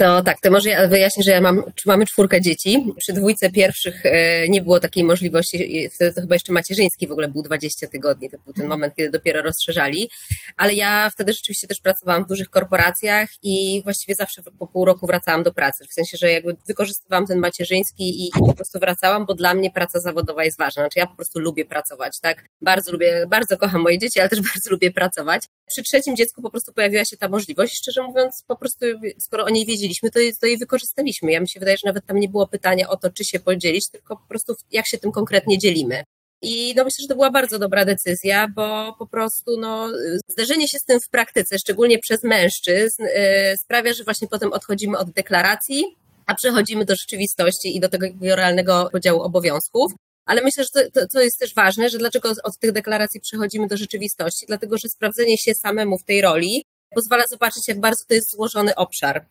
To 0.00 0.22
tak, 0.22 0.40
to 0.40 0.50
może 0.50 0.70
ja 0.70 0.88
wyjaśnię, 0.88 1.22
że 1.22 1.30
ja 1.30 1.40
mam, 1.40 1.62
mamy 1.86 2.06
czwórkę 2.06 2.40
dzieci. 2.40 2.94
Przy 2.98 3.12
dwójce 3.12 3.50
pierwszych 3.50 4.06
e, 4.06 4.48
nie 4.48 4.62
było 4.62 4.80
takiej 4.80 5.04
możliwości, 5.04 5.88
wtedy 5.94 6.14
to 6.14 6.20
chyba 6.20 6.34
jeszcze 6.34 6.52
macierzyński 6.52 7.06
w 7.06 7.12
ogóle 7.12 7.28
był 7.28 7.42
20 7.42 7.86
tygodni, 7.88 8.30
to 8.30 8.38
był 8.44 8.52
ten 8.52 8.66
moment, 8.66 8.94
kiedy 8.94 9.10
dopiero 9.10 9.42
rozszerzali, 9.42 10.10
ale 10.56 10.74
ja 10.74 11.10
wtedy 11.10 11.32
rzeczywiście 11.32 11.66
też 11.66 11.80
pracowałam 11.80 12.24
w 12.24 12.28
dużych 12.28 12.50
korporacjach 12.50 13.28
i 13.42 13.80
właściwie 13.84 14.14
zawsze 14.14 14.42
po 14.58 14.66
pół 14.66 14.84
roku 14.84 15.06
wracałam 15.06 15.42
do 15.42 15.52
pracy, 15.52 15.84
w 15.90 15.92
sensie, 15.92 16.16
że 16.16 16.32
jakby 16.32 16.56
wykorzystywałam 16.68 17.26
ten 17.26 17.38
macierzyński 17.38 18.24
i, 18.24 18.28
i 18.28 18.30
po 18.46 18.54
prostu 18.54 18.78
wracałam, 18.78 19.26
bo 19.26 19.34
dla 19.34 19.54
mnie 19.54 19.70
praca 19.70 20.00
zawodowa 20.00 20.44
jest 20.44 20.58
ważna, 20.58 20.82
znaczy 20.82 20.98
ja 20.98 21.06
po 21.06 21.16
prostu 21.16 21.40
lubię 21.40 21.64
pracować, 21.64 22.20
tak? 22.20 22.44
Bardzo 22.60 22.92
lubię, 22.92 23.26
bardzo 23.28 23.56
kocham 23.56 23.80
moje 23.80 23.98
dzieci, 23.98 24.20
ale 24.20 24.28
też 24.28 24.40
bardzo 24.54 24.70
lubię 24.70 24.90
pracować. 24.90 25.44
Przy 25.70 25.82
trzecim 25.82 26.16
dziecku 26.16 26.42
po 26.42 26.50
prostu 26.50 26.72
pojawiła 26.72 27.04
się 27.04 27.16
ta 27.16 27.28
możliwość, 27.28 27.76
szczerze 27.76 28.02
mówiąc, 28.02 28.44
po 28.46 28.56
prostu 28.56 28.86
skoro 29.18 29.44
o 29.44 29.50
niej 29.50 29.66
wiedzieli, 29.66 29.80
wiedzieliśmy, 29.80 30.10
to, 30.10 30.40
to 30.40 30.46
jej 30.46 30.58
wykorzystaliśmy. 30.58 31.32
Ja 31.32 31.40
mi 31.40 31.48
się 31.48 31.60
wydaje, 31.60 31.76
że 31.76 31.88
nawet 31.88 32.06
tam 32.06 32.20
nie 32.20 32.28
było 32.28 32.46
pytania 32.46 32.88
o 32.88 32.96
to, 32.96 33.10
czy 33.10 33.24
się 33.24 33.40
podzielić, 33.40 33.88
tylko 33.88 34.16
po 34.16 34.28
prostu 34.28 34.54
jak 34.70 34.86
się 34.86 34.98
tym 34.98 35.12
konkretnie 35.12 35.58
dzielimy. 35.58 36.04
I 36.42 36.74
no 36.76 36.84
myślę, 36.84 37.02
że 37.02 37.08
to 37.08 37.14
była 37.14 37.30
bardzo 37.30 37.58
dobra 37.58 37.84
decyzja, 37.84 38.48
bo 38.48 38.94
po 38.98 39.06
prostu 39.06 39.56
no, 39.56 39.88
zderzenie 40.28 40.68
się 40.68 40.78
z 40.78 40.84
tym 40.84 41.00
w 41.00 41.08
praktyce, 41.08 41.58
szczególnie 41.58 41.98
przez 41.98 42.24
mężczyzn, 42.24 43.02
yy, 43.02 43.56
sprawia, 43.56 43.92
że 43.92 44.04
właśnie 44.04 44.28
potem 44.28 44.52
odchodzimy 44.52 44.98
od 44.98 45.10
deklaracji, 45.10 45.84
a 46.26 46.34
przechodzimy 46.34 46.84
do 46.84 46.96
rzeczywistości 46.96 47.76
i 47.76 47.80
do 47.80 47.88
tego 47.88 48.06
realnego 48.20 48.88
podziału 48.92 49.22
obowiązków. 49.22 49.92
Ale 50.30 50.42
myślę, 50.42 50.64
że 50.64 50.90
to, 51.12 51.20
jest 51.20 51.38
też 51.38 51.54
ważne, 51.54 51.88
że 51.88 51.98
dlaczego 51.98 52.32
od 52.42 52.58
tych 52.58 52.72
deklaracji 52.72 53.20
przechodzimy 53.20 53.66
do 53.66 53.76
rzeczywistości, 53.76 54.46
dlatego 54.46 54.78
że 54.78 54.88
sprawdzenie 54.88 55.38
się 55.38 55.54
samemu 55.54 55.98
w 55.98 56.04
tej 56.04 56.20
roli 56.20 56.64
pozwala 56.94 57.24
zobaczyć, 57.26 57.68
jak 57.68 57.80
bardzo 57.80 58.04
to 58.08 58.14
jest 58.14 58.30
złożony 58.30 58.74
obszar, 58.74 59.26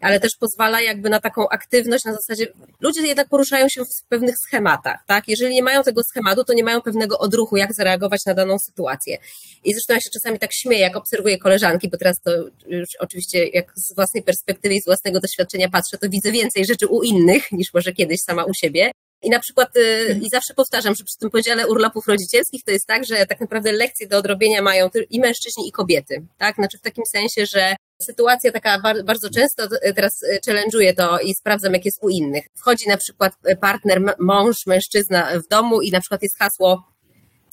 ale 0.00 0.20
też 0.20 0.36
pozwala 0.36 0.80
jakby 0.80 1.10
na 1.10 1.20
taką 1.20 1.48
aktywność 1.48 2.04
na 2.04 2.12
zasadzie, 2.12 2.46
ludzie 2.80 3.06
jednak 3.06 3.28
poruszają 3.28 3.68
się 3.68 3.84
w 3.84 4.08
pewnych 4.08 4.38
schematach, 4.38 4.98
tak? 5.06 5.28
Jeżeli 5.28 5.54
nie 5.54 5.62
mają 5.62 5.82
tego 5.82 6.02
schematu, 6.02 6.44
to 6.44 6.52
nie 6.52 6.64
mają 6.64 6.82
pewnego 6.82 7.18
odruchu, 7.18 7.56
jak 7.56 7.74
zareagować 7.74 8.26
na 8.26 8.34
daną 8.34 8.58
sytuację. 8.58 9.18
I 9.64 9.72
zresztą 9.72 9.94
ja 9.94 10.00
się 10.00 10.10
czasami 10.10 10.38
tak 10.38 10.52
śmieję, 10.52 10.82
jak 10.82 10.96
obserwuję 10.96 11.38
koleżanki, 11.38 11.88
bo 11.88 11.96
teraz 11.96 12.20
to 12.20 12.30
już 12.66 12.88
oczywiście 12.98 13.46
jak 13.46 13.72
z 13.74 13.94
własnej 13.94 14.22
perspektywy 14.22 14.74
i 14.74 14.80
z 14.80 14.84
własnego 14.84 15.20
doświadczenia 15.20 15.68
patrzę, 15.68 15.98
to 15.98 16.08
widzę 16.08 16.32
więcej 16.32 16.64
rzeczy 16.66 16.86
u 16.86 17.02
innych 17.02 17.52
niż 17.52 17.74
może 17.74 17.92
kiedyś 17.92 18.20
sama 18.20 18.44
u 18.44 18.54
siebie. 18.54 18.90
I 19.24 19.30
na 19.30 19.40
przykład, 19.40 19.76
y, 19.76 20.20
i 20.22 20.28
zawsze 20.30 20.54
powtarzam, 20.54 20.94
że 20.94 21.04
przy 21.04 21.18
tym 21.18 21.30
podziale 21.30 21.68
urlopów 21.68 22.08
rodzicielskich 22.08 22.64
to 22.64 22.70
jest 22.70 22.86
tak, 22.86 23.04
że 23.04 23.26
tak 23.26 23.40
naprawdę 23.40 23.72
lekcje 23.72 24.06
do 24.06 24.18
odrobienia 24.18 24.62
mają 24.62 24.88
i 25.10 25.20
mężczyźni, 25.20 25.68
i 25.68 25.72
kobiety, 25.72 26.26
tak? 26.38 26.54
Znaczy 26.54 26.78
w 26.78 26.80
takim 26.80 27.04
sensie, 27.06 27.46
że 27.46 27.76
sytuacja 28.02 28.52
taka 28.52 28.82
bardzo 29.04 29.30
często, 29.30 29.64
y, 29.64 29.94
teraz 29.94 30.22
y, 30.22 30.40
challenge'uję 30.46 30.94
to 30.94 31.18
i 31.18 31.34
sprawdzam, 31.34 31.72
jak 31.72 31.84
jest 31.84 31.98
u 32.02 32.08
innych. 32.08 32.44
Wchodzi 32.54 32.88
na 32.88 32.96
przykład 32.96 33.32
partner, 33.60 34.14
mąż, 34.18 34.66
mężczyzna 34.66 35.28
w 35.40 35.48
domu 35.48 35.80
i 35.80 35.90
na 35.90 36.00
przykład 36.00 36.22
jest 36.22 36.38
hasło 36.38 36.94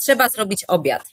trzeba 0.02 0.30
zrobić 0.30 0.66
obiad. 0.68 1.04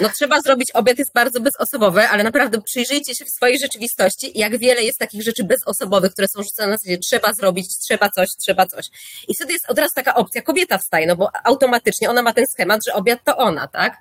No 0.00 0.08
trzeba 0.08 0.40
zrobić 0.40 0.70
obiad 0.70 0.98
jest 0.98 1.12
bardzo 1.12 1.40
bezosobowe, 1.40 2.08
ale 2.08 2.24
naprawdę 2.24 2.60
przyjrzyjcie 2.62 3.14
się 3.14 3.24
w 3.24 3.30
swojej 3.30 3.58
rzeczywistości, 3.58 4.38
jak 4.38 4.58
wiele 4.58 4.82
jest 4.82 4.98
takich 4.98 5.22
rzeczy 5.22 5.44
bezosobowych, 5.44 6.12
które 6.12 6.28
są 6.28 6.42
rzucone 6.42 6.68
na 6.68 6.76
zasadzie 6.76 6.98
trzeba 6.98 7.32
zrobić, 7.34 7.78
trzeba 7.78 8.10
coś, 8.10 8.28
trzeba 8.40 8.66
coś. 8.66 8.86
I 9.28 9.34
wtedy 9.34 9.52
jest 9.52 9.70
od 9.70 9.78
razu 9.78 9.92
taka 9.94 10.14
opcja, 10.14 10.42
kobieta 10.42 10.78
wstaje, 10.78 11.06
no 11.06 11.16
bo 11.16 11.30
automatycznie 11.44 12.10
ona 12.10 12.22
ma 12.22 12.32
ten 12.32 12.46
schemat, 12.46 12.84
że 12.86 12.94
obiad 12.94 13.20
to 13.24 13.36
ona, 13.36 13.68
tak? 13.68 13.96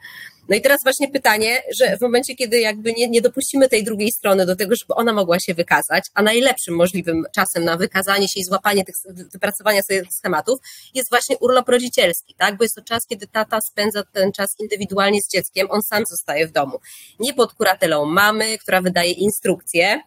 No 0.52 0.58
i 0.58 0.62
teraz 0.62 0.84
właśnie 0.84 1.08
pytanie, 1.12 1.64
że 1.80 1.98
w 1.98 2.02
momencie, 2.02 2.36
kiedy 2.36 2.60
jakby 2.60 2.94
nie, 2.94 3.10
nie 3.10 3.22
dopuścimy 3.22 3.70
tej 3.70 3.84
drugiej 3.84 4.12
strony 4.12 4.46
do 4.46 4.56
tego, 4.56 4.76
żeby 4.76 4.94
ona 4.94 5.14
mogła 5.14 5.40
się 5.40 5.54
wykazać, 5.54 6.04
a 6.14 6.22
najlepszym 6.22 6.76
możliwym 6.76 7.24
czasem 7.36 7.64
na 7.64 7.78
wykazanie 7.78 8.28
się 8.28 8.40
i 8.40 8.44
złapanie 8.44 8.86
tych, 8.86 8.96
wypracowania 9.34 9.82
sobie 9.82 10.04
schematów 10.12 10.60
jest 10.94 11.10
właśnie 11.10 11.38
urlop 11.38 11.70
rodzicielski, 11.70 12.36
tak? 12.38 12.58
Bo 12.58 12.64
jest 12.64 12.76
to 12.76 12.82
czas, 12.82 13.06
kiedy 13.08 13.28
tata 13.28 13.62
spędza 13.62 14.04
ten 14.04 14.32
czas 14.32 14.56
indywidualnie 14.60 15.22
z 15.22 15.30
dzieckiem, 15.30 15.68
on 15.70 15.82
sam 15.82 16.06
zostaje 16.06 16.48
w 16.48 16.52
domu. 16.52 16.80
Nie 17.20 17.34
pod 17.34 17.54
kuratelą 17.54 18.06
mamy, 18.06 18.58
która 18.58 18.82
wydaje 18.82 19.12
instrukcje, 19.12 20.02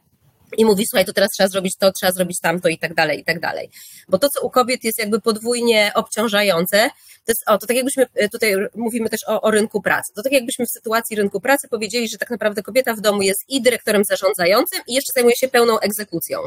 i 0.59 0.65
mówi, 0.65 0.87
słuchaj, 0.87 1.05
to 1.05 1.13
teraz 1.13 1.31
trzeba 1.31 1.49
zrobić 1.49 1.77
to, 1.77 1.93
trzeba 1.93 2.13
zrobić 2.13 2.41
tamto 2.41 2.69
i 2.69 2.79
tak 2.79 2.95
dalej, 2.95 3.21
i 3.21 3.25
tak 3.25 3.41
dalej. 3.41 3.71
Bo 4.09 4.19
to, 4.19 4.29
co 4.29 4.47
u 4.47 4.51
kobiet 4.51 4.85
jest 4.85 4.99
jakby 4.99 5.21
podwójnie 5.21 5.93
obciążające, 5.95 6.91
to 7.25 7.33
jest, 7.33 7.43
o, 7.47 7.59
to 7.59 7.67
tak 7.67 7.77
jakbyśmy, 7.77 8.07
e, 8.15 8.29
tutaj 8.29 8.55
mówimy 8.75 9.11
też 9.11 9.21
o, 9.29 9.41
o 9.41 9.51
rynku 9.51 9.83
pracy, 9.83 10.13
to 10.15 10.23
tak 10.23 10.33
jakbyśmy 10.33 10.67
w 10.67 10.71
sytuacji 10.71 11.17
rynku 11.17 11.41
pracy 11.41 11.69
powiedzieli, 11.69 12.09
że 12.09 12.19
tak 12.19 12.31
naprawdę 12.31 12.63
kobieta 12.63 12.95
w 12.95 13.01
domu 13.01 13.23
jest 13.23 13.45
i 13.49 13.63
dyrektorem 13.63 14.05
zarządzającym 14.05 14.81
i 14.87 14.95
jeszcze 14.95 15.13
zajmuje 15.15 15.37
się 15.37 15.49
pełną 15.49 15.79
egzekucją 15.79 16.39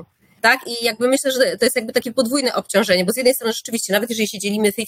tak? 0.42 0.60
I 0.68 0.86
jakby 0.86 1.08
myślę, 1.08 1.32
że 1.32 1.58
to 1.58 1.66
jest 1.66 1.76
jakby 1.76 1.94
takie 1.94 2.14
podwójne 2.14 2.54
obciążenie, 2.54 3.06
bo 3.06 3.12
z 3.12 3.18
jednej 3.18 3.34
strony 3.34 3.54
rzeczywiście, 3.54 3.94
nawet 3.94 4.10
jeżeli 4.10 4.28
się 4.28 4.40
dzielimy 4.40 4.72
50-50, 4.72 4.84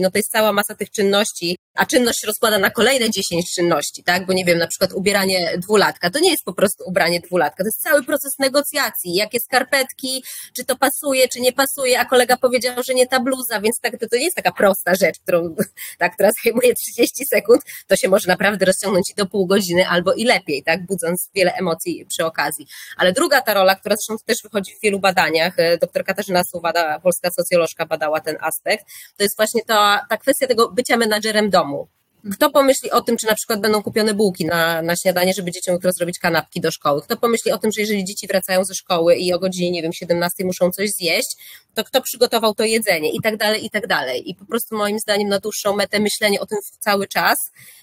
no 0.00 0.10
to 0.10 0.18
jest 0.18 0.30
cała 0.30 0.52
masa 0.52 0.74
tych 0.74 0.90
czynności, 0.90 1.56
a 1.74 1.86
czynność 1.86 2.20
się 2.20 2.26
rozkłada 2.26 2.58
na 2.58 2.70
kolejne 2.70 3.10
10 3.10 3.54
czynności, 3.54 4.04
tak? 4.04 4.26
Bo 4.26 4.32
nie 4.32 4.44
wiem, 4.44 4.58
na 4.58 4.66
przykład 4.66 4.92
ubieranie 4.92 5.58
dwulatka, 5.58 6.10
to 6.10 6.18
nie 6.18 6.30
jest 6.30 6.44
po 6.44 6.52
prostu 6.52 6.84
ubranie 6.86 7.20
dwulatka, 7.20 7.64
to 7.64 7.68
jest 7.68 7.82
cały 7.82 8.04
proces 8.04 8.32
negocjacji, 8.38 9.14
jakie 9.14 9.40
skarpetki, 9.40 10.24
czy 10.56 10.64
to 10.64 10.76
pasuje, 10.76 11.28
czy 11.28 11.40
nie 11.40 11.52
pasuje, 11.52 12.00
a 12.00 12.04
kolega 12.04 12.36
powiedział, 12.36 12.82
że 12.82 12.94
nie 12.94 13.06
ta 13.06 13.20
bluza, 13.20 13.60
więc 13.60 13.80
tak, 13.80 13.98
to, 14.00 14.08
to 14.08 14.16
nie 14.16 14.24
jest 14.24 14.36
taka 14.36 14.52
prosta 14.52 14.94
rzecz, 14.94 15.18
którą, 15.22 15.54
tak, 15.98 16.14
która 16.14 16.30
zajmuje 16.44 16.74
30 16.74 17.26
sekund, 17.26 17.62
to 17.86 17.96
się 17.96 18.08
może 18.08 18.28
naprawdę 18.28 18.64
rozciągnąć 18.64 19.10
i 19.10 19.14
do 19.14 19.26
pół 19.26 19.46
godziny 19.46 19.88
albo 19.88 20.14
i 20.14 20.24
lepiej, 20.24 20.62
tak? 20.62 20.86
Budząc 20.86 21.30
wiele 21.34 21.52
emocji 21.52 22.06
przy 22.08 22.24
okazji. 22.24 22.66
Ale 22.96 23.12
druga 23.12 23.40
ta 23.40 23.54
rola, 23.54 23.74
która 23.74 23.96
zresztą 23.96 24.24
też 24.26 24.36
wychodzi 24.42 24.72
w 24.74 24.80
wielu 24.82 24.93
badaniach, 24.98 25.58
e, 25.58 25.78
doktor 25.78 26.04
Katarzyna 26.04 26.44
Suwada, 26.44 27.00
polska 27.00 27.30
socjolożka 27.30 27.86
badała 27.86 28.20
ten 28.20 28.36
aspekt, 28.40 28.86
to 29.16 29.22
jest 29.24 29.36
właśnie 29.36 29.62
ta, 29.66 30.06
ta 30.10 30.16
kwestia 30.16 30.46
tego 30.46 30.70
bycia 30.70 30.96
menadżerem 30.96 31.50
domu. 31.50 31.88
Kto 32.32 32.50
pomyśli 32.50 32.90
o 32.90 33.00
tym, 33.00 33.16
czy 33.16 33.26
na 33.26 33.34
przykład 33.34 33.60
będą 33.60 33.82
kupione 33.82 34.14
bułki 34.14 34.44
na, 34.44 34.82
na 34.82 34.96
śniadanie, 34.96 35.34
żeby 35.34 35.50
dzieciom 35.50 35.74
jutro 35.74 35.92
zrobić 35.92 36.18
kanapki 36.18 36.60
do 36.60 36.70
szkoły? 36.70 37.02
Kto 37.02 37.16
pomyśli 37.16 37.52
o 37.52 37.58
tym, 37.58 37.72
że 37.72 37.80
jeżeli 37.80 38.04
dzieci 38.04 38.26
wracają 38.26 38.64
ze 38.64 38.74
szkoły 38.74 39.16
i 39.16 39.32
o 39.32 39.38
godzinie, 39.38 39.70
nie 39.70 39.82
wiem, 39.82 39.92
17 39.92 40.44
muszą 40.44 40.70
coś 40.70 40.90
zjeść, 40.90 41.36
to 41.74 41.84
kto 41.84 42.00
przygotował 42.00 42.54
to 42.54 42.64
jedzenie 42.64 43.12
i 43.12 43.20
tak 43.20 43.36
dalej, 43.36 43.66
i 43.66 43.70
tak 43.70 43.86
dalej. 43.86 44.30
I 44.30 44.34
po 44.34 44.46
prostu 44.46 44.76
moim 44.76 44.98
zdaniem 44.98 45.28
na 45.28 45.38
dłuższą 45.38 45.76
metę 45.76 46.00
myślenie 46.00 46.40
o 46.40 46.46
tym 46.46 46.58
cały 46.78 47.06
czas 47.06 47.38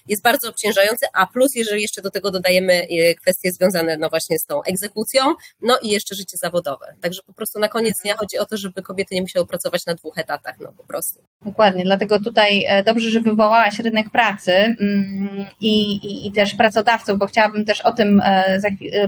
jest 0.08 0.22
bardzo 0.22 0.48
obciążające, 0.48 1.06
a 1.12 1.26
plus 1.26 1.54
jeżeli 1.54 1.82
jeszcze 1.82 2.02
do 2.02 2.10
tego 2.10 2.30
dodajemy 2.30 2.72
e, 2.72 3.14
kwestie 3.14 3.52
związane 3.52 3.96
no 3.96 4.08
właśnie 4.08 4.38
z 4.38 4.44
tą 4.44 4.62
egzekucją, 4.62 5.34
no 5.60 5.78
i 5.82 5.88
jeszcze 5.88 6.14
życie 6.14 6.36
zawodowe. 6.36 6.94
Także 7.00 7.22
po 7.26 7.32
prostu 7.32 7.58
na 7.58 7.68
koniec 7.68 8.00
dnia 8.02 8.16
chodzi 8.16 8.38
o 8.38 8.46
to, 8.46 8.56
żeby 8.56 8.82
kobiety 8.82 9.14
nie 9.14 9.22
musiały 9.22 9.46
pracować 9.46 9.86
na 9.86 9.94
dwóch 9.94 10.18
etatach, 10.18 10.54
no 10.60 10.72
po 10.72 10.84
prostu. 10.84 11.22
Dokładnie, 11.44 11.84
dlatego 11.84 12.20
tutaj 12.20 12.64
e, 12.68 12.82
dobrze, 12.82 13.10
że 13.10 13.20
wywołałaś 13.20 13.78
rynek 13.78 14.10
pracy 14.10 14.31
mm, 14.50 15.46
i, 15.60 15.92
i, 15.92 16.26
i 16.26 16.32
też 16.32 16.54
pracodawców, 16.54 17.18
bo 17.18 17.26
chciałabym 17.26 17.64
też 17.64 17.80
o 17.80 17.92
tym 17.92 18.22
e, 18.24 18.60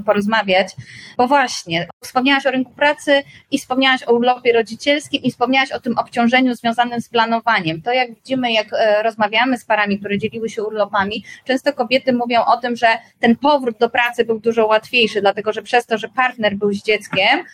porozmawiać, 0.06 0.68
bo 1.16 1.28
właśnie 1.28 1.88
wspomniałaś 2.00 2.46
o 2.46 2.50
rynku 2.50 2.72
pracy 2.72 3.22
i 3.50 3.58
wspomniałaś 3.58 4.02
o 4.02 4.12
urlopie 4.12 4.52
rodzicielskim 4.52 5.22
i 5.22 5.30
wspomniałaś 5.30 5.72
o 5.72 5.80
tym 5.80 5.98
obciążeniu 5.98 6.54
związanym 6.54 7.00
z 7.00 7.08
planowaniem. 7.08 7.82
To 7.82 7.92
jak 7.92 8.14
widzimy, 8.14 8.52
jak 8.52 8.66
rozmawiamy 9.02 9.58
z 9.58 9.64
parami, 9.64 9.98
które 9.98 10.18
dzieliły 10.18 10.48
się 10.48 10.62
urlopami, 10.62 11.24
często 11.44 11.72
kobiety 11.72 12.12
mówią 12.12 12.44
o 12.44 12.56
tym, 12.56 12.76
że 12.76 12.86
ten 13.20 13.36
powrót 13.36 13.78
do 13.78 13.90
pracy 13.90 14.24
był 14.24 14.38
dużo 14.38 14.66
łatwiejszy, 14.66 15.20
dlatego 15.20 15.52
że 15.52 15.62
przez 15.62 15.86
to, 15.86 15.98
że 15.98 16.08
partner 16.08 16.56
był 16.56 16.72
z 16.72 16.82
dzieckiem, 16.82 17.44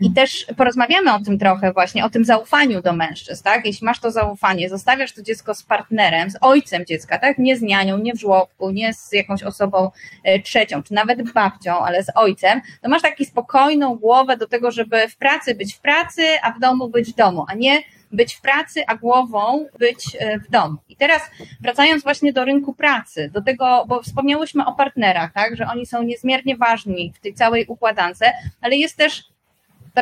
I 0.00 0.12
też 0.12 0.46
porozmawiamy 0.56 1.14
o 1.14 1.20
tym 1.20 1.38
trochę 1.38 1.72
właśnie, 1.72 2.04
o 2.04 2.10
tym 2.10 2.24
zaufaniu 2.24 2.82
do 2.82 2.92
mężczyzn, 2.92 3.44
tak? 3.44 3.66
Jeśli 3.66 3.84
masz 3.84 4.00
to 4.00 4.10
zaufanie, 4.10 4.68
zostawiasz 4.68 5.12
to 5.12 5.22
dziecko 5.22 5.54
z 5.54 5.62
partnerem, 5.62 6.30
z 6.30 6.36
ojcem 6.40 6.86
dziecka, 6.86 7.18
tak? 7.18 7.38
Nie 7.38 7.56
z 7.56 7.62
nianią, 7.62 7.98
nie 7.98 8.14
w 8.14 8.20
żłobku, 8.20 8.70
nie 8.70 8.94
z 8.94 9.12
jakąś 9.12 9.42
osobą 9.42 9.90
e, 10.24 10.38
trzecią, 10.42 10.82
czy 10.82 10.94
nawet 10.94 11.32
babcią, 11.32 11.78
ale 11.78 12.02
z 12.02 12.10
ojcem, 12.14 12.60
to 12.82 12.88
masz 12.88 13.02
taką 13.02 13.24
spokojną 13.24 13.94
głowę 13.94 14.36
do 14.36 14.46
tego, 14.46 14.70
żeby 14.70 15.08
w 15.08 15.16
pracy 15.16 15.54
być 15.54 15.74
w 15.74 15.80
pracy, 15.80 16.22
a 16.42 16.52
w 16.52 16.60
domu 16.60 16.88
być 16.88 17.12
w 17.12 17.14
domu, 17.14 17.44
a 17.48 17.54
nie 17.54 17.82
być 18.12 18.34
w 18.34 18.40
pracy, 18.40 18.82
a 18.86 18.96
głową 18.96 19.66
być 19.78 20.16
e, 20.18 20.38
w 20.38 20.50
domu. 20.50 20.76
I 20.88 20.96
teraz 20.96 21.22
wracając 21.60 22.02
właśnie 22.02 22.32
do 22.32 22.44
rynku 22.44 22.74
pracy, 22.74 23.30
do 23.34 23.42
tego, 23.42 23.84
bo 23.88 24.02
wspomniałyśmy 24.02 24.66
o 24.66 24.72
partnerach, 24.72 25.32
tak, 25.32 25.56
że 25.56 25.66
oni 25.66 25.86
są 25.86 26.02
niezmiernie 26.02 26.56
ważni 26.56 27.12
w 27.16 27.20
tej 27.20 27.34
całej 27.34 27.66
układance, 27.66 28.20
ale 28.60 28.76
jest 28.76 28.96
też 28.96 29.24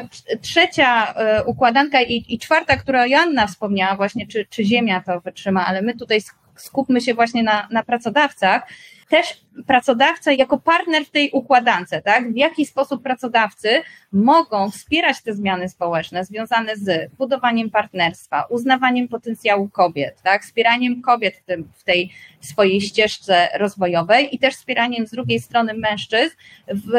ta 0.00 0.08
trzecia 0.40 1.14
e, 1.14 1.44
układanka 1.44 2.02
i, 2.02 2.24
i 2.28 2.38
czwarta, 2.38 2.76
która 2.76 3.06
Joanna 3.06 3.46
wspomniała 3.46 3.96
właśnie, 3.96 4.26
czy, 4.26 4.46
czy 4.50 4.64
Ziemia 4.64 5.02
to 5.06 5.20
wytrzyma, 5.20 5.66
ale 5.66 5.82
my 5.82 5.94
tutaj 5.94 6.20
skupmy 6.56 7.00
się 7.00 7.14
właśnie 7.14 7.42
na, 7.42 7.68
na 7.70 7.82
pracodawcach, 7.82 8.62
też 9.08 9.40
pracodawca 9.66 10.32
jako 10.32 10.58
partner 10.58 11.04
w 11.04 11.10
tej 11.10 11.30
układance, 11.30 11.90
tak? 12.04 12.32
W 12.32 12.36
jaki 12.36 12.66
sposób 12.66 13.02
pracodawcy 13.02 13.82
mogą 14.12 14.70
wspierać 14.70 15.22
te 15.22 15.34
zmiany 15.34 15.68
społeczne 15.68 16.24
związane 16.24 16.76
z 16.76 17.12
budowaniem 17.12 17.70
partnerstwa, 17.70 18.44
uznawaniem 18.50 19.08
potencjału 19.08 19.68
kobiet, 19.68 20.22
tak? 20.22 20.42
Wspieraniem 20.42 21.02
kobiet 21.02 21.36
w, 21.36 21.44
tym, 21.44 21.68
w 21.74 21.84
tej 21.84 22.10
swojej 22.40 22.80
ścieżce 22.80 23.48
rozwojowej 23.54 24.34
i 24.34 24.38
też 24.38 24.54
wspieraniem 24.54 25.06
z 25.06 25.10
drugiej 25.10 25.40
strony 25.40 25.74
mężczyzn 25.74 26.36
w 26.68 26.92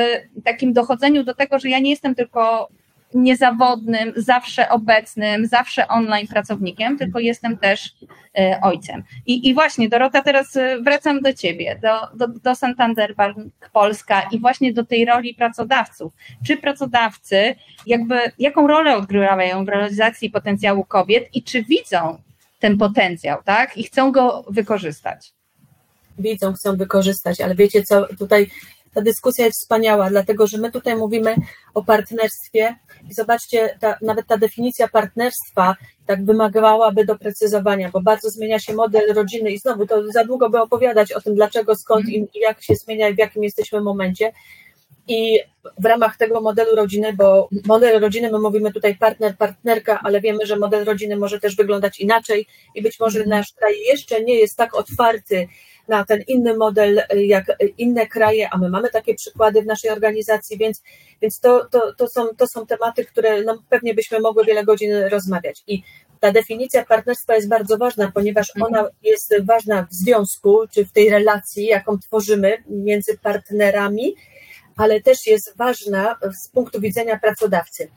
takim 0.44 0.74
dochodzeniu 0.74 1.24
do 1.24 1.34
tego, 1.34 1.60
że 1.60 1.70
ja 1.70 1.80
nie 1.80 1.90
jestem 1.90 2.16
tylko 2.16 2.70
niezawodnym, 3.14 4.14
zawsze 4.16 4.70
obecnym, 4.70 5.48
zawsze 5.48 5.88
online 5.88 6.28
pracownikiem, 6.28 6.98
tylko 6.98 7.20
jestem 7.20 7.58
też 7.58 7.96
e, 8.38 8.60
ojcem. 8.62 9.04
I, 9.26 9.50
i 9.50 9.54
właśnie, 9.54 9.90
Dorota, 9.90 10.22
teraz 10.22 10.56
e, 10.56 10.82
wracam 10.82 11.22
do 11.22 11.34
Ciebie, 11.34 11.80
do, 11.82 12.28
do, 12.28 12.40
do 12.40 12.56
Santander 12.56 13.16
Bank 13.16 13.38
Polska 13.74 14.22
i 14.32 14.40
właśnie 14.40 14.74
do 14.74 14.86
tej 14.86 15.06
roli 15.06 15.34
pracodawców. 15.34 16.14
Czy 16.48 16.58
pracodawcy, 16.58 17.56
jakby, 17.86 18.20
jaką 18.40 18.68
rolę 18.68 18.96
odgrywają 18.96 19.66
w 19.66 19.70
realizacji 19.70 20.30
potencjału 20.30 20.86
kobiet 20.86 21.30
i 21.34 21.44
czy 21.44 21.64
widzą 21.64 22.18
ten 22.60 22.78
potencjał, 22.78 23.44
tak? 23.46 23.78
I 23.78 23.84
chcą 23.84 24.12
go 24.12 24.46
wykorzystać? 24.50 25.34
Widzą, 26.20 26.54
chcą 26.54 26.78
wykorzystać, 26.78 27.42
ale 27.42 27.56
wiecie 27.56 27.84
co, 27.84 28.08
tutaj 28.20 28.50
ta 28.98 29.02
dyskusja 29.02 29.46
jest 29.46 29.60
wspaniała, 29.62 30.10
dlatego 30.10 30.48
że 30.48 30.58
my 30.58 30.72
tutaj 30.72 30.96
mówimy 30.96 31.36
o 31.74 31.84
partnerstwie 31.84 32.76
i 33.10 33.14
zobaczcie, 33.14 33.78
ta, 33.80 33.98
nawet 34.02 34.28
ta 34.28 34.38
definicja 34.38 34.88
partnerstwa 34.88 35.76
tak 36.06 36.26
wymagałaby 36.26 37.06
doprecyzowania, 37.06 37.90
bo 37.90 38.02
bardzo 38.02 38.30
zmienia 38.30 38.60
się 38.60 38.74
model 38.74 39.14
rodziny 39.14 39.52
i 39.52 39.60
znowu 39.60 39.88
to 39.88 40.12
za 40.12 40.24
długo 40.24 40.50
by 40.50 40.62
opowiadać 40.62 41.12
o 41.12 41.22
tym, 41.22 41.36
dlaczego, 41.36 41.76
skąd 41.76 42.10
i, 42.10 42.28
jak 42.34 42.64
się 42.64 42.76
zmienia 42.76 43.10
i 43.10 43.16
w 43.16 43.18
jakim 43.18 43.44
jesteśmy 43.44 43.82
momencie. 43.82 44.32
I 45.08 45.40
w 45.80 45.86
ramach 45.86 46.18
tego 46.18 46.42
modelu 46.42 46.76
rodziny, 46.76 47.14
bo 47.14 47.50
model 47.66 48.02
rodziny, 48.02 48.32
my 48.32 48.40
mówimy 48.40 48.74
tutaj 48.74 48.96
partner, 48.96 49.38
partnerka, 49.38 50.00
ale 50.04 50.22
wiemy, 50.22 50.46
że 50.46 50.56
model 50.56 50.86
rodziny 50.86 51.18
może 51.18 51.40
też 51.40 51.56
wyglądać 51.56 52.00
inaczej 52.00 52.48
i 52.76 52.82
być 52.82 53.00
może 53.00 53.26
nasz 53.26 53.54
kraj 53.54 53.74
jeszcze 53.88 54.24
nie 54.24 54.36
jest 54.36 54.58
tak 54.58 54.76
otwarty 54.76 55.48
na 55.88 56.06
ten 56.06 56.22
inny 56.28 56.58
model 56.58 57.02
jak 57.16 57.46
inne 57.78 58.08
kraje, 58.08 58.50
a 58.52 58.58
my 58.58 58.70
mamy 58.70 58.90
takie 58.90 59.16
przykłady 59.16 59.62
w 59.62 59.66
naszej 59.66 59.92
organizacji, 59.92 60.58
więc, 60.58 60.82
więc 61.22 61.40
to, 61.40 61.68
to, 61.72 61.94
to, 61.94 62.08
są, 62.08 62.28
to 62.38 62.48
są 62.48 62.66
tematy, 62.66 63.06
które 63.06 63.44
no, 63.44 63.64
pewnie 63.70 63.94
byśmy 63.94 64.20
mogły 64.20 64.46
wiele 64.46 64.64
godzin 64.64 64.92
rozmawiać. 64.94 65.64
I 65.68 65.84
ta 66.20 66.32
definicja 66.32 66.86
partnerstwa 66.86 67.36
jest 67.36 67.48
bardzo 67.48 67.78
ważna, 67.78 68.12
ponieważ 68.14 68.52
mhm. 68.56 68.74
ona 68.74 68.90
jest 69.04 69.36
ważna 69.46 69.88
w 69.92 69.94
związku, 69.94 70.60
czy 70.72 70.86
w 70.86 70.92
tej 70.92 71.10
relacji, 71.10 71.66
jaką 71.66 72.00
tworzymy 72.00 72.64
między 72.70 73.18
partnerami, 73.18 74.16
ale 74.78 75.02
też 75.02 75.28
jest 75.28 75.58
ważna 75.58 76.16
z 76.44 76.48
punktu 76.48 76.82
widzenia 76.82 77.20
pracodawcy. 77.20 77.90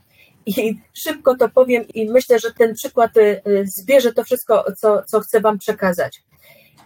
I 0.47 0.75
szybko 0.93 1.37
to 1.37 1.49
powiem 1.49 1.89
i 1.89 2.11
myślę, 2.11 2.39
że 2.39 2.55
ten 2.55 2.75
przykład 2.75 3.17
y, 3.17 3.43
zbierze 3.65 4.13
to 4.13 4.25
wszystko, 4.25 4.65
co, 4.77 5.03
co 5.03 5.21
chcę 5.21 5.41
Wam 5.41 5.59
przekazać 5.59 6.23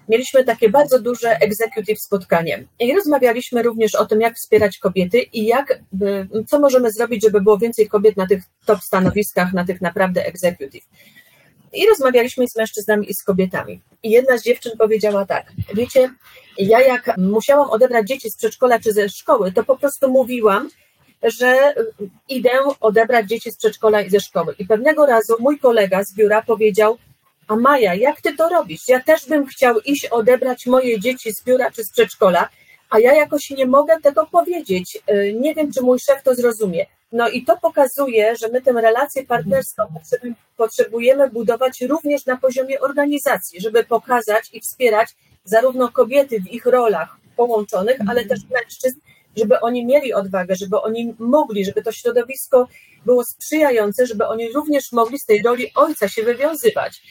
mieliśmy 0.08 0.44
takie 0.44 0.68
bardzo 0.68 0.98
duże 1.02 1.30
executive 1.40 2.00
spotkanie 2.00 2.64
i 2.78 2.94
rozmawialiśmy 2.94 3.62
również 3.62 3.94
o 3.94 4.06
tym, 4.06 4.20
jak 4.20 4.36
wspierać 4.36 4.78
kobiety 4.78 5.18
i 5.18 5.46
jak, 5.46 5.78
co 6.46 6.60
możemy 6.60 6.92
zrobić, 6.92 7.22
żeby 7.22 7.40
było 7.40 7.58
więcej 7.58 7.88
kobiet 7.88 8.16
na 8.16 8.26
tych 8.26 8.42
top 8.66 8.80
stanowiskach, 8.80 9.52
na 9.52 9.64
tych 9.64 9.80
naprawdę 9.80 10.26
executive. 10.26 10.84
I 11.72 11.86
rozmawialiśmy 11.86 12.48
z 12.48 12.56
mężczyznami 12.56 13.10
i 13.10 13.14
z 13.14 13.22
kobietami. 13.22 13.80
I 14.02 14.10
jedna 14.10 14.38
z 14.38 14.42
dziewczyn 14.42 14.72
powiedziała 14.78 15.26
tak: 15.26 15.52
Wiecie, 15.74 16.10
ja 16.58 16.80
jak 16.80 17.16
musiałam 17.18 17.70
odebrać 17.70 18.06
dzieci 18.06 18.30
z 18.30 18.36
przedszkola 18.36 18.78
czy 18.78 18.92
ze 18.92 19.08
szkoły, 19.08 19.52
to 19.52 19.64
po 19.64 19.76
prostu 19.76 20.10
mówiłam, 20.10 20.70
że 21.22 21.74
idę 22.28 22.50
odebrać 22.80 23.28
dzieci 23.28 23.50
z 23.50 23.56
przedszkola 23.56 24.02
i 24.02 24.10
ze 24.10 24.20
szkoły. 24.20 24.54
I 24.58 24.66
pewnego 24.66 25.06
razu 25.06 25.36
mój 25.40 25.58
kolega 25.58 26.04
z 26.04 26.14
biura 26.14 26.42
powiedział: 26.42 26.98
a 27.48 27.56
Maja, 27.56 27.94
jak 27.94 28.20
ty 28.20 28.36
to 28.36 28.48
robisz? 28.48 28.88
Ja 28.88 29.00
też 29.00 29.26
bym 29.26 29.46
chciał 29.46 29.80
iść 29.80 30.06
odebrać 30.06 30.66
moje 30.66 31.00
dzieci 31.00 31.32
z 31.32 31.44
biura 31.44 31.70
czy 31.70 31.84
z 31.84 31.90
przedszkola, 31.90 32.48
a 32.90 32.98
ja 32.98 33.14
jakoś 33.14 33.50
nie 33.50 33.66
mogę 33.66 34.00
tego 34.00 34.26
powiedzieć. 34.26 34.98
Y, 35.10 35.34
nie 35.40 35.54
wiem, 35.54 35.72
czy 35.72 35.82
mój 35.82 35.98
szef 35.98 36.22
to 36.22 36.34
zrozumie. 36.34 36.86
No 37.12 37.28
i 37.28 37.44
to 37.44 37.56
pokazuje, 37.56 38.36
że 38.36 38.48
my 38.48 38.62
tę 38.62 38.72
relację 38.72 39.26
partnerską 39.26 39.82
potrzebujemy 40.56 41.30
budować 41.30 41.80
również 41.80 42.26
na 42.26 42.36
poziomie 42.36 42.80
organizacji, 42.80 43.60
żeby 43.60 43.84
pokazać 43.84 44.50
i 44.52 44.60
wspierać 44.60 45.08
zarówno 45.44 45.88
kobiety 45.88 46.40
w 46.40 46.52
ich 46.52 46.66
rolach 46.66 47.16
połączonych, 47.36 47.98
ale 48.08 48.24
też 48.24 48.40
mężczyzn, 48.50 49.00
żeby 49.36 49.60
oni 49.60 49.86
mieli 49.86 50.14
odwagę, 50.14 50.54
żeby 50.56 50.80
oni 50.80 51.14
mogli, 51.18 51.64
żeby 51.64 51.82
to 51.82 51.92
środowisko 51.92 52.68
było 53.06 53.24
sprzyjające, 53.24 54.06
żeby 54.06 54.26
oni 54.26 54.52
również 54.52 54.92
mogli 54.92 55.18
z 55.18 55.26
tej 55.26 55.42
roli 55.42 55.70
ojca 55.74 56.08
się 56.08 56.22
wywiązywać. 56.22 57.02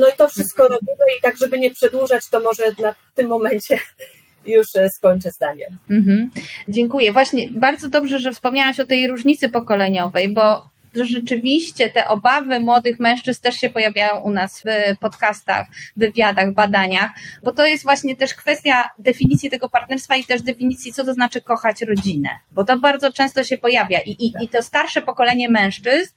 No 0.00 0.08
i 0.08 0.12
to 0.16 0.28
wszystko 0.28 0.62
robimy 0.62 1.04
i 1.18 1.22
tak, 1.22 1.36
żeby 1.36 1.58
nie 1.58 1.70
przedłużać, 1.70 2.28
to 2.30 2.40
może 2.40 2.62
na 2.78 2.94
tym 3.14 3.28
momencie 3.28 3.78
już 4.46 4.76
e, 4.76 4.90
skończę 4.90 5.30
zdanie. 5.30 5.66
Mhm. 5.90 6.30
Dziękuję. 6.68 7.12
Właśnie 7.12 7.48
bardzo 7.50 7.88
dobrze, 7.88 8.18
że 8.18 8.32
wspomniałaś 8.32 8.80
o 8.80 8.86
tej 8.86 9.08
różnicy 9.08 9.48
pokoleniowej, 9.48 10.28
bo 10.28 10.69
rzeczywiście 10.94 11.90
te 11.90 12.08
obawy 12.08 12.60
młodych 12.60 13.00
mężczyzn 13.00 13.42
też 13.42 13.54
się 13.56 13.70
pojawiają 13.70 14.20
u 14.20 14.30
nas 14.30 14.60
w 14.60 14.98
podcastach, 14.98 15.66
wywiadach, 15.96 16.52
badaniach, 16.52 17.10
bo 17.42 17.52
to 17.52 17.66
jest 17.66 17.82
właśnie 17.82 18.16
też 18.16 18.34
kwestia 18.34 18.90
definicji 18.98 19.50
tego 19.50 19.68
partnerstwa 19.68 20.16
i 20.16 20.24
też 20.24 20.42
definicji, 20.42 20.92
co 20.92 21.04
to 21.04 21.14
znaczy 21.14 21.40
kochać 21.40 21.82
rodzinę, 21.82 22.28
bo 22.52 22.64
to 22.64 22.78
bardzo 22.78 23.12
często 23.12 23.44
się 23.44 23.58
pojawia 23.58 24.00
i, 24.00 24.10
i, 24.10 24.32
i 24.44 24.48
to 24.48 24.62
starsze 24.62 25.02
pokolenie 25.02 25.48
mężczyzn 25.48 26.12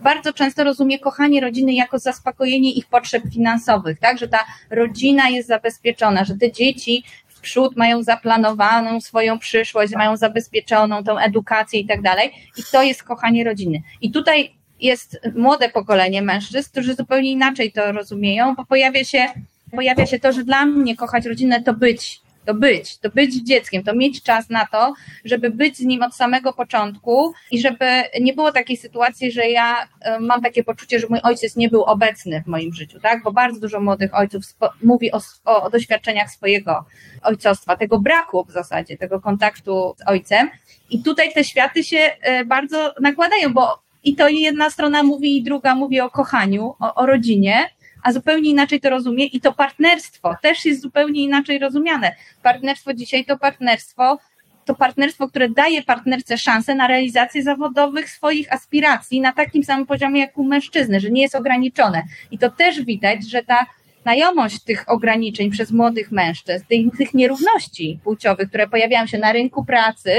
bardzo 0.00 0.32
często 0.32 0.64
rozumie 0.64 0.98
kochanie 0.98 1.40
rodziny 1.40 1.72
jako 1.72 1.98
zaspokojenie 1.98 2.72
ich 2.72 2.86
potrzeb 2.86 3.22
finansowych, 3.32 3.98
tak, 3.98 4.18
że 4.18 4.28
ta 4.28 4.44
rodzina 4.70 5.28
jest 5.28 5.48
zabezpieczona, 5.48 6.24
że 6.24 6.34
te 6.36 6.52
dzieci 6.52 7.04
przód 7.38 7.76
mają 7.76 8.02
zaplanowaną 8.02 9.00
swoją 9.00 9.38
przyszłość, 9.38 9.92
mają 9.92 10.16
zabezpieczoną 10.16 11.04
tą 11.04 11.18
edukację 11.18 11.80
i 11.80 11.86
tak 11.86 12.02
dalej. 12.02 12.32
I 12.56 12.62
to 12.72 12.82
jest 12.82 13.02
kochanie 13.02 13.44
rodziny. 13.44 13.82
I 14.00 14.10
tutaj 14.10 14.54
jest 14.80 15.20
młode 15.34 15.68
pokolenie 15.68 16.22
mężczyzn, 16.22 16.70
którzy 16.70 16.94
zupełnie 16.94 17.30
inaczej 17.30 17.72
to 17.72 17.92
rozumieją, 17.92 18.54
bo 18.54 18.66
pojawia 18.66 19.04
się, 19.04 19.26
pojawia 19.70 20.06
się 20.06 20.18
to, 20.18 20.32
że 20.32 20.44
dla 20.44 20.66
mnie 20.66 20.96
kochać 20.96 21.26
rodzinę 21.26 21.62
to 21.62 21.74
być 21.74 22.20
to 22.48 22.54
być, 22.54 22.98
to 22.98 23.10
być 23.10 23.34
dzieckiem, 23.34 23.82
to 23.84 23.94
mieć 23.94 24.22
czas 24.22 24.50
na 24.50 24.66
to, 24.66 24.94
żeby 25.24 25.50
być 25.50 25.76
z 25.76 25.80
nim 25.80 26.02
od 26.02 26.14
samego 26.14 26.52
początku 26.52 27.32
i 27.50 27.60
żeby 27.60 27.84
nie 28.20 28.32
było 28.32 28.52
takiej 28.52 28.76
sytuacji, 28.76 29.32
że 29.32 29.48
ja 29.48 29.88
e, 30.00 30.20
mam 30.20 30.42
takie 30.42 30.64
poczucie, 30.64 31.00
że 31.00 31.06
mój 31.10 31.20
ojciec 31.22 31.56
nie 31.56 31.68
był 31.68 31.82
obecny 31.82 32.42
w 32.42 32.46
moim 32.46 32.74
życiu, 32.74 33.00
tak? 33.00 33.22
Bo 33.22 33.32
bardzo 33.32 33.60
dużo 33.60 33.80
młodych 33.80 34.14
ojców 34.14 34.42
mówi 34.82 35.12
o, 35.12 35.20
o, 35.44 35.70
doświadczeniach 35.70 36.30
swojego 36.30 36.84
ojcostwa, 37.22 37.76
tego 37.76 37.98
braku 37.98 38.44
w 38.44 38.52
zasadzie, 38.52 38.96
tego 38.96 39.20
kontaktu 39.20 39.94
z 39.98 40.08
ojcem. 40.08 40.50
I 40.90 41.02
tutaj 41.02 41.32
te 41.32 41.44
światy 41.44 41.84
się 41.84 41.98
e, 41.98 42.44
bardzo 42.44 42.94
nakładają, 43.00 43.52
bo 43.52 43.82
i 44.04 44.16
to 44.16 44.28
jedna 44.28 44.70
strona 44.70 45.02
mówi, 45.02 45.36
i 45.36 45.42
druga 45.42 45.74
mówi 45.74 46.00
o 46.00 46.10
kochaniu, 46.10 46.74
o, 46.80 46.94
o 46.94 47.06
rodzinie, 47.06 47.70
a 48.02 48.12
zupełnie 48.12 48.50
inaczej 48.50 48.80
to 48.80 48.90
rozumie 48.90 49.24
i 49.24 49.40
to 49.40 49.52
partnerstwo 49.52 50.34
też 50.42 50.64
jest 50.64 50.82
zupełnie 50.82 51.22
inaczej 51.22 51.58
rozumiane. 51.58 52.14
Partnerstwo 52.42 52.94
dzisiaj 52.94 53.24
to 53.24 53.38
partnerstwo, 53.38 54.18
to 54.64 54.74
partnerstwo, 54.74 55.28
które 55.28 55.48
daje 55.48 55.82
partnerce 55.82 56.38
szansę 56.38 56.74
na 56.74 56.86
realizację 56.86 57.42
zawodowych 57.42 58.10
swoich 58.10 58.52
aspiracji 58.52 59.20
na 59.20 59.32
takim 59.32 59.64
samym 59.64 59.86
poziomie 59.86 60.20
jak 60.20 60.38
u 60.38 60.44
mężczyzny, 60.44 61.00
że 61.00 61.10
nie 61.10 61.22
jest 61.22 61.34
ograniczone. 61.34 62.02
I 62.30 62.38
to 62.38 62.50
też 62.50 62.82
widać, 62.82 63.30
że 63.30 63.42
ta 63.42 63.66
znajomość 64.02 64.64
tych 64.64 64.84
ograniczeń 64.90 65.50
przez 65.50 65.72
młodych 65.72 66.12
mężczyzn, 66.12 66.64
tych, 66.68 66.96
tych 66.98 67.14
nierówności 67.14 67.98
płciowych, 68.04 68.48
które 68.48 68.68
pojawiają 68.68 69.06
się 69.06 69.18
na 69.18 69.32
rynku 69.32 69.64
pracy, 69.64 70.10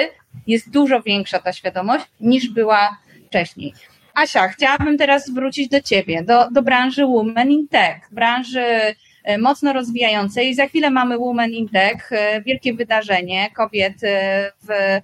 jest 0.48 0.70
dużo 0.70 1.02
większa 1.02 1.40
ta 1.40 1.54
świadomość 1.54 2.06
niż 2.20 2.50
była 2.50 2.98
wcześniej. 3.28 3.74
Asia, 4.14 4.48
chciałabym 4.48 4.98
teraz 4.98 5.30
wrócić 5.30 5.70
do 5.70 5.82
Ciebie, 5.82 6.24
do, 6.24 6.52
do 6.52 6.62
branży 6.62 7.06
Women 7.06 7.52
in 7.52 7.68
Tech, 7.68 8.08
branży 8.12 8.66
e, 9.24 9.38
mocno 9.38 9.74
rozwijającej. 9.74 10.56
Za 10.56 10.68
chwilę 10.68 10.90
mamy 10.90 11.18
Women 11.18 11.52
in 11.52 11.70
Tech, 11.70 12.12
e, 12.12 12.42
wielkie 12.42 12.74
wydarzenie 12.74 13.50
kobiet 13.56 14.04
e, 14.04 14.52
w 14.62 15.02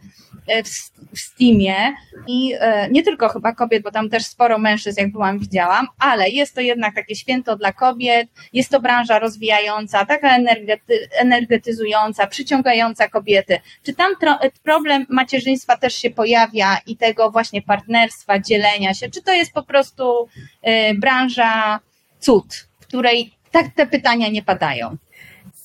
w, 0.63 0.95
Steamie 1.19 1.93
i 2.27 2.53
e, 2.59 2.89
nie 2.89 3.03
tylko 3.03 3.29
chyba 3.29 3.53
kobiet, 3.53 3.83
bo 3.83 3.91
tam 3.91 4.09
też 4.09 4.25
sporo 4.25 4.57
mężczyzn, 4.57 4.99
jak 4.99 5.11
byłam, 5.11 5.39
widziałam, 5.39 5.87
ale 5.99 6.29
jest 6.29 6.55
to 6.55 6.61
jednak 6.61 6.95
takie 6.95 7.15
święto 7.15 7.55
dla 7.55 7.73
kobiet, 7.73 8.29
jest 8.53 8.69
to 8.69 8.79
branża 8.79 9.19
rozwijająca, 9.19 10.05
taka 10.05 10.35
energety, 10.35 11.09
energetyzująca, 11.11 12.27
przyciągająca 12.27 13.07
kobiety. 13.07 13.59
Czy 13.83 13.93
tam 13.93 14.11
problem 14.63 15.05
macierzyństwa 15.09 15.77
też 15.77 15.95
się 15.95 16.09
pojawia 16.09 16.77
i 16.87 16.97
tego 16.97 17.31
właśnie 17.31 17.61
partnerstwa, 17.61 18.39
dzielenia 18.39 18.93
się, 18.93 19.09
czy 19.09 19.21
to 19.21 19.33
jest 19.33 19.53
po 19.53 19.63
prostu 19.63 20.29
e, 20.61 20.93
branża 20.93 21.79
cud, 22.19 22.67
w 22.79 22.87
której 22.87 23.33
tak 23.51 23.65
te 23.75 23.87
pytania 23.87 24.29
nie 24.29 24.43
padają? 24.43 24.97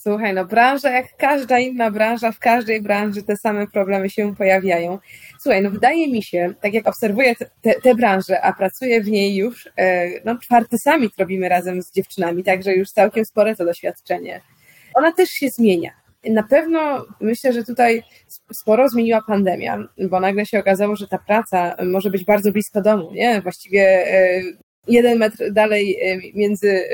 Słuchaj, 0.02 0.34
no 0.34 0.44
branża 0.44 0.90
jak 0.90 1.16
każda 1.16 1.58
inna 1.58 1.90
branża, 1.90 2.32
w 2.32 2.38
każdej 2.38 2.82
branży 2.82 3.22
te 3.22 3.36
same 3.36 3.66
problemy 3.66 4.10
się 4.10 4.36
pojawiają. 4.36 4.98
Słuchaj, 5.40 5.62
no 5.62 5.70
wydaje 5.70 6.08
mi 6.08 6.22
się, 6.22 6.54
tak 6.60 6.74
jak 6.74 6.88
obserwuję 6.88 7.34
tę 7.82 7.94
branżę, 7.94 8.40
a 8.40 8.52
pracuję 8.52 9.00
w 9.00 9.08
niej 9.08 9.36
już, 9.36 9.68
e, 9.76 10.08
no 10.24 10.38
czwarty 10.38 10.78
summit 10.78 11.12
robimy 11.18 11.48
razem 11.48 11.82
z 11.82 11.92
dziewczynami, 11.92 12.44
także 12.44 12.74
już 12.74 12.90
całkiem 12.90 13.24
spore 13.24 13.56
to 13.56 13.64
doświadczenie. 13.64 14.40
Ona 14.94 15.12
też 15.12 15.30
się 15.30 15.48
zmienia. 15.48 15.90
Na 16.30 16.42
pewno 16.42 17.06
myślę, 17.20 17.52
że 17.52 17.64
tutaj 17.64 18.02
sporo 18.52 18.88
zmieniła 18.88 19.22
pandemia, 19.26 19.88
bo 20.10 20.20
nagle 20.20 20.46
się 20.46 20.58
okazało, 20.58 20.96
że 20.96 21.08
ta 21.08 21.18
praca 21.18 21.76
może 21.84 22.10
być 22.10 22.24
bardzo 22.24 22.52
blisko 22.52 22.82
domu, 22.82 23.12
nie? 23.12 23.40
Właściwie 23.42 23.82
e, 23.82 24.42
jeden 24.88 25.18
metr 25.18 25.52
dalej 25.52 25.96
e, 26.02 26.18
między 26.34 26.84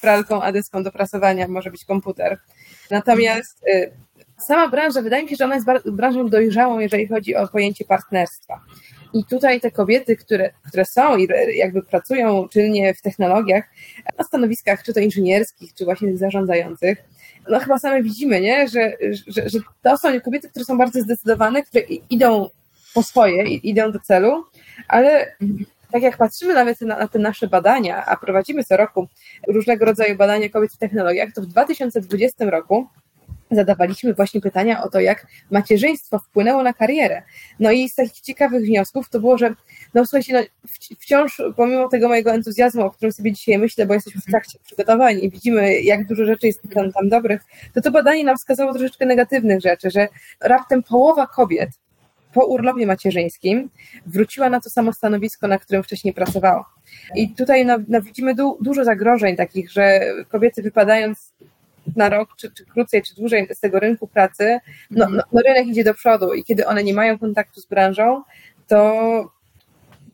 pralką, 0.00 0.42
a 0.42 0.52
do 0.82 0.92
prasowania 0.92 1.48
może 1.48 1.70
być 1.70 1.84
komputer. 1.84 2.38
Natomiast 2.90 3.66
y, 3.68 3.92
sama 4.38 4.68
branża, 4.68 5.02
wydaje 5.02 5.22
mi 5.22 5.28
się, 5.28 5.36
że 5.36 5.44
ona 5.44 5.54
jest 5.54 5.66
branżą 5.86 6.28
dojrzałą, 6.28 6.78
jeżeli 6.78 7.08
chodzi 7.08 7.36
o 7.36 7.48
pojęcie 7.48 7.84
partnerstwa. 7.84 8.60
I 9.14 9.24
tutaj 9.24 9.60
te 9.60 9.70
kobiety, 9.70 10.16
które, 10.16 10.50
które 10.68 10.84
są 10.84 11.16
i 11.16 11.28
jakby 11.54 11.82
pracują 11.82 12.48
czynnie 12.48 12.94
w 12.94 13.02
technologiach, 13.02 13.64
na 14.18 14.24
stanowiskach 14.24 14.82
czy 14.82 14.94
to 14.94 15.00
inżynierskich, 15.00 15.74
czy 15.74 15.84
właśnie 15.84 16.16
zarządzających, 16.16 16.98
no 17.48 17.58
chyba 17.60 17.78
same 17.78 18.02
widzimy, 18.02 18.40
nie? 18.40 18.68
Że, 18.68 18.92
że, 19.26 19.48
że 19.48 19.58
to 19.82 19.98
są 19.98 20.20
kobiety, 20.20 20.48
które 20.48 20.64
są 20.64 20.78
bardzo 20.78 21.00
zdecydowane, 21.00 21.62
które 21.62 21.84
idą 22.10 22.50
po 22.94 23.02
swoje, 23.02 23.42
idą 23.44 23.92
do 23.92 24.00
celu, 24.00 24.44
ale 24.88 25.36
tak 25.92 26.02
jak 26.02 26.16
patrzymy 26.16 26.54
nawet 26.54 26.80
na, 26.80 26.98
na 26.98 27.08
te 27.08 27.18
nasze 27.18 27.46
badania, 27.46 28.04
a 28.06 28.16
prowadzimy 28.16 28.64
co 28.64 28.76
roku 28.76 29.08
różnego 29.48 29.84
rodzaju 29.84 30.16
badania 30.16 30.48
kobiet 30.48 30.72
w 30.72 30.78
technologiach, 30.78 31.32
to 31.34 31.42
w 31.42 31.46
2020 31.46 32.44
roku 32.44 32.86
zadawaliśmy 33.50 34.14
właśnie 34.14 34.40
pytania 34.40 34.82
o 34.82 34.90
to, 34.90 35.00
jak 35.00 35.26
macierzyństwo 35.50 36.18
wpłynęło 36.18 36.62
na 36.62 36.72
karierę. 36.72 37.22
No 37.60 37.70
i 37.70 37.88
z 37.88 37.94
takich 37.94 38.20
ciekawych 38.20 38.64
wniosków 38.66 39.08
to 39.08 39.20
było, 39.20 39.38
że 39.38 39.54
no 39.94 40.06
słuchajcie, 40.06 40.32
no, 40.32 40.68
wciąż 41.00 41.42
pomimo 41.56 41.88
tego 41.88 42.08
mojego 42.08 42.32
entuzjazmu, 42.32 42.82
o 42.82 42.90
którym 42.90 43.12
sobie 43.12 43.32
dzisiaj 43.32 43.58
myślę, 43.58 43.86
bo 43.86 43.94
jesteśmy 43.94 44.20
w 44.20 44.24
trakcie 44.24 44.58
przygotowań 44.64 45.18
i 45.22 45.30
widzimy, 45.30 45.80
jak 45.80 46.06
dużo 46.06 46.24
rzeczy 46.24 46.46
jest 46.46 46.60
tam, 46.74 46.92
tam 46.92 47.08
dobrych, 47.08 47.42
to 47.74 47.80
to 47.80 47.90
badanie 47.90 48.24
nam 48.24 48.36
wskazało 48.36 48.72
troszeczkę 48.72 49.06
negatywnych 49.06 49.60
rzeczy, 49.60 49.90
że 49.90 50.08
raptem 50.40 50.82
połowa 50.82 51.26
kobiet 51.26 51.70
po 52.32 52.46
urlopie 52.46 52.86
macierzyńskim 52.86 53.70
wróciła 54.06 54.50
na 54.50 54.60
to 54.60 54.70
samo 54.70 54.92
stanowisko, 54.92 55.48
na 55.48 55.58
którym 55.58 55.82
wcześniej 55.82 56.14
pracowała. 56.14 56.64
I 57.14 57.34
tutaj 57.34 57.66
no, 57.66 57.78
no 57.88 58.02
widzimy 58.02 58.34
du, 58.34 58.58
dużo 58.60 58.84
zagrożeń 58.84 59.36
takich, 59.36 59.70
że 59.70 60.00
kobiety 60.28 60.62
wypadając 60.62 61.32
na 61.96 62.08
rok, 62.08 62.28
czy, 62.36 62.50
czy 62.52 62.66
krócej, 62.66 63.02
czy 63.02 63.14
dłużej 63.14 63.48
z 63.52 63.60
tego 63.60 63.80
rynku 63.80 64.06
pracy, 64.06 64.58
no, 64.90 65.08
no, 65.10 65.22
no 65.32 65.40
rynek 65.42 65.66
idzie 65.66 65.84
do 65.84 65.94
przodu 65.94 66.34
i 66.34 66.44
kiedy 66.44 66.66
one 66.66 66.84
nie 66.84 66.94
mają 66.94 67.18
kontaktu 67.18 67.60
z 67.60 67.66
branżą, 67.66 68.22
to 68.66 69.38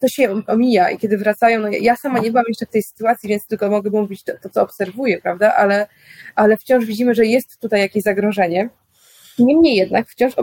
to 0.00 0.08
się 0.08 0.42
omija 0.46 0.90
i 0.90 0.98
kiedy 0.98 1.18
wracają, 1.18 1.60
no 1.60 1.68
ja 1.68 1.96
sama 1.96 2.18
nie 2.18 2.30
byłam 2.30 2.44
jeszcze 2.48 2.66
w 2.66 2.70
tej 2.70 2.82
sytuacji, 2.82 3.28
więc 3.28 3.46
tylko 3.46 3.70
mogę 3.70 3.90
mówić 3.90 4.22
to, 4.22 4.32
to 4.42 4.48
co 4.48 4.62
obserwuję, 4.62 5.20
prawda, 5.20 5.54
ale, 5.54 5.86
ale 6.34 6.56
wciąż 6.56 6.84
widzimy, 6.84 7.14
że 7.14 7.26
jest 7.26 7.60
tutaj 7.60 7.80
jakieś 7.80 8.02
zagrożenie 8.02 8.68
Niemniej 9.38 9.76
jednak 9.76 10.08
wciąż 10.08 10.34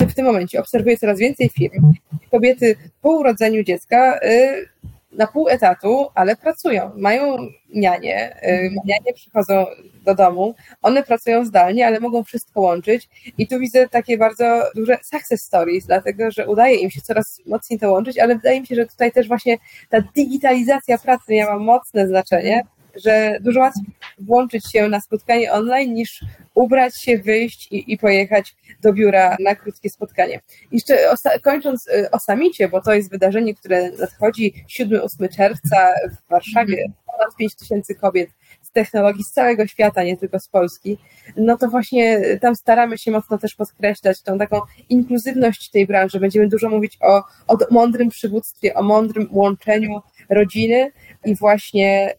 w 0.00 0.14
tym 0.14 0.26
momencie 0.26 0.60
obserwuję 0.60 0.96
coraz 0.96 1.18
więcej 1.18 1.48
firm. 1.48 1.92
Kobiety 2.30 2.76
po 3.02 3.10
urodzeniu 3.10 3.64
dziecka 3.64 4.20
y, 4.22 4.68
na 5.12 5.26
pół 5.26 5.48
etatu, 5.48 6.06
ale 6.14 6.36
pracują. 6.36 6.90
Mają 6.96 7.36
nianie, 7.74 8.36
y, 8.42 8.70
nianie 8.84 9.12
przychodzą 9.14 9.66
do 10.04 10.14
domu, 10.14 10.54
one 10.82 11.02
pracują 11.02 11.44
zdalnie, 11.44 11.86
ale 11.86 12.00
mogą 12.00 12.24
wszystko 12.24 12.60
łączyć 12.60 13.08
i 13.38 13.46
tu 13.46 13.58
widzę 13.58 13.88
takie 13.88 14.18
bardzo 14.18 14.62
duże 14.74 14.98
success 15.02 15.42
stories, 15.42 15.86
dlatego 15.86 16.30
że 16.30 16.46
udaje 16.46 16.76
im 16.76 16.90
się 16.90 17.00
coraz 17.00 17.40
mocniej 17.46 17.78
to 17.78 17.92
łączyć, 17.92 18.18
ale 18.18 18.34
wydaje 18.34 18.60
mi 18.60 18.66
się, 18.66 18.74
że 18.74 18.86
tutaj 18.86 19.12
też 19.12 19.28
właśnie 19.28 19.58
ta 19.88 20.00
digitalizacja 20.00 20.98
pracy 20.98 21.32
miała 21.32 21.58
mocne 21.58 22.08
znaczenie, 22.08 22.62
że 23.04 23.38
dużo 23.40 23.60
łatwiej 23.60 23.84
włączyć 24.18 24.72
się 24.72 24.88
na 24.88 25.00
spotkanie 25.00 25.52
online 25.52 25.94
niż 25.94 26.24
ubrać 26.54 27.02
się, 27.02 27.18
wyjść 27.18 27.72
i, 27.72 27.92
i 27.92 27.98
pojechać 27.98 28.54
do 28.82 28.92
biura 28.92 29.36
na 29.40 29.54
krótkie 29.54 29.90
spotkanie. 29.90 30.40
Jeszcze 30.72 30.98
kończąc 31.42 31.86
y, 31.86 32.10
o 32.10 32.18
samicie, 32.18 32.68
bo 32.68 32.80
to 32.80 32.94
jest 32.94 33.10
wydarzenie, 33.10 33.54
które 33.54 33.90
nadchodzi 33.90 34.64
7-8 34.80 35.36
czerwca 35.36 35.92
w 36.10 36.30
Warszawie, 36.30 36.74
mhm. 36.74 36.92
ponad 37.06 37.36
5 37.36 37.54
tysięcy 37.54 37.94
kobiet 37.94 38.30
z 38.62 38.70
technologii 38.70 39.24
z 39.24 39.30
całego 39.30 39.66
świata, 39.66 40.02
nie 40.02 40.16
tylko 40.16 40.40
z 40.40 40.48
Polski, 40.48 40.98
no 41.36 41.56
to 41.56 41.68
właśnie 41.68 42.20
tam 42.40 42.56
staramy 42.56 42.98
się 42.98 43.10
mocno 43.10 43.38
też 43.38 43.54
podkreślać 43.54 44.22
tą 44.22 44.38
taką 44.38 44.60
inkluzywność 44.88 45.70
tej 45.70 45.86
branży. 45.86 46.20
Będziemy 46.20 46.48
dużo 46.48 46.68
mówić 46.68 46.98
o, 47.00 47.22
o 47.46 47.58
mądrym 47.70 48.08
przywództwie, 48.08 48.74
o 48.74 48.82
mądrym 48.82 49.28
łączeniu 49.30 50.00
rodziny 50.30 50.90
i 51.24 51.34
właśnie 51.34 52.14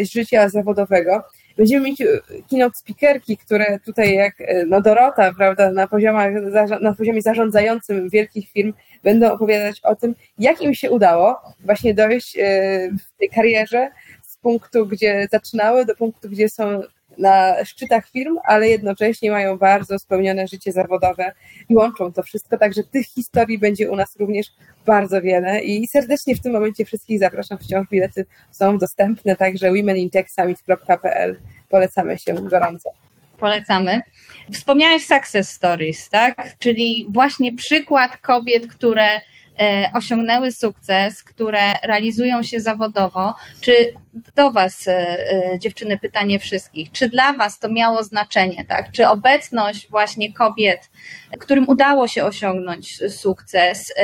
y, 0.00 0.06
życia 0.06 0.48
zawodowego. 0.48 1.22
Będziemy 1.56 1.86
mieć 1.86 2.00
e, 2.00 2.06
keynote 2.50 2.78
speakerki, 2.78 3.36
które 3.36 3.78
tutaj 3.84 4.14
jak 4.14 4.40
e, 4.40 4.66
no 4.66 4.80
Dorota, 4.80 5.32
prawda, 5.32 5.72
na, 5.72 5.86
poziomach, 5.86 6.32
na 6.80 6.94
poziomie 6.94 7.22
zarządzającym 7.22 8.08
wielkich 8.08 8.48
firm 8.50 8.72
będą 9.02 9.32
opowiadać 9.32 9.80
o 9.82 9.96
tym, 9.96 10.14
jak 10.38 10.60
im 10.60 10.74
się 10.74 10.90
udało 10.90 11.40
właśnie 11.64 11.94
dojść 11.94 12.36
e, 12.38 12.42
w 12.90 13.18
tej 13.18 13.28
karierze 13.28 13.90
z 14.22 14.36
punktu, 14.36 14.86
gdzie 14.86 15.28
zaczynały, 15.32 15.86
do 15.86 15.96
punktu, 15.96 16.28
gdzie 16.30 16.48
są 16.48 16.82
na 17.18 17.64
szczytach 17.64 18.08
firm, 18.08 18.38
ale 18.44 18.68
jednocześnie 18.68 19.30
mają 19.30 19.58
bardzo 19.58 19.98
spełnione 19.98 20.48
życie 20.48 20.72
zawodowe 20.72 21.32
i 21.68 21.76
łączą 21.76 22.12
to 22.12 22.22
wszystko, 22.22 22.58
także 22.58 22.82
tych 22.84 23.06
historii 23.06 23.58
będzie 23.58 23.90
u 23.90 23.96
nas 23.96 24.16
również 24.16 24.46
bardzo 24.86 25.22
wiele 25.22 25.60
i 25.60 25.86
serdecznie 25.86 26.36
w 26.36 26.40
tym 26.40 26.52
momencie 26.52 26.84
wszystkich 26.84 27.18
zapraszam, 27.18 27.58
wciąż 27.58 27.88
bilety 27.88 28.26
są 28.50 28.78
dostępne, 28.78 29.36
także 29.36 29.70
womenintechsummit.pl 29.70 31.40
polecamy 31.68 32.18
się 32.18 32.34
gorąco. 32.34 32.90
Polecamy. 33.38 34.00
Wspomniałeś 34.52 35.06
success 35.06 35.50
stories, 35.50 36.08
tak? 36.08 36.58
Czyli 36.58 37.06
właśnie 37.10 37.52
przykład 37.56 38.16
kobiet, 38.16 38.66
które 38.66 39.20
osiągnęły 39.94 40.52
sukces, 40.52 41.22
które 41.22 41.72
realizują 41.82 42.42
się 42.42 42.60
zawodowo. 42.60 43.34
Czy 43.60 43.72
do 44.36 44.50
Was, 44.50 44.88
e, 44.88 45.18
e, 45.52 45.58
dziewczyny, 45.58 45.98
pytanie 45.98 46.38
wszystkich, 46.38 46.92
czy 46.92 47.08
dla 47.08 47.32
Was 47.32 47.58
to 47.58 47.68
miało 47.68 48.02
znaczenie, 48.04 48.64
tak? 48.64 48.92
Czy 48.92 49.08
obecność 49.08 49.90
właśnie 49.90 50.32
kobiet, 50.32 50.90
którym 51.38 51.68
udało 51.68 52.08
się 52.08 52.24
osiągnąć 52.24 52.98
sukces 53.12 53.94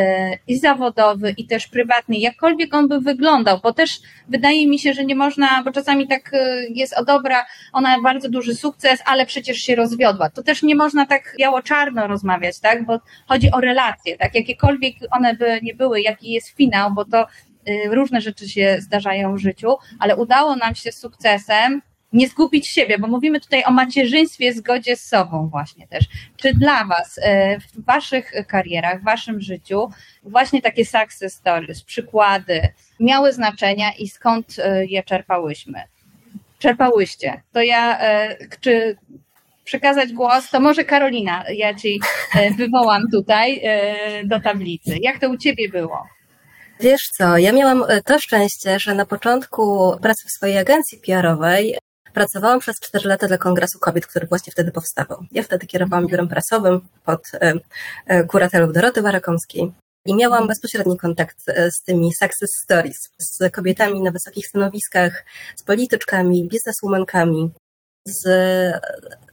i 0.47 0.59
zawodowy, 0.59 1.35
i 1.37 1.47
też 1.47 1.67
prywatny, 1.67 2.17
jakkolwiek 2.17 2.75
on 2.75 2.89
by 2.89 3.01
wyglądał, 3.01 3.61
bo 3.63 3.73
też 3.73 4.01
wydaje 4.29 4.69
mi 4.69 4.79
się, 4.79 4.95
że 4.95 5.05
nie 5.05 5.15
można, 5.15 5.63
bo 5.63 5.73
czasami 5.73 6.09
tak 6.09 6.31
jest 6.71 6.99
o 6.99 7.05
dobra, 7.05 7.47
ona 7.73 8.01
bardzo 8.01 8.29
duży 8.29 8.55
sukces, 8.55 9.03
ale 9.05 9.27
przecież 9.27 9.59
się 9.59 9.75
rozwiodła. 9.75 10.31
To 10.31 10.43
też 10.43 10.63
nie 10.63 10.75
można 10.75 11.07
tak 11.07 11.35
biało-czarno 11.39 12.07
rozmawiać, 12.07 12.61
tak? 12.61 12.87
Bo 12.87 13.01
chodzi 13.27 13.51
o 13.53 13.61
relacje, 13.61 14.19
tak? 14.19 14.35
Jakiekolwiek 14.35 14.95
one 15.11 15.35
by 15.39 15.61
nie 15.63 15.75
były, 15.75 16.01
jaki 16.01 16.31
jest 16.33 16.49
finał, 16.49 16.95
bo 16.95 17.05
to 17.05 17.27
y, 17.69 17.89
różne 17.91 18.21
rzeczy 18.21 18.49
się 18.49 18.77
zdarzają 18.81 19.35
w 19.35 19.39
życiu, 19.39 19.77
ale 19.99 20.17
udało 20.17 20.57
nam 20.57 20.75
się 20.75 20.93
z 20.93 20.99
sukcesem 20.99 21.83
nie 22.13 22.29
zgubić 22.29 22.69
siebie, 22.69 22.99
bo 22.99 23.07
mówimy 23.07 23.41
tutaj 23.41 23.65
o 23.65 23.71
macierzyństwie, 23.71 24.53
zgodzie 24.53 24.97
z 24.97 25.05
sobą 25.05 25.49
właśnie 25.49 25.87
też. 25.89 26.05
Czy 26.37 26.55
dla 26.55 26.85
Was 26.85 27.19
y, 27.19 27.23
w 27.61 27.85
Waszych 27.85 28.33
karierach, 28.47 29.01
w 29.01 29.05
Waszym 29.05 29.41
życiu 29.41 29.91
właśnie 30.23 30.63
takie 30.63 30.85
success 30.85 31.35
stories, 31.35 31.83
przykłady 31.83 32.69
miały 33.01 33.33
znaczenia 33.33 33.93
i 33.99 34.09
skąd 34.09 34.59
y, 34.59 34.87
je 34.87 35.03
czerpałyśmy? 35.03 35.83
Czerpałyście. 36.59 37.43
To 37.53 37.63
ja, 37.63 37.99
czy 38.61 38.97
przekazać 39.69 40.13
głos, 40.13 40.51
to 40.51 40.61
może 40.61 40.85
Karolina, 40.85 41.45
ja 41.55 41.75
Ci 41.75 42.01
wywołam 42.59 43.03
tutaj 43.13 43.63
do 44.25 44.41
tablicy. 44.41 44.97
Jak 45.01 45.19
to 45.21 45.29
u 45.29 45.37
Ciebie 45.37 45.69
było? 45.69 46.07
Wiesz 46.81 47.09
co, 47.09 47.39
ja 47.39 47.53
miałam 47.53 47.85
e, 47.89 48.03
to 48.03 48.19
szczęście, 48.19 48.79
że 48.79 48.95
na 48.95 49.07
początku 49.07 49.97
pracy 50.03 50.29
w 50.29 50.31
swojej 50.31 50.59
agencji 50.59 50.99
PR-owej 50.99 51.79
pracowałam 52.15 52.61
przez 52.61 52.81
4 52.81 53.09
lata 53.09 53.29
dla 53.29 53.39
Kongresu 53.39 53.79
Kobiet, 53.79 54.07
który 54.07 54.27
właśnie 54.27 54.53
wtedy 54.53 54.73
powstawał. 54.73 55.25
Ja 55.33 55.43
wtedy 55.43 55.67
kierowałam 55.67 56.07
biurem 56.07 56.29
prasowym 56.29 56.81
pod 57.05 57.21
e, 57.35 57.55
e, 58.07 58.25
kuratelą 58.25 58.73
Doroty 58.73 59.03
Warakomskiej. 59.03 59.73
I 60.07 60.15
miałam 60.15 60.47
bezpośredni 60.47 60.99
kontakt 60.99 61.37
z 61.71 61.83
tymi 61.83 62.13
success 62.13 62.51
stories, 62.63 63.09
z 63.19 63.53
kobietami 63.53 64.03
na 64.03 64.11
wysokich 64.11 64.47
stanowiskach, 64.47 65.25
z 65.57 65.63
polityczkami, 65.63 66.49
bizneswomankami, 66.49 67.51
z 68.07 68.29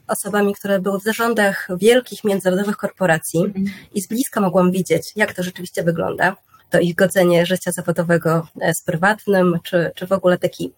osobami, 0.08 0.54
które 0.54 0.80
były 0.80 1.00
w 1.00 1.02
zarządach 1.02 1.68
wielkich 1.76 2.24
międzynarodowych 2.24 2.76
korporacji 2.76 3.52
i 3.94 4.02
z 4.02 4.06
bliska 4.06 4.40
mogłam 4.40 4.70
widzieć, 4.70 5.12
jak 5.16 5.34
to 5.34 5.42
rzeczywiście 5.42 5.82
wygląda 5.82 6.36
to 6.70 6.80
ich 6.80 6.94
godzenie 6.94 7.46
życia 7.46 7.72
zawodowego 7.72 8.46
e, 8.60 8.74
z 8.74 8.82
prywatnym, 8.82 9.58
czy, 9.62 9.90
czy 9.94 10.06
w 10.06 10.12
ogóle 10.12 10.38
taki 10.38 10.72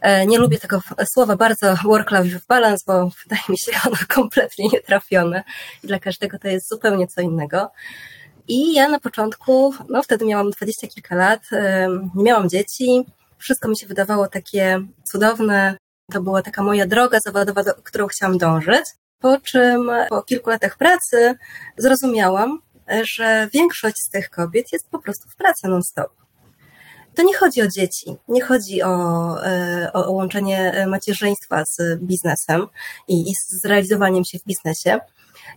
e, 0.00 0.26
nie 0.26 0.38
lubię 0.38 0.58
tego 0.58 0.82
słowa 1.04 1.36
bardzo 1.36 1.74
work-life 1.84 2.40
balance, 2.48 2.84
bo 2.86 3.10
wydaje 3.22 3.42
mi 3.48 3.58
się 3.58 3.72
ono 3.86 3.96
kompletnie 4.08 4.68
nietrafione 4.72 5.44
i 5.84 5.86
dla 5.86 5.98
każdego 5.98 6.38
to 6.38 6.48
jest 6.48 6.68
zupełnie 6.68 7.06
co 7.06 7.20
innego. 7.20 7.70
I 8.48 8.74
ja 8.74 8.88
na 8.88 9.00
początku, 9.00 9.74
no 9.88 10.02
wtedy 10.02 10.24
miałam 10.24 10.50
dwadzieścia 10.50 10.86
kilka 10.86 11.14
lat, 11.14 11.42
nie 12.14 12.24
miałam 12.24 12.48
dzieci, 12.48 13.04
wszystko 13.38 13.68
mi 13.68 13.78
się 13.78 13.86
wydawało 13.86 14.28
takie 14.28 14.80
cudowne, 15.04 15.76
to 16.12 16.22
była 16.22 16.42
taka 16.42 16.62
moja 16.62 16.86
droga 16.86 17.20
zawodowa, 17.20 17.64
do 17.64 17.74
którą 17.74 18.06
chciałam 18.06 18.38
dążyć. 18.38 18.84
Po 19.18 19.40
czym 19.40 19.90
po 20.08 20.22
kilku 20.22 20.50
latach 20.50 20.76
pracy 20.76 21.34
zrozumiałam, 21.76 22.62
że 23.02 23.48
większość 23.52 23.96
z 23.96 24.08
tych 24.08 24.30
kobiet 24.30 24.72
jest 24.72 24.90
po 24.90 24.98
prostu 24.98 25.28
w 25.28 25.36
pracy 25.36 25.68
non-stop. 25.68 26.12
To 27.14 27.22
nie 27.22 27.36
chodzi 27.36 27.62
o 27.62 27.68
dzieci, 27.68 28.16
nie 28.28 28.42
chodzi 28.42 28.82
o, 28.82 29.44
e, 29.46 29.90
o 29.92 30.12
łączenie 30.12 30.86
macierzyństwa 30.88 31.64
z 31.64 32.00
biznesem 32.00 32.66
i, 33.08 33.30
i 33.30 33.34
z 33.34 33.64
realizowaniem 33.64 34.24
się 34.24 34.38
w 34.38 34.44
biznesie. 34.44 35.00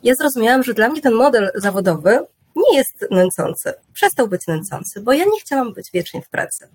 Ja 0.03 0.15
zrozumiałam, 0.15 0.63
że 0.63 0.73
dla 0.73 0.89
mnie 0.89 1.01
ten 1.01 1.13
model 1.13 1.51
zawodowy 1.55 2.19
nie 2.55 2.77
jest 2.77 3.05
nęcący. 3.11 3.73
Przestał 3.93 4.27
być 4.27 4.47
nęcący, 4.47 5.01
bo 5.01 5.13
ja 5.13 5.25
nie 5.25 5.39
chciałam 5.41 5.73
być 5.73 5.91
wiecznie 5.91 6.21
w 6.21 6.29
pracy. 6.29 6.67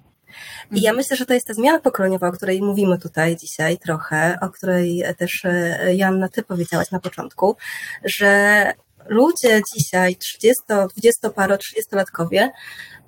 I 0.71 0.81
ja 0.81 0.93
myślę, 0.93 1.17
że 1.17 1.27
to 1.27 1.35
jest 1.35 1.47
ta 1.47 1.55
zmiana 1.55 1.81
pokoleniowa, 1.81 2.29
o 2.29 2.33
której 2.33 2.63
mówimy 2.63 2.99
tutaj 2.99 3.37
dzisiaj 3.37 3.79
trochę, 3.79 4.39
o 4.41 4.49
której 4.49 5.05
też 5.19 5.45
e, 5.45 5.95
Janna, 5.95 6.29
ty 6.29 6.43
powiedziałaś 6.43 6.91
na 6.91 7.01
początku, 7.01 7.57
że 8.05 8.73
ludzie 9.09 9.61
dzisiaj, 9.75 10.17
30, 10.17 10.63
20 10.97 11.31
paro, 11.31 11.57
30-latkowie, 11.57 12.49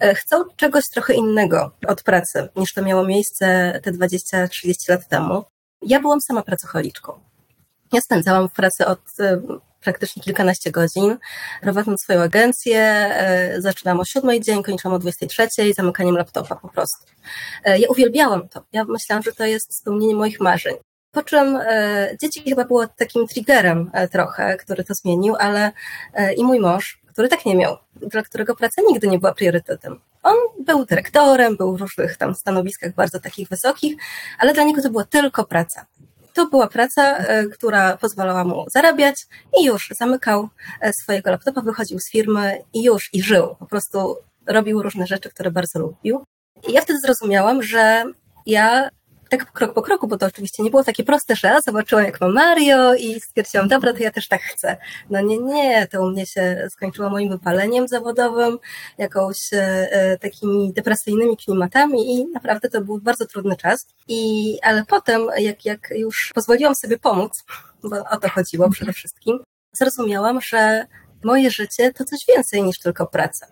e, 0.00 0.14
chcą 0.14 0.44
czegoś 0.56 0.84
trochę 0.88 1.14
innego 1.14 1.70
od 1.86 2.02
pracy, 2.02 2.48
niż 2.56 2.72
to 2.72 2.82
miało 2.82 3.04
miejsce 3.04 3.80
te 3.82 3.92
20-30 3.92 4.90
lat 4.90 5.08
temu. 5.08 5.44
Ja 5.82 6.00
byłam 6.00 6.20
sama 6.20 6.42
pracocholiczką. 6.42 7.20
Ja 7.92 8.00
spędzałam 8.00 8.48
w 8.48 8.52
pracy 8.52 8.86
od 8.86 9.00
e, 9.20 9.40
praktycznie 9.84 10.22
kilkanaście 10.22 10.70
godzin, 10.70 11.16
prowadząc 11.60 12.02
swoją 12.02 12.22
agencję. 12.22 12.78
E, 12.80 13.60
zaczynam 13.60 14.00
o 14.00 14.04
siódmej 14.04 14.40
dzień, 14.40 14.62
kończyłam 14.62 14.94
o 14.94 14.98
23, 14.98 15.48
zamykaniem 15.76 16.16
laptopa 16.16 16.56
po 16.56 16.68
prostu. 16.68 17.06
Ja 17.64 17.88
uwielbiałam 17.88 18.48
to. 18.48 18.64
Ja 18.72 18.84
myślałam, 18.84 19.22
że 19.22 19.32
to 19.32 19.44
jest 19.44 19.76
spełnienie 19.76 20.14
moich 20.14 20.40
marzeń. 20.40 20.74
Po 21.14 21.22
czym 21.22 21.56
e, 21.56 22.16
dzieci 22.22 22.42
chyba 22.42 22.64
było 22.64 22.86
takim 22.86 23.26
triggerem 23.26 23.90
e, 23.92 24.08
trochę, 24.08 24.56
który 24.56 24.84
to 24.84 24.94
zmienił, 24.94 25.36
ale 25.38 25.72
e, 26.14 26.32
i 26.32 26.44
mój 26.44 26.60
mąż, 26.60 27.00
który 27.12 27.28
tak 27.28 27.46
nie 27.46 27.56
miał, 27.56 27.76
dla 27.96 28.22
którego 28.22 28.54
praca 28.54 28.82
nigdy 28.88 29.08
nie 29.08 29.18
była 29.18 29.34
priorytetem. 29.34 30.00
On 30.22 30.34
był 30.60 30.84
dyrektorem, 30.84 31.56
był 31.56 31.76
w 31.76 31.80
różnych 31.80 32.16
tam 32.16 32.34
stanowiskach 32.34 32.94
bardzo 32.94 33.20
takich 33.20 33.48
wysokich, 33.48 33.96
ale 34.38 34.54
dla 34.54 34.64
niego 34.64 34.82
to 34.82 34.90
była 34.90 35.04
tylko 35.04 35.44
praca. 35.44 35.86
To 36.34 36.46
była 36.46 36.66
praca, 36.66 37.24
która 37.52 37.96
pozwalała 37.96 38.44
mu 38.44 38.64
zarabiać 38.70 39.26
i 39.60 39.64
już 39.64 39.88
zamykał 39.98 40.48
swojego 41.00 41.30
laptopa, 41.30 41.60
wychodził 41.60 41.98
z 41.98 42.10
firmy 42.10 42.58
i 42.72 42.82
już, 42.82 43.10
i 43.12 43.22
żył. 43.22 43.56
Po 43.58 43.66
prostu 43.66 44.16
robił 44.46 44.82
różne 44.82 45.06
rzeczy, 45.06 45.30
które 45.30 45.50
bardzo 45.50 45.78
lubił. 45.78 46.24
I 46.68 46.72
ja 46.72 46.80
wtedy 46.80 47.00
zrozumiałam, 47.00 47.62
że 47.62 48.04
ja 48.46 48.88
tak 49.38 49.52
krok 49.52 49.74
po 49.74 49.82
kroku, 49.82 50.08
bo 50.08 50.18
to 50.18 50.26
oczywiście 50.26 50.62
nie 50.62 50.70
było 50.70 50.84
takie 50.84 51.04
proste, 51.04 51.36
że 51.36 51.58
zobaczyłam 51.64 52.04
jak 52.04 52.20
ma 52.20 52.28
Mario 52.28 52.94
i 52.94 53.20
stwierdziłam, 53.20 53.68
dobra, 53.68 53.92
to 53.92 53.98
ja 53.98 54.10
też 54.10 54.28
tak 54.28 54.42
chcę. 54.42 54.76
No 55.10 55.20
nie, 55.20 55.38
nie, 55.38 55.86
to 55.86 56.02
u 56.02 56.10
mnie 56.10 56.26
się 56.26 56.66
skończyło 56.70 57.10
moim 57.10 57.28
wypaleniem 57.28 57.88
zawodowym, 57.88 58.58
jakąś 58.98 59.52
e, 59.52 59.88
e, 59.92 60.18
takimi 60.18 60.72
depresyjnymi 60.72 61.36
klimatami 61.36 62.14
i 62.14 62.26
naprawdę 62.26 62.70
to 62.70 62.80
był 62.80 63.00
bardzo 63.00 63.26
trudny 63.26 63.56
czas. 63.56 63.86
I, 64.08 64.58
ale 64.62 64.84
potem, 64.84 65.26
jak, 65.38 65.64
jak 65.64 65.88
już 65.96 66.32
pozwoliłam 66.34 66.74
sobie 66.74 66.98
pomóc, 66.98 67.44
bo 67.82 68.04
o 68.10 68.16
to 68.16 68.28
chodziło 68.28 68.70
przede 68.70 68.92
wszystkim, 68.92 69.38
zrozumiałam, 69.72 70.40
że 70.40 70.86
moje 71.24 71.50
życie 71.50 71.92
to 71.92 72.04
coś 72.04 72.26
więcej 72.34 72.62
niż 72.62 72.78
tylko 72.78 73.06
praca. 73.06 73.46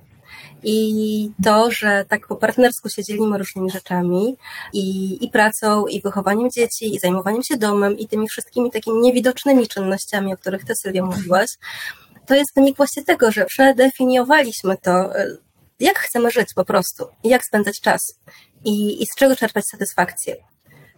I 0.62 1.30
to, 1.44 1.70
że 1.70 2.04
tak 2.08 2.26
po 2.26 2.36
partnersku 2.36 2.88
się 2.88 3.04
dzielimy 3.04 3.38
różnymi 3.38 3.70
rzeczami 3.70 4.36
i, 4.72 5.18
i 5.24 5.30
pracą, 5.30 5.86
i 5.86 6.00
wychowaniem 6.02 6.50
dzieci, 6.50 6.94
i 6.94 6.98
zajmowaniem 6.98 7.42
się 7.42 7.56
domem, 7.56 7.98
i 7.98 8.08
tymi 8.08 8.28
wszystkimi 8.28 8.70
takimi 8.70 9.00
niewidocznymi 9.00 9.68
czynnościami, 9.68 10.34
o 10.34 10.36
których 10.36 10.64
ty 10.64 10.76
Sylwia 10.76 11.04
mówiłaś, 11.04 11.50
to 12.26 12.34
jest 12.34 12.54
wynik 12.54 12.76
właśnie 12.76 13.04
tego, 13.04 13.32
że 13.32 13.44
przedefiniowaliśmy 13.44 14.76
to, 14.82 15.18
e, 15.18 15.26
jak 15.80 15.98
chcemy 15.98 16.30
żyć 16.30 16.54
po 16.54 16.64
prostu 16.64 17.06
jak 17.24 17.44
spędzać 17.44 17.80
czas 17.80 18.18
i, 18.64 19.02
i 19.02 19.06
z 19.06 19.14
czego 19.14 19.36
czerpać 19.36 19.66
satysfakcję. 19.66 20.36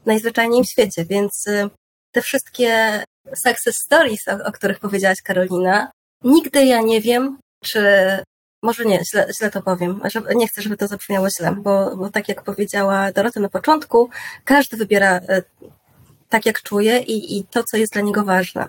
Najzwyczajniej 0.07 0.64
w 0.64 0.68
świecie, 0.68 1.05
więc 1.05 1.46
e, 1.46 1.70
te 2.12 2.22
wszystkie 2.22 3.03
success 3.35 3.77
stories, 3.77 4.29
o, 4.29 4.44
o 4.44 4.53
których 4.53 4.79
powiedziałaś 4.81 5.22
Karolina, 5.22 5.90
nigdy 6.24 6.64
ja 6.64 6.81
nie 6.81 7.00
wiem, 7.00 7.38
czy 7.64 7.83
może 8.64 8.85
nie, 8.85 9.05
źle, 9.05 9.29
źle 9.38 9.50
to 9.50 9.62
powiem. 9.62 10.00
Nie 10.35 10.48
chcę, 10.48 10.62
żeby 10.62 10.77
to 10.77 10.87
zabrzmiało 10.87 11.29
źle, 11.31 11.53
bo, 11.53 11.96
bo 11.96 12.11
tak 12.11 12.29
jak 12.29 12.42
powiedziała 12.42 13.12
Dorota 13.12 13.40
na 13.40 13.48
początku, 13.48 14.11
każdy 14.44 14.77
wybiera 14.77 15.16
e, 15.16 15.42
tak, 16.29 16.46
jak 16.46 16.62
czuje 16.62 16.98
i, 16.98 17.38
i 17.38 17.44
to, 17.44 17.64
co 17.64 17.77
jest 17.77 17.92
dla 17.92 18.03
niego 18.03 18.24
ważne. 18.24 18.68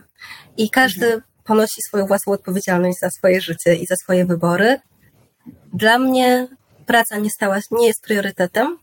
I 0.58 0.70
każdy 0.70 1.06
mhm. 1.06 1.22
ponosi 1.44 1.82
swoją 1.82 2.06
własną 2.06 2.34
odpowiedzialność 2.34 3.00
za 3.00 3.10
swoje 3.10 3.42
życie 3.42 3.76
i 3.76 3.86
za 3.86 3.96
swoje 3.96 4.26
wybory. 4.26 4.80
Dla 5.74 6.00
mnie 6.00 6.48
praca 6.86 7.18
nie 7.18 7.30
stała, 7.30 7.60
nie 7.72 7.88
jest 7.88 8.02
priorytetem. 8.02 8.78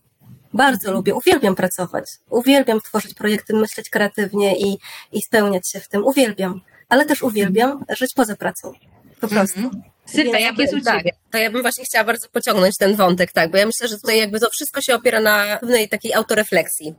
Bardzo 0.55 0.89
mhm. 0.89 0.95
lubię, 0.95 1.15
uwielbiam 1.15 1.55
pracować. 1.55 2.05
Uwielbiam 2.31 2.81
tworzyć 2.81 3.15
projekty, 3.15 3.55
myśleć 3.55 3.91
kreatywnie 3.91 4.59
i, 4.59 4.79
i 5.13 5.23
spełniać 5.23 5.71
się 5.71 5.81
w 5.81 5.89
tym. 5.89 6.05
Uwielbiam. 6.05 6.61
Ale 6.89 7.07
też 7.07 7.23
uwielbiam 7.23 7.71
mhm. 7.71 7.97
żyć 7.97 8.15
poza 8.15 8.37
pracą. 8.37 8.73
Po 9.21 9.29
prostu. 9.29 9.61
Mhm. 9.61 9.92
Sylwia, 10.07 10.39
jak 10.39 10.59
jest 10.59 10.75
u 10.75 10.81
tak, 10.81 10.99
Ciebie? 10.99 11.11
To 11.31 11.39
ja 11.39 11.51
bym 11.51 11.63
właśnie 11.63 11.85
chciała 11.85 12.05
bardzo 12.05 12.29
pociągnąć 12.29 12.77
ten 12.79 12.97
wątek, 12.97 13.33
tak, 13.33 13.51
bo 13.51 13.59
ja 13.59 13.67
myślę, 13.67 13.89
że 13.89 13.99
tutaj 13.99 14.19
jakby 14.19 14.41
to 14.41 14.51
wszystko 14.51 14.81
się 14.81 14.95
opiera 14.95 15.21
na 15.21 15.59
pewnej 15.61 15.89
takiej 15.89 16.15
autorefleksji. 16.15 16.95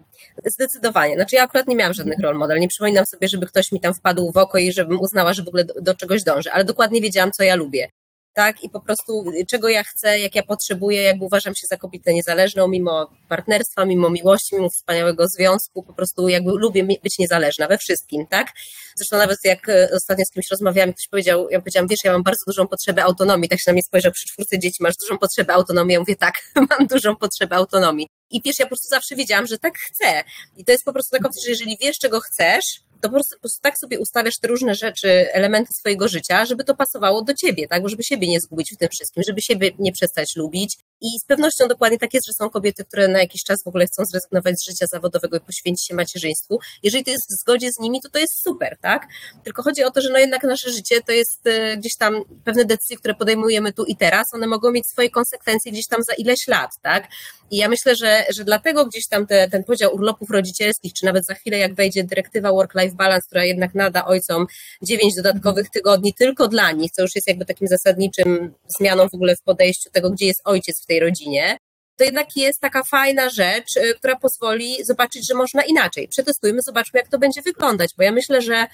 Zdecydowanie. 0.45 1.15
Znaczy 1.15 1.35
ja 1.35 1.43
akurat 1.43 1.67
nie 1.67 1.75
miałam 1.75 1.93
żadnych 1.93 2.19
rol 2.19 2.37
model, 2.37 2.59
nie 2.59 2.67
przypominam 2.67 3.05
sobie, 3.05 3.27
żeby 3.27 3.45
ktoś 3.45 3.71
mi 3.71 3.79
tam 3.79 3.93
wpadł 3.93 4.31
w 4.31 4.37
oko 4.37 4.57
i 4.57 4.71
żebym 4.71 4.99
uznała, 4.99 5.33
że 5.33 5.43
w 5.43 5.47
ogóle 5.47 5.65
do, 5.65 5.73
do 5.81 5.95
czegoś 5.95 6.23
dąży, 6.23 6.51
ale 6.51 6.63
dokładnie 6.63 7.01
wiedziałam, 7.01 7.31
co 7.31 7.43
ja 7.43 7.55
lubię 7.55 7.89
tak? 8.33 8.63
I 8.63 8.69
po 8.69 8.79
prostu 8.79 9.25
czego 9.49 9.69
ja 9.69 9.83
chcę, 9.83 10.19
jak 10.19 10.35
ja 10.35 10.43
potrzebuję, 10.43 11.01
jakby 11.01 11.25
uważam 11.25 11.55
się 11.55 11.67
za 11.67 11.77
kobietę 11.77 12.13
niezależną, 12.13 12.67
mimo 12.67 13.09
partnerstwa, 13.29 13.85
mimo 13.85 14.09
miłości, 14.09 14.55
mimo 14.55 14.69
wspaniałego 14.69 15.27
związku, 15.27 15.83
po 15.83 15.93
prostu 15.93 16.29
jakby 16.29 16.51
lubię 16.51 16.83
być 17.03 17.19
niezależna 17.19 17.67
we 17.67 17.77
wszystkim, 17.77 18.27
tak? 18.27 18.47
Zresztą 18.95 19.17
nawet 19.17 19.37
jak 19.43 19.69
e, 19.69 19.89
ostatnio 19.95 20.25
z 20.25 20.31
kimś 20.31 20.45
rozmawiałam, 20.51 20.93
ktoś 20.93 21.07
powiedział, 21.07 21.49
ja 21.49 21.59
powiedziałam, 21.59 21.87
wiesz, 21.87 21.99
ja 22.03 22.11
mam 22.11 22.23
bardzo 22.23 22.43
dużą 22.47 22.67
potrzebę 22.67 23.03
autonomii, 23.03 23.49
tak 23.49 23.59
się 23.59 23.63
na 23.67 23.73
mnie 23.73 23.83
spojrzał 23.83 24.11
przy 24.11 24.27
czwórce 24.27 24.59
dzieci, 24.59 24.77
masz 24.83 24.95
dużą 24.95 25.17
potrzebę 25.17 25.53
autonomii, 25.53 25.93
ja 25.93 25.99
mówię, 25.99 26.15
tak, 26.15 26.33
mam 26.69 26.87
dużą 26.87 27.15
potrzebę 27.15 27.55
autonomii. 27.55 28.07
I 28.31 28.41
wiesz, 28.45 28.59
ja 28.59 28.65
po 28.65 28.69
prostu 28.69 28.87
zawsze 28.89 29.15
wiedziałam, 29.15 29.47
że 29.47 29.57
tak 29.57 29.77
chcę. 29.77 30.23
I 30.57 30.65
to 30.65 30.71
jest 30.71 30.85
po 30.85 30.93
prostu 30.93 31.11
taka 31.11 31.27
opcja, 31.27 31.41
że 31.43 31.49
jeżeli 31.49 31.77
wiesz, 31.81 31.97
czego 31.97 32.19
chcesz, 32.19 32.65
to 33.03 33.09
po 33.09 33.13
prostu, 33.13 33.35
po 33.35 33.41
prostu, 33.41 33.61
tak 33.61 33.77
sobie 33.77 33.99
ustawiasz 33.99 34.37
te 34.41 34.47
różne 34.47 34.75
rzeczy, 34.75 35.33
elementy 35.33 35.73
swojego 35.73 36.07
życia, 36.07 36.45
żeby 36.45 36.63
to 36.63 36.75
pasowało 36.75 37.21
do 37.21 37.33
ciebie, 37.33 37.67
tak? 37.67 37.89
Żeby 37.89 38.03
siebie 38.03 38.27
nie 38.27 38.39
zgubić 38.39 38.73
w 38.73 38.77
tym 38.77 38.89
wszystkim, 38.89 39.23
żeby 39.27 39.41
siebie 39.41 39.71
nie 39.79 39.91
przestać 39.91 40.35
lubić. 40.35 40.77
I 41.03 41.19
z 41.19 41.25
pewnością 41.25 41.67
dokładnie 41.67 41.99
tak 41.99 42.13
jest, 42.13 42.27
że 42.27 42.33
są 42.33 42.49
kobiety, 42.49 42.85
które 42.85 43.07
na 43.07 43.19
jakiś 43.19 43.43
czas 43.43 43.63
w 43.63 43.67
ogóle 43.67 43.85
chcą 43.85 44.05
zrezygnować 44.05 44.59
z 44.59 44.65
życia 44.65 44.87
zawodowego 44.87 45.37
i 45.37 45.39
poświęcić 45.39 45.87
się 45.87 45.95
macierzyństwu. 45.95 46.59
Jeżeli 46.83 47.03
to 47.03 47.11
jest 47.11 47.23
w 47.29 47.41
zgodzie 47.41 47.71
z 47.71 47.79
nimi, 47.79 48.01
to 48.01 48.09
to 48.09 48.19
jest 48.19 48.43
super, 48.43 48.77
tak? 48.81 49.07
Tylko 49.43 49.63
chodzi 49.63 49.83
o 49.83 49.91
to, 49.91 50.01
że 50.01 50.09
no 50.09 50.19
jednak 50.19 50.43
nasze 50.43 50.71
życie 50.71 51.01
to 51.01 51.11
jest 51.11 51.47
e, 51.47 51.77
gdzieś 51.77 51.95
tam 51.95 52.21
pewne 52.43 52.65
decyzje, 52.65 52.97
które 52.97 53.15
podejmujemy 53.15 53.73
tu 53.73 53.85
i 53.85 53.95
teraz, 53.95 54.33
one 54.33 54.47
mogą 54.47 54.71
mieć 54.71 54.87
swoje 54.87 55.09
konsekwencje 55.09 55.71
gdzieś 55.71 55.87
tam 55.87 56.03
za 56.03 56.13
ileś 56.13 56.47
lat, 56.47 56.71
tak? 56.81 57.07
I 57.51 57.57
ja 57.57 57.69
myślę, 57.69 57.95
że, 57.95 58.25
że 58.35 58.43
dlatego 58.43 58.85
gdzieś 58.85 59.07
tam 59.07 59.27
te, 59.27 59.49
ten 59.49 59.63
podział 59.63 59.95
urlopów 59.95 60.29
rodzicielskich, 60.29 60.93
czy 60.93 61.05
nawet 61.05 61.25
za 61.25 61.33
chwilę 61.33 61.57
jak 61.57 61.75
wejdzie 61.75 62.03
dyrektywa 62.03 62.51
work-life 62.51 62.95
balance, 62.95 63.27
która 63.27 63.43
jednak 63.43 63.75
nada 63.75 64.05
ojcom 64.05 64.45
dziewięć 64.81 65.15
dodatkowych 65.15 65.69
tygodni 65.69 66.13
tylko 66.13 66.47
dla 66.47 66.71
nich, 66.71 66.91
co 66.91 67.01
już 67.01 67.15
jest 67.15 67.27
jakby 67.27 67.45
takim 67.45 67.67
zasadniczym 67.67 68.53
zmianą 68.79 69.09
w 69.09 69.13
ogóle 69.13 69.35
w 69.35 69.41
podejściu 69.41 69.89
tego, 69.89 70.09
gdzie 70.09 70.25
jest 70.25 70.41
ojciec 70.45 70.83
w 70.83 70.85
tej 70.85 70.92
tej 70.93 70.99
rodzinie, 70.99 71.57
to 71.97 72.03
jednak 72.03 72.27
jest 72.35 72.59
taka 72.59 72.83
fajna 72.83 73.29
rzecz, 73.29 73.77
y, 73.77 73.95
która 73.95 74.15
pozwoli 74.15 74.85
zobaczyć, 74.85 75.27
że 75.27 75.33
można 75.35 75.63
inaczej. 75.63 76.07
Przetestujmy, 76.07 76.61
zobaczmy, 76.61 76.99
jak 76.99 77.09
to 77.09 77.19
będzie 77.19 77.41
wyglądać, 77.41 77.89
bo 77.97 78.03
ja 78.03 78.11
myślę, 78.11 78.41
że 78.41 78.67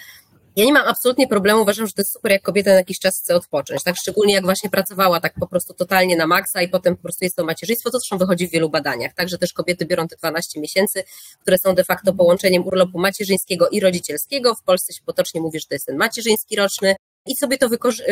ja 0.55 0.65
nie 0.65 0.74
mam 0.74 0.88
absolutnie 0.88 1.28
problemu, 1.28 1.61
uważam, 1.61 1.88
że 1.88 1.93
to 1.93 2.01
jest 2.01 2.13
super, 2.13 2.32
jak 2.32 2.41
kobieta 2.41 2.70
na 2.70 2.76
jakiś 2.78 2.99
czas 2.99 3.20
chce 3.24 3.36
odpocząć, 3.36 3.84
tak 3.84 3.95
szczególnie 3.95 4.34
jak 4.34 4.43
właśnie 4.43 4.70
pracowała 4.70 5.20
tak 5.20 5.34
po 5.39 5.47
prostu 5.47 5.74
totalnie 5.74 6.15
na 6.17 6.28
maksa 6.28 6.61
i 6.61 6.70
potem 6.70 6.95
po 6.95 7.01
prostu 7.01 7.26
jest 7.26 7.36
to 7.36 7.45
macierzyństwo, 7.45 7.91
to 7.91 7.99
zresztą 7.99 8.17
wychodzi 8.17 8.47
w 8.47 8.51
wielu 8.51 8.70
badaniach, 8.70 9.13
także 9.13 9.38
też 9.38 9.53
kobiety 9.53 9.86
biorą 9.86 10.07
te 10.07 10.15
12 10.15 10.59
miesięcy, 10.59 11.03
które 11.41 11.57
są 11.57 11.76
de 11.76 11.84
facto 11.84 12.13
połączeniem 12.13 12.67
urlopu 12.67 12.99
macierzyńskiego 12.99 13.70
i 13.70 13.80
rodzicielskiego, 13.80 14.55
w 14.55 14.63
Polsce 14.63 14.93
się 14.93 15.01
potocznie 15.05 15.41
mówi, 15.41 15.59
że 15.59 15.65
to 15.70 15.76
jest 15.76 15.86
ten 15.86 15.97
macierzyński 15.97 16.55
roczny, 16.55 16.95
i 17.30 17.36
sobie 17.36 17.58
to 17.58 17.70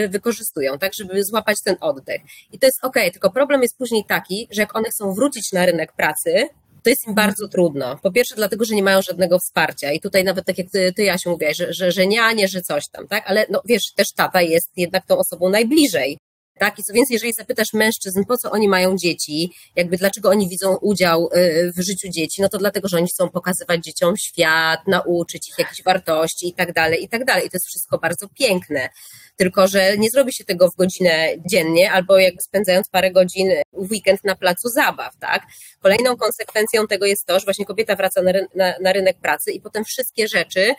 wykorzystują, 0.09 0.78
tak, 0.78 0.93
żeby 0.93 1.24
złapać 1.24 1.57
ten 1.65 1.76
oddech. 1.82 2.22
I 2.51 2.59
to 2.59 2.68
jest 2.68 2.80
ok, 2.84 2.95
tylko 3.11 3.30
problem 3.32 3.61
jest 3.61 3.78
później 3.78 4.03
taki, 4.07 4.47
że 4.51 4.61
jak 4.61 4.76
one 4.76 4.89
chcą 4.89 5.13
wrócić 5.13 5.51
na 5.51 5.65
rynek 5.65 5.93
pracy, 5.93 6.49
to 6.84 6.89
jest 6.89 7.07
im 7.07 7.15
bardzo 7.15 7.47
trudno. 7.47 7.99
Po 8.03 8.11
pierwsze, 8.11 8.36
dlatego, 8.36 8.65
że 8.65 8.76
nie 8.76 8.84
mają 8.84 9.01
żadnego 9.01 9.39
wsparcia. 9.39 9.91
I 9.91 9.99
tutaj 9.99 10.24
nawet 10.24 10.45
tak 10.45 10.57
jak 10.57 10.68
ty, 10.72 10.93
ty 10.93 11.03
Jasiu, 11.03 11.30
mówiłaś, 11.30 11.57
że, 11.57 11.74
że, 11.74 11.91
że 11.91 12.07
nie, 12.07 12.36
nie, 12.36 12.47
że 12.47 12.61
coś 12.61 12.84
tam, 12.91 13.07
tak? 13.07 13.24
Ale 13.28 13.45
no 13.49 13.61
wiesz, 13.65 13.91
też 13.95 14.07
tata 14.15 14.41
jest 14.41 14.72
jednak 14.78 15.05
tą 15.05 15.18
osobą 15.18 15.49
najbliżej. 15.49 16.18
Tak? 16.59 16.79
I 16.79 16.83
co 16.83 16.93
więcej, 16.93 17.13
jeżeli 17.13 17.33
zapytasz 17.33 17.73
mężczyzn, 17.73 18.23
po 18.27 18.37
co 18.37 18.51
oni 18.51 18.67
mają 18.67 18.97
dzieci, 18.97 19.51
jakby 19.75 19.97
dlaczego 19.97 20.29
oni 20.29 20.49
widzą 20.49 20.77
udział 20.77 21.29
y, 21.35 21.73
w 21.77 21.81
życiu 21.81 22.09
dzieci, 22.09 22.41
no 22.41 22.49
to 22.49 22.57
dlatego, 22.57 22.87
że 22.87 22.97
oni 22.97 23.07
chcą 23.07 23.29
pokazywać 23.29 23.83
dzieciom 23.83 24.17
świat, 24.17 24.87
nauczyć 24.87 25.49
ich 25.49 25.59
jakichś 25.59 25.83
wartości 25.83 26.47
i 26.47 26.53
tak 26.53 26.73
dalej, 26.73 27.03
i 27.03 27.09
tak 27.09 27.25
dalej. 27.25 27.45
I 27.45 27.49
to 27.49 27.55
jest 27.55 27.67
wszystko 27.67 27.97
bardzo 27.97 28.27
piękne. 28.39 28.89
Tylko, 29.35 29.67
że 29.67 29.97
nie 29.97 30.09
zrobi 30.09 30.33
się 30.33 30.45
tego 30.45 30.69
w 30.69 30.75
godzinę 30.75 31.27
dziennie, 31.51 31.91
albo 31.91 32.17
jakby 32.17 32.41
spędzając 32.41 32.89
parę 32.89 33.11
godzin 33.11 33.51
w 33.73 33.91
weekend 33.91 34.23
na 34.23 34.35
placu 34.35 34.69
zabaw, 34.69 35.17
tak? 35.19 35.43
Kolejną 35.81 36.17
konsekwencją 36.17 36.87
tego 36.87 37.05
jest 37.05 37.25
to, 37.25 37.39
że 37.39 37.45
właśnie 37.45 37.65
kobieta 37.65 37.95
wraca 37.95 38.21
na, 38.21 38.31
na, 38.55 38.73
na 38.81 38.93
rynek 38.93 39.17
pracy 39.19 39.51
i 39.51 39.61
potem 39.61 39.85
wszystkie 39.85 40.27
rzeczy, 40.27 40.73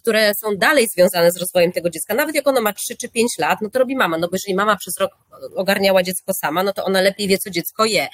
które 0.00 0.34
są 0.34 0.56
dalej 0.56 0.88
związane 0.88 1.32
z 1.32 1.36
rozwojem 1.36 1.72
tego 1.72 1.90
dziecka, 1.90 2.14
nawet 2.14 2.34
jak 2.34 2.48
ono 2.48 2.60
ma 2.60 2.72
3 2.72 2.96
czy 2.96 3.08
5 3.08 3.38
lat, 3.38 3.58
no 3.62 3.70
to 3.70 3.78
robi 3.78 3.96
mama, 3.96 4.18
no 4.18 4.28
bo 4.28 4.34
jeżeli 4.34 4.54
mama 4.54 4.76
przez 4.76 4.98
rok 4.98 5.10
ogarniała 5.54 6.02
dziecko 6.02 6.34
sama, 6.34 6.62
no 6.62 6.72
to 6.72 6.84
ona 6.84 7.00
lepiej 7.00 7.28
wie, 7.28 7.38
co 7.38 7.50
dziecko 7.50 7.84
je. 7.84 8.08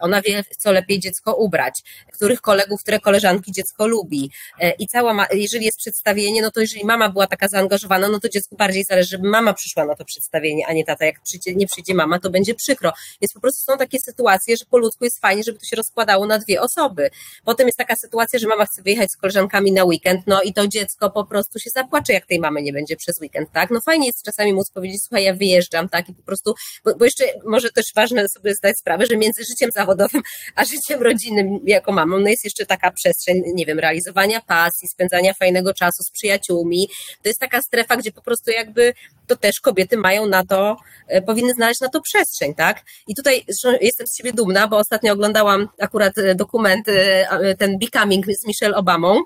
Ona 0.00 0.22
wie, 0.22 0.44
co 0.58 0.72
lepiej 0.72 1.00
dziecko 1.00 1.34
ubrać, 1.34 1.82
których 2.12 2.40
kolegów, 2.40 2.80
które 2.82 3.00
koleżanki 3.00 3.52
dziecko 3.52 3.86
lubi. 3.86 4.30
E, 4.60 4.70
I 4.70 4.86
cała, 4.86 5.14
ma, 5.14 5.26
jeżeli 5.32 5.64
jest 5.64 5.78
przedstawienie, 5.78 6.42
no 6.42 6.50
to 6.50 6.60
jeżeli 6.60 6.84
mama 6.84 7.08
była 7.08 7.26
taka 7.26 7.48
zaangażowana, 7.48 8.08
no 8.08 8.20
to 8.20 8.28
dziecku 8.28 8.56
bardziej 8.56 8.84
zależy, 8.84 9.08
żeby 9.08 9.28
mama 9.28 9.54
przyszła 9.54 9.84
na 9.84 9.94
to 9.94 10.04
przedstawienie, 10.04 10.66
a 10.66 10.72
nie 10.72 10.84
tata. 10.84 11.04
Jak 11.04 11.20
przyjdzie, 11.20 11.54
nie 11.54 11.66
przyjdzie 11.66 11.94
mama, 11.94 12.18
to 12.18 12.30
będzie 12.30 12.54
przykro. 12.54 12.92
Więc 13.20 13.32
po 13.32 13.40
prostu 13.40 13.72
są 13.72 13.78
takie 13.78 13.98
sytuacje, 13.98 14.56
że 14.56 14.64
po 14.70 14.78
ludzku 14.78 15.04
jest 15.04 15.20
fajnie, 15.20 15.42
żeby 15.42 15.58
to 15.58 15.64
się 15.64 15.76
rozkładało 15.76 16.26
na 16.26 16.38
dwie 16.38 16.60
osoby. 16.60 17.10
Potem 17.44 17.66
jest 17.66 17.78
taka 17.78 17.96
sytuacja, 17.96 18.38
że 18.38 18.46
mama 18.48 18.66
chce 18.66 18.82
wyjechać 18.82 19.12
z 19.12 19.16
koleżankami 19.16 19.72
na 19.72 19.84
weekend, 19.84 20.20
no 20.26 20.42
i 20.42 20.52
to 20.52 20.68
dziecko 20.68 21.10
po 21.10 21.24
prostu 21.24 21.58
się 21.58 21.70
zapłacze, 21.70 22.12
jak 22.12 22.26
tej 22.26 22.38
mamy 22.38 22.62
nie 22.62 22.72
będzie 22.72 22.96
przez 22.96 23.20
weekend, 23.20 23.52
tak? 23.52 23.70
No 23.70 23.80
fajnie 23.80 24.06
jest 24.06 24.22
czasami 24.22 24.52
móc 24.52 24.70
powiedzieć, 24.70 25.02
słuchaj, 25.02 25.24
ja 25.24 25.34
wyjeżdżam, 25.34 25.88
tak? 25.88 26.08
I 26.08 26.14
po 26.14 26.22
prostu, 26.22 26.54
bo, 26.84 26.94
bo 26.94 27.04
jeszcze 27.04 27.24
może 27.44 27.70
też 27.70 27.84
ważne 27.94 28.28
sobie 28.28 28.54
zdać 28.54 28.78
sprawę, 28.78 29.06
że 29.10 29.16
między 29.16 29.44
życiem 29.44 29.70
zawodowym 29.74 29.87
zawodowym, 29.88 30.22
a 30.54 30.64
życiem 30.64 31.02
rodzinnym 31.02 31.60
jako 31.64 31.92
mamą, 31.92 32.18
no 32.20 32.28
jest 32.28 32.44
jeszcze 32.44 32.66
taka 32.66 32.90
przestrzeń, 32.90 33.42
nie 33.54 33.66
wiem, 33.66 33.78
realizowania 33.78 34.40
pasji, 34.40 34.88
spędzania 34.88 35.34
fajnego 35.34 35.74
czasu 35.74 36.02
z 36.02 36.10
przyjaciółmi. 36.10 36.88
To 37.22 37.28
jest 37.28 37.40
taka 37.40 37.62
strefa, 37.62 37.96
gdzie 37.96 38.12
po 38.12 38.22
prostu 38.22 38.50
jakby 38.50 38.92
to 39.26 39.36
też 39.36 39.60
kobiety 39.60 39.96
mają 39.96 40.26
na 40.26 40.44
to, 40.46 40.76
e, 41.08 41.22
powinny 41.22 41.52
znaleźć 41.52 41.80
na 41.80 41.88
to 41.88 42.00
przestrzeń, 42.00 42.54
tak? 42.54 42.82
I 43.06 43.14
tutaj 43.14 43.44
jestem 43.80 44.06
z 44.06 44.16
siebie 44.16 44.32
dumna, 44.32 44.68
bo 44.68 44.76
ostatnio 44.76 45.12
oglądałam 45.12 45.68
akurat 45.80 46.18
e, 46.18 46.34
dokument, 46.34 46.88
e, 46.88 47.54
ten 47.58 47.78
Becoming 47.78 48.26
z 48.26 48.46
Michelle 48.46 48.76
Obamą. 48.76 49.22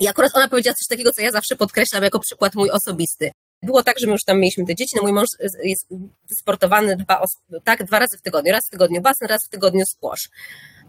I 0.00 0.08
akurat 0.08 0.32
ona 0.34 0.48
powiedziała 0.48 0.74
coś 0.74 0.88
takiego, 0.88 1.12
co 1.12 1.22
ja 1.22 1.30
zawsze 1.30 1.56
podkreślam 1.56 2.02
jako 2.02 2.18
przykład 2.18 2.54
mój 2.54 2.70
osobisty. 2.70 3.30
Było 3.66 3.82
tak, 3.82 3.98
że 3.98 4.06
my 4.06 4.12
już 4.12 4.24
tam 4.24 4.40
mieliśmy 4.40 4.66
te 4.66 4.74
dzieci, 4.74 4.96
no 4.96 5.02
mój 5.02 5.12
mąż 5.12 5.28
jest 5.64 5.86
sportowany 6.30 6.96
tak, 7.64 7.84
dwa 7.84 7.98
razy 7.98 8.18
w 8.18 8.22
tygodniu, 8.22 8.52
raz 8.52 8.66
w 8.66 8.70
tygodniu 8.70 9.00
basen, 9.00 9.28
raz 9.28 9.46
w 9.46 9.48
tygodniu 9.48 9.84
squash. 9.86 10.28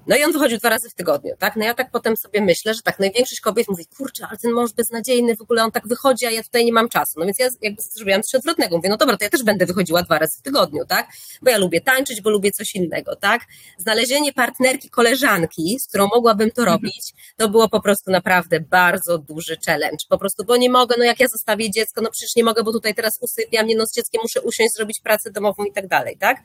No 0.08 0.16
i 0.16 0.24
on 0.24 0.32
wychodził 0.32 0.58
dwa 0.58 0.70
razy 0.70 0.90
w 0.90 0.94
tygodniu, 0.94 1.34
tak? 1.40 1.56
No 1.56 1.66
ja 1.66 1.74
tak 1.74 1.92
potem 1.92 2.18
sobie 2.18 2.42
myślę, 2.42 2.74
że 2.74 2.82
tak, 2.82 3.00
największość 3.00 3.42
kobiet 3.42 3.68
mówi, 3.68 3.86
kurczę, 3.98 4.28
ale 4.30 4.38
ten 4.38 4.52
mąż 4.52 4.74
beznadziejny, 4.74 5.36
w 5.36 5.42
ogóle 5.42 5.64
on 5.64 5.72
tak 5.72 5.88
wychodzi, 5.88 6.26
a 6.26 6.32
ja 6.32 6.44
tutaj 6.44 6.66
nie 6.66 6.74
mam 6.74 6.90
czasu. 6.90 7.20
No 7.20 7.26
więc 7.26 7.40
ja 7.40 7.50
jakby 7.62 7.82
zrobiłam 7.82 8.24
coś 8.24 8.36
odwrotnego. 8.36 8.76
Mówię, 8.76 8.90
no 8.90 8.98
dobra, 8.98 9.18
to 9.18 9.24
ja 9.24 9.30
też 9.30 9.44
będę 9.44 9.66
wychodziła 9.66 10.04
dwa 10.04 10.20
razy 10.20 10.40
w 10.40 10.42
tygodniu, 10.42 10.86
tak? 10.86 11.08
Bo 11.42 11.50
ja 11.50 11.58
lubię 11.58 11.82
tańczyć, 11.82 12.22
bo 12.22 12.30
lubię 12.30 12.52
coś 12.52 12.76
innego, 12.76 13.16
tak? 13.16 13.42
Znalezienie 13.78 14.34
partnerki, 14.34 14.90
koleżanki, 14.90 15.78
z 15.80 15.88
którą 15.88 16.08
mogłabym 16.08 16.52
to 16.52 16.66
robić, 16.66 17.14
to 17.38 17.50
było 17.50 17.70
po 17.70 17.82
prostu 17.82 18.12
naprawdę 18.12 18.60
bardzo 18.60 19.18
duży 19.18 19.58
challenge. 19.66 20.06
Po 20.10 20.18
prostu, 20.18 20.46
bo 20.46 20.58
nie 20.58 20.70
mogę, 20.70 20.96
no 20.98 21.04
jak 21.04 21.20
ja 21.20 21.28
zostawię 21.28 21.72
dziecko, 21.72 22.02
no 22.02 22.12
przecież 22.12 22.36
nie 22.36 22.44
mogę, 22.44 22.64
bo 22.64 22.72
tutaj 22.72 22.96
teraz 22.96 23.18
usypiam, 23.22 23.68
nie 23.68 23.76
no 23.76 23.86
z 23.86 23.94
dzieckiem 23.94 24.22
muszę 24.24 24.42
usiąść, 24.42 24.74
zrobić 24.74 25.00
pracę 25.00 25.32
domową 25.32 25.64
i 25.64 25.72
tak 25.72 25.88
dalej, 25.88 26.18
tak? 26.20 26.38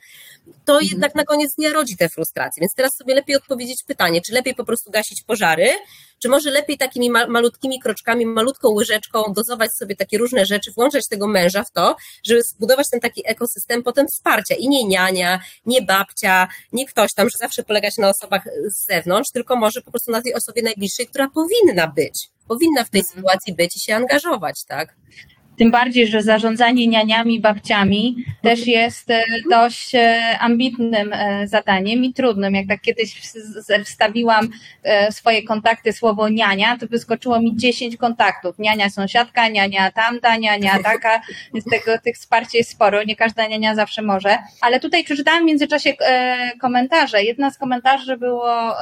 To 0.64 0.72
mhm. 0.72 0.90
jednak 0.90 1.14
na 1.14 1.24
koniec 1.24 1.54
dnia 1.54 1.72
rodzi 1.72 1.96
te 1.96 2.08
frustracje, 2.08 2.60
więc 2.60 2.74
teraz 2.74 2.96
sobie 2.96 3.14
lepiej 3.14 3.36
odpowiedzieć 3.52 3.84
pytanie, 3.84 4.20
czy 4.20 4.32
lepiej 4.32 4.54
po 4.54 4.64
prostu 4.64 4.90
gasić 4.90 5.22
pożary, 5.22 5.68
czy 6.22 6.28
może 6.28 6.50
lepiej 6.50 6.78
takimi 6.78 7.10
malutkimi 7.10 7.80
kroczkami, 7.80 8.26
malutką 8.26 8.68
łyżeczką 8.68 9.32
dozować 9.36 9.74
sobie 9.74 9.96
takie 9.96 10.18
różne 10.18 10.46
rzeczy, 10.46 10.72
włączać 10.72 11.08
tego 11.08 11.28
męża 11.28 11.64
w 11.64 11.70
to, 11.70 11.96
żeby 12.24 12.42
zbudować 12.42 12.90
ten 12.90 13.00
taki 13.00 13.22
ekosystem 13.30 13.82
potem 13.82 14.06
wsparcia 14.06 14.54
i 14.54 14.68
nie 14.68 14.84
niania, 14.84 15.40
nie 15.66 15.82
babcia, 15.82 16.48
nie 16.72 16.86
ktoś 16.86 17.14
tam, 17.14 17.30
że 17.30 17.38
zawsze 17.38 17.62
polegać 17.62 17.96
na 17.96 18.08
osobach 18.08 18.44
z 18.66 18.86
zewnątrz, 18.86 19.30
tylko 19.30 19.56
może 19.56 19.82
po 19.82 19.90
prostu 19.90 20.12
na 20.12 20.22
tej 20.22 20.34
osobie 20.34 20.62
najbliższej, 20.62 21.06
która 21.06 21.28
powinna 21.28 21.86
być, 21.86 22.30
powinna 22.48 22.84
w 22.84 22.90
tej 22.90 23.00
mhm. 23.00 23.16
sytuacji 23.16 23.54
być 23.54 23.76
i 23.76 23.80
się 23.80 23.94
angażować, 23.94 24.64
tak? 24.64 24.96
Tym 25.56 25.70
bardziej, 25.70 26.06
że 26.06 26.22
zarządzanie 26.22 26.86
nianiami, 26.86 27.40
babciami 27.40 28.16
też 28.42 28.66
jest 28.66 29.10
e, 29.10 29.24
dość 29.50 29.94
e, 29.94 30.38
ambitnym 30.40 31.12
e, 31.12 31.48
zadaniem 31.48 32.04
i 32.04 32.12
trudnym. 32.12 32.54
Jak 32.54 32.66
tak 32.68 32.80
kiedyś 32.80 33.20
wstawiłam 33.84 34.48
swoje 35.10 35.42
kontakty 35.42 35.92
słowo 35.92 36.28
niania, 36.28 36.78
to 36.78 36.86
wyskoczyło 36.86 37.40
mi 37.40 37.56
10 37.56 37.96
kontaktów. 37.96 38.58
Niania 38.58 38.90
sąsiadka, 38.90 39.48
niania 39.48 39.90
tamta, 39.90 40.36
niania 40.36 40.78
taka, 40.82 41.20
więc 41.54 41.64
tego, 41.64 41.98
tych 41.98 42.16
wsparcia 42.16 42.58
jest 42.58 42.70
sporo. 42.70 43.04
Nie 43.04 43.16
każda 43.16 43.46
niania 43.46 43.74
zawsze 43.74 44.02
może. 44.02 44.38
Ale 44.60 44.80
tutaj 44.80 45.04
przeczytałam 45.04 45.42
w 45.42 45.46
międzyczasie 45.46 45.92
komentarze. 46.60 47.22
Jedna 47.22 47.50
z 47.50 47.58
komentarzy 47.58 48.16
było 48.16 48.74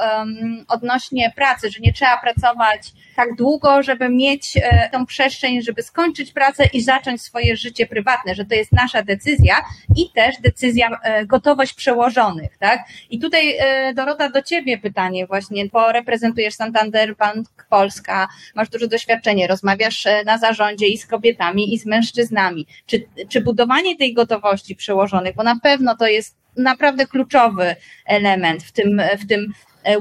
odnośnie 0.67 1.31
pracy, 1.35 1.69
że 1.69 1.79
nie 1.79 1.93
trzeba 1.93 2.17
pracować 2.17 2.91
tak 3.15 3.35
długo, 3.35 3.83
żeby 3.83 4.09
mieć 4.09 4.53
tą 4.91 5.05
przestrzeń, 5.05 5.61
żeby 5.61 5.83
skończyć 5.83 6.31
pracę 6.31 6.65
i 6.73 6.81
zacząć 6.81 7.21
swoje 7.21 7.55
życie 7.57 7.85
prywatne, 7.85 8.35
że 8.35 8.45
to 8.45 8.55
jest 8.55 8.71
nasza 8.71 9.03
decyzja 9.03 9.55
i 9.95 10.11
też 10.15 10.35
decyzja, 10.41 10.99
e, 11.03 11.25
gotowość 11.25 11.73
przełożonych, 11.73 12.57
tak? 12.57 12.79
I 13.09 13.19
tutaj 13.19 13.57
e, 13.59 13.93
Dorota 13.93 14.29
do 14.29 14.41
Ciebie 14.41 14.77
pytanie 14.77 15.27
właśnie, 15.27 15.65
bo 15.65 15.91
reprezentujesz 15.91 16.53
Santander 16.53 17.15
Bank 17.15 17.47
Polska, 17.69 18.27
masz 18.55 18.69
duże 18.69 18.87
doświadczenie, 18.87 19.47
rozmawiasz 19.47 20.05
e, 20.05 20.23
na 20.23 20.37
zarządzie 20.37 20.87
i 20.87 20.97
z 20.97 21.07
kobietami 21.07 21.73
i 21.73 21.79
z 21.79 21.85
mężczyznami. 21.85 22.67
Czy, 22.85 23.03
czy 23.29 23.41
budowanie 23.41 23.97
tej 23.97 24.13
gotowości 24.13 24.75
przełożonych, 24.75 25.35
bo 25.35 25.43
na 25.43 25.59
pewno 25.59 25.95
to 25.97 26.07
jest 26.07 26.41
naprawdę 26.57 27.07
kluczowy 27.07 27.75
element 28.05 28.63
w 28.63 28.71
tym, 28.71 29.01
w 29.19 29.27
tym 29.27 29.53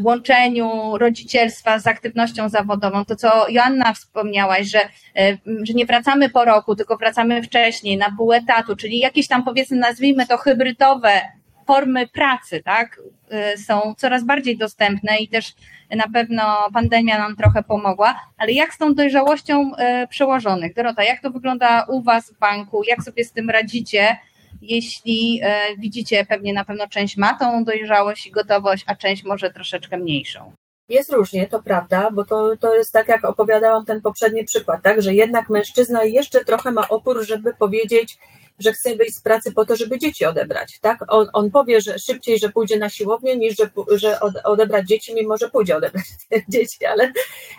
łączeniu 0.02 0.98
rodzicielstwa 0.98 1.78
z 1.78 1.86
aktywnością 1.86 2.48
zawodową. 2.48 3.04
To, 3.04 3.16
co 3.16 3.48
Joanna 3.48 3.92
wspomniałaś, 3.92 4.66
że, 4.66 4.80
e, 5.16 5.38
że 5.62 5.72
nie 5.72 5.86
wracamy 5.86 6.30
po 6.30 6.44
roku, 6.44 6.76
tylko 6.76 6.96
wracamy 6.96 7.42
wcześniej, 7.42 7.96
na 7.96 8.16
pół 8.16 8.32
etatu, 8.32 8.76
czyli 8.76 8.98
jakieś 8.98 9.28
tam 9.28 9.44
powiedzmy, 9.44 9.76
nazwijmy 9.76 10.26
to 10.26 10.36
hybrydowe 10.36 11.20
formy 11.66 12.08
pracy, 12.08 12.62
tak, 12.64 13.00
e, 13.30 13.56
są 13.58 13.94
coraz 13.96 14.24
bardziej 14.24 14.58
dostępne 14.58 15.16
i 15.16 15.28
też 15.28 15.54
na 15.90 16.04
pewno 16.12 16.68
pandemia 16.72 17.18
nam 17.18 17.36
trochę 17.36 17.62
pomogła, 17.62 18.20
ale 18.38 18.52
jak 18.52 18.74
z 18.74 18.78
tą 18.78 18.94
dojrzałością 18.94 19.72
przełożonych? 20.08 20.74
Dorota, 20.74 21.04
jak 21.04 21.20
to 21.20 21.30
wygląda 21.30 21.84
u 21.88 22.02
Was 22.02 22.32
w 22.32 22.38
banku? 22.38 22.82
Jak 22.88 23.02
sobie 23.02 23.24
z 23.24 23.32
tym 23.32 23.50
radzicie? 23.50 24.16
Jeśli 24.62 25.40
e, 25.42 25.76
widzicie, 25.78 26.26
pewnie 26.26 26.52
na 26.52 26.64
pewno 26.64 26.88
część 26.88 27.16
ma 27.16 27.38
tą 27.38 27.64
dojrzałość 27.64 28.26
i 28.26 28.30
gotowość, 28.30 28.84
a 28.86 28.96
część 28.96 29.24
może 29.24 29.50
troszeczkę 29.50 29.98
mniejszą. 29.98 30.52
Jest 30.88 31.12
różnie, 31.12 31.46
to 31.46 31.62
prawda, 31.62 32.10
bo 32.10 32.24
to, 32.24 32.56
to 32.56 32.74
jest 32.74 32.92
tak, 32.92 33.08
jak 33.08 33.24
opowiadałam 33.24 33.84
ten 33.84 34.00
poprzedni 34.00 34.44
przykład, 34.44 34.82
tak, 34.82 35.02
że 35.02 35.14
jednak 35.14 35.50
mężczyzna 35.50 36.04
jeszcze 36.04 36.44
trochę 36.44 36.72
ma 36.72 36.88
opór, 36.88 37.26
żeby 37.26 37.54
powiedzieć, 37.54 38.18
że 38.58 38.72
chce 38.72 38.96
wyjść 38.96 39.14
z 39.14 39.20
pracy 39.20 39.52
po 39.52 39.64
to, 39.64 39.76
żeby 39.76 39.98
dzieci 39.98 40.24
odebrać, 40.24 40.78
tak? 40.80 40.98
On, 41.08 41.28
on 41.32 41.50
powie, 41.50 41.80
że 41.80 41.98
szybciej, 41.98 42.38
że 42.38 42.48
pójdzie 42.48 42.78
na 42.78 42.88
siłownię, 42.88 43.36
niż 43.36 43.56
że, 43.56 43.70
że 43.90 44.20
odebrać 44.44 44.88
dzieci, 44.88 45.14
mimo 45.14 45.36
że 45.36 45.50
pójdzie 45.50 45.76
odebrać 45.76 46.04
dzieci, 46.48 46.86
ale, 46.86 47.12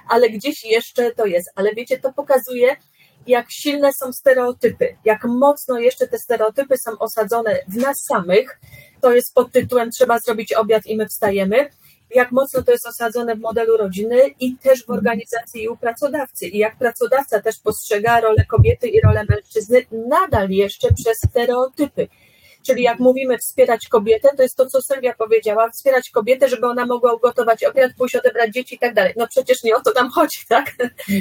ale 0.09 0.29
gdzieś 0.29 0.65
jeszcze 0.65 1.11
to 1.11 1.25
jest. 1.25 1.51
Ale 1.55 1.73
wiecie, 1.73 1.99
to 1.99 2.13
pokazuje, 2.13 2.75
jak 3.27 3.51
silne 3.51 3.93
są 3.93 4.13
stereotypy, 4.13 4.97
jak 5.05 5.23
mocno 5.25 5.79
jeszcze 5.79 6.07
te 6.07 6.19
stereotypy 6.19 6.77
są 6.77 6.91
osadzone 6.99 7.59
w 7.67 7.77
nas 7.77 8.03
samych. 8.03 8.59
To 9.01 9.13
jest 9.13 9.33
pod 9.33 9.51
tytułem 9.51 9.91
Trzeba 9.91 10.19
zrobić 10.19 10.53
obiad 10.53 10.85
i 10.85 10.97
my 10.97 11.07
wstajemy. 11.07 11.69
Jak 12.15 12.31
mocno 12.31 12.63
to 12.63 12.71
jest 12.71 12.87
osadzone 12.87 13.35
w 13.35 13.39
modelu 13.39 13.77
rodziny 13.77 14.17
i 14.39 14.57
też 14.57 14.85
w 14.85 14.89
organizacji 14.89 15.63
i 15.63 15.69
u 15.69 15.77
pracodawcy. 15.77 16.47
I 16.47 16.57
jak 16.57 16.77
pracodawca 16.77 17.41
też 17.41 17.59
postrzega 17.59 18.21
rolę 18.21 18.45
kobiety 18.45 18.87
i 18.87 19.01
rolę 19.01 19.23
mężczyzny 19.29 19.85
nadal 19.91 20.49
jeszcze 20.49 20.93
przez 20.93 21.17
stereotypy. 21.29 22.07
Czyli 22.63 22.83
jak 22.83 22.99
mówimy 22.99 23.37
wspierać 23.37 23.87
kobietę, 23.87 24.29
to 24.37 24.43
jest 24.43 24.55
to, 24.55 24.65
co 24.65 24.81
Sylwia 24.81 25.13
powiedziała, 25.13 25.69
wspierać 25.69 26.09
kobietę, 26.09 26.49
żeby 26.49 26.67
ona 26.67 26.85
mogła 26.85 27.13
ugotować 27.13 27.63
obiad, 27.63 27.91
pójść 27.97 28.15
odebrać 28.15 28.53
dzieci 28.53 28.75
i 28.75 28.79
tak 28.79 28.93
dalej. 28.93 29.13
No 29.17 29.27
przecież 29.27 29.63
nie 29.63 29.75
o 29.75 29.81
to 29.81 29.91
nam 29.95 30.09
chodzi, 30.09 30.39
tak? 30.49 30.75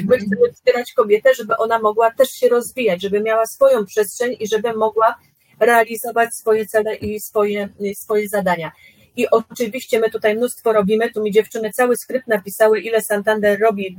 My 0.09 0.17
chcemy 0.17 0.53
wspierać 0.53 0.93
kobietę, 0.93 1.33
żeby 1.33 1.57
ona 1.57 1.79
mogła 1.79 2.11
też 2.11 2.29
się 2.29 2.49
rozwijać, 2.49 3.01
żeby 3.01 3.21
miała 3.21 3.45
swoją 3.45 3.85
przestrzeń 3.85 4.35
i 4.39 4.47
żeby 4.47 4.73
mogła 4.73 5.15
realizować 5.59 6.35
swoje 6.35 6.65
cele 6.65 6.95
i 6.95 7.19
swoje, 7.19 7.69
swoje 7.95 8.29
zadania. 8.29 8.71
I 9.17 9.29
oczywiście 9.29 9.99
my 9.99 10.09
tutaj 10.09 10.35
mnóstwo 10.35 10.73
robimy, 10.73 11.11
tu 11.11 11.23
mi 11.23 11.31
dziewczyny 11.31 11.71
cały 11.71 11.97
skrypt 11.97 12.27
napisały, 12.27 12.81
ile 12.81 13.01
Santander 13.01 13.59
robi 13.59 13.97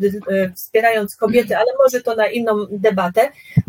wspierając 0.56 1.16
kobiety, 1.16 1.56
ale 1.56 1.72
może 1.84 2.00
to 2.00 2.14
na 2.14 2.26
inną 2.26 2.66
debatę. 2.70 3.28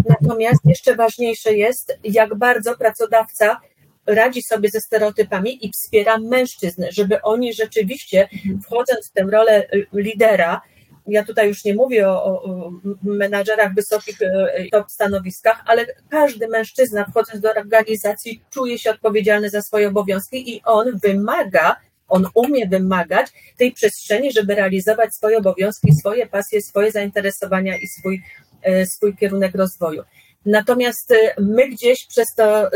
Natomiast 0.09 0.61
jeszcze 0.65 0.95
ważniejsze 0.95 1.53
jest, 1.53 1.97
jak 2.03 2.35
bardzo 2.35 2.77
pracodawca 2.77 3.61
radzi 4.05 4.43
sobie 4.43 4.69
ze 4.69 4.81
stereotypami 4.81 5.65
i 5.65 5.71
wspiera 5.71 6.17
mężczyzn, 6.17 6.83
żeby 6.89 7.21
oni 7.21 7.53
rzeczywiście, 7.53 8.29
wchodząc 8.63 9.09
w 9.09 9.11
tę 9.11 9.23
rolę 9.31 9.67
lidera, 9.93 10.61
ja 11.07 11.23
tutaj 11.23 11.47
już 11.47 11.63
nie 11.65 11.73
mówię 11.73 12.09
o, 12.09 12.43
o 12.43 12.71
menadżerach 13.03 13.73
wysokich 13.73 14.21
e, 14.21 14.65
top 14.71 14.91
stanowiskach, 14.91 15.63
ale 15.65 15.85
każdy 16.09 16.47
mężczyzna 16.47 17.05
wchodząc 17.05 17.41
do 17.41 17.49
organizacji 17.49 18.43
czuje 18.49 18.79
się 18.79 18.91
odpowiedzialny 18.91 19.49
za 19.49 19.61
swoje 19.61 19.87
obowiązki 19.87 20.55
i 20.55 20.61
on 20.63 20.99
wymaga, 20.99 21.75
on 22.07 22.27
umie 22.33 22.67
wymagać 22.67 23.27
tej 23.57 23.71
przestrzeni, 23.71 24.31
żeby 24.31 24.55
realizować 24.55 25.15
swoje 25.15 25.37
obowiązki, 25.37 25.95
swoje 25.95 26.27
pasje, 26.27 26.61
swoje 26.61 26.91
zainteresowania 26.91 27.77
i 27.77 27.87
swój, 27.87 28.21
e, 28.61 28.85
swój 28.85 29.15
kierunek 29.17 29.55
rozwoju. 29.55 30.03
Natomiast 30.45 31.11
e, 31.11 31.15
my 31.41 31.69
gdzieś 31.69 32.05
przez 32.05 32.35
to 32.35 32.69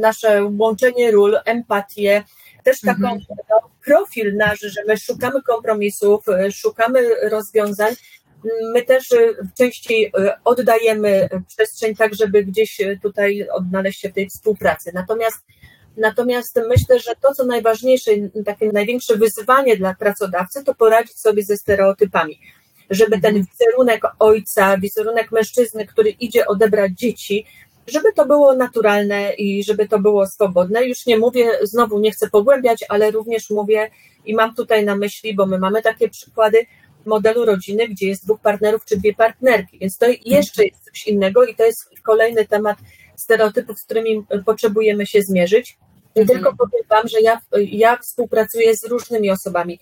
nasze 0.00 0.44
łączenie 0.44 1.10
ról, 1.10 1.38
empatię, 1.44 2.24
też 2.64 2.80
taką 2.80 3.12
mhm. 3.12 3.20
no, 3.50 3.70
profil 3.84 4.36
nasz, 4.36 4.60
że 4.60 4.80
my 4.88 4.96
szukamy 4.96 5.42
kompromisów, 5.42 6.28
e, 6.28 6.52
szukamy 6.52 7.00
rozwiązań. 7.22 7.94
My 8.74 8.82
też 8.82 9.12
e, 9.12 9.16
częściej 9.58 10.12
e, 10.18 10.34
oddajemy 10.44 11.28
przestrzeń 11.48 11.96
tak, 11.96 12.14
żeby 12.14 12.44
gdzieś 12.44 12.80
tutaj 13.02 13.48
odnaleźć 13.52 14.00
się 14.00 14.08
w 14.08 14.14
tej 14.14 14.28
współpracy. 14.28 14.90
Natomiast 14.94 15.44
Natomiast 15.96 16.60
myślę, 16.68 16.98
że 16.98 17.12
to, 17.20 17.34
co 17.34 17.44
najważniejsze, 17.44 18.10
takie 18.44 18.72
największe 18.72 19.16
wyzwanie 19.16 19.76
dla 19.76 19.94
pracodawcy, 19.94 20.64
to 20.64 20.74
poradzić 20.74 21.18
sobie 21.18 21.42
ze 21.42 21.56
stereotypami. 21.56 22.40
Żeby 22.90 23.20
ten 23.20 23.36
mhm. 23.36 23.46
wizerunek 23.46 24.02
ojca, 24.18 24.78
wizerunek 24.78 25.32
mężczyzny, 25.32 25.86
który 25.86 26.10
idzie 26.10 26.46
odebrać 26.46 26.92
dzieci, 26.92 27.46
żeby 27.92 28.12
to 28.12 28.26
było 28.26 28.56
naturalne 28.56 29.32
i 29.32 29.64
żeby 29.64 29.88
to 29.88 29.98
było 29.98 30.26
swobodne. 30.26 30.84
Już 30.86 31.06
nie 31.06 31.18
mówię, 31.18 31.50
znowu 31.62 32.00
nie 32.00 32.10
chcę 32.10 32.30
pogłębiać, 32.30 32.84
ale 32.88 33.10
również 33.10 33.50
mówię 33.50 33.90
i 34.26 34.34
mam 34.34 34.54
tutaj 34.54 34.84
na 34.84 34.96
myśli, 34.96 35.34
bo 35.34 35.46
my 35.46 35.58
mamy 35.58 35.82
takie 35.82 36.08
przykłady 36.08 36.66
modelu 37.06 37.44
rodziny, 37.44 37.88
gdzie 37.88 38.06
jest 38.08 38.24
dwóch 38.24 38.40
partnerów 38.40 38.84
czy 38.84 38.96
dwie 38.96 39.14
partnerki, 39.14 39.78
więc 39.78 39.98
to 39.98 40.06
jeszcze 40.24 40.64
jest 40.64 40.84
coś 40.84 41.06
innego 41.06 41.44
i 41.44 41.54
to 41.54 41.64
jest 41.64 41.90
kolejny 42.02 42.46
temat 42.46 42.78
stereotypów, 43.16 43.78
z 43.78 43.84
którymi 43.84 44.24
potrzebujemy 44.46 45.06
się 45.06 45.22
zmierzyć. 45.22 45.78
I 46.14 46.20
mhm. 46.20 46.38
tylko 46.38 46.56
powiem 46.56 46.86
Wam, 46.88 47.08
że 47.08 47.20
ja, 47.20 47.40
ja 47.56 47.96
współpracuję 47.96 48.76
z 48.76 48.84
różnymi 48.84 49.30
osobami 49.30 49.80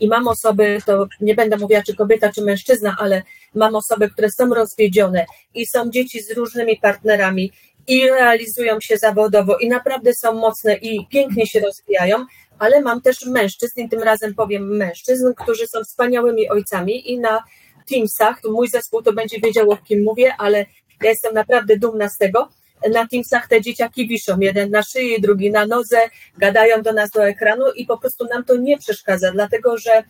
i 0.00 0.08
mam 0.08 0.28
osoby, 0.28 0.78
to 0.86 1.06
nie 1.20 1.34
będę 1.34 1.56
mówiła 1.56 1.82
czy 1.82 1.96
kobieta, 1.96 2.32
czy 2.32 2.42
mężczyzna, 2.42 2.96
ale 2.98 3.22
mam 3.54 3.74
osoby, 3.74 4.10
które 4.10 4.30
są 4.30 4.54
rozwiedzione 4.54 5.26
i 5.54 5.66
są 5.66 5.90
dzieci 5.90 6.22
z 6.22 6.32
różnymi 6.32 6.76
partnerami 6.76 7.52
i 7.88 8.08
realizują 8.08 8.80
się 8.80 8.96
zawodowo 8.96 9.58
i 9.58 9.68
naprawdę 9.68 10.14
są 10.14 10.32
mocne 10.32 10.74
i 10.74 11.06
pięknie 11.06 11.46
się 11.46 11.60
rozwijają, 11.60 12.26
ale 12.58 12.80
mam 12.80 13.00
też 13.00 13.26
mężczyzn 13.26 13.80
i 13.80 13.88
tym 13.88 14.02
razem 14.02 14.34
powiem 14.34 14.76
mężczyzn, 14.76 15.32
którzy 15.36 15.66
są 15.66 15.84
wspaniałymi 15.84 16.50
ojcami 16.50 17.12
i 17.12 17.18
na 17.18 17.44
Teamsach, 17.88 18.40
mój 18.44 18.68
zespół 18.68 19.02
to 19.02 19.12
będzie 19.12 19.40
wiedział 19.40 19.70
o 19.70 19.76
kim 19.76 20.02
mówię, 20.04 20.34
ale 20.38 20.66
ja 21.02 21.10
jestem 21.10 21.34
naprawdę 21.34 21.76
dumna 21.76 22.08
z 22.08 22.18
tego, 22.18 22.48
na 22.92 23.06
Teamsach 23.08 23.48
te 23.48 23.60
dzieciaki 23.60 24.08
wiszą, 24.08 24.40
jeden 24.40 24.70
na 24.70 24.82
szyi, 24.82 25.20
drugi 25.20 25.50
na 25.50 25.66
nodze, 25.66 25.98
gadają 26.38 26.82
do 26.82 26.92
nas 26.92 27.10
do 27.10 27.26
ekranu 27.26 27.64
i 27.72 27.86
po 27.86 27.98
prostu 27.98 28.24
nam 28.24 28.44
to 28.44 28.56
nie 28.56 28.78
przeszkadza, 28.78 29.32
dlatego 29.32 29.78
że 29.78 30.02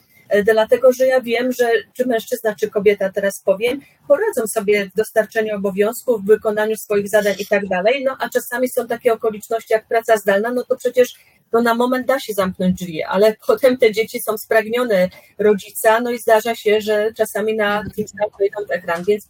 dlatego 0.45 0.93
że 0.93 1.07
ja 1.07 1.21
wiem, 1.21 1.53
że 1.53 1.71
czy 1.93 2.07
mężczyzna, 2.07 2.55
czy 2.55 2.71
kobieta, 2.71 3.11
teraz 3.11 3.41
powiem, 3.41 3.81
poradzą 4.09 4.47
sobie 4.47 4.87
w 4.87 4.97
dostarczeniu 4.97 5.57
obowiązków, 5.57 6.23
w 6.23 6.27
wykonaniu 6.27 6.77
swoich 6.77 7.09
zadań 7.09 7.35
i 7.39 7.47
tak 7.47 7.67
dalej, 7.67 8.05
no 8.05 8.17
a 8.21 8.29
czasami 8.29 8.69
są 8.69 8.87
takie 8.87 9.13
okoliczności 9.13 9.73
jak 9.73 9.87
praca 9.87 10.17
zdalna, 10.17 10.51
no 10.51 10.65
to 10.65 10.77
przecież 10.77 11.15
no 11.53 11.63
na 11.63 11.75
moment 11.75 12.07
da 12.07 12.21
się 12.21 12.35
zamknąć 12.35 12.79
drzwi, 12.79 13.03
ale 13.03 13.37
potem 13.47 13.77
te 13.77 13.93
dzieci 13.93 14.21
są 14.21 14.39
spragnione 14.39 15.09
rodzica, 15.39 16.01
no 16.01 16.11
i 16.11 16.19
zdarza 16.19 16.55
się, 16.55 16.81
że 16.81 17.13
czasami 17.17 17.57
na 17.57 17.85
Teamsach 17.97 18.39
wyjdą 18.39 18.59
ekran, 18.69 19.05
więc 19.05 19.29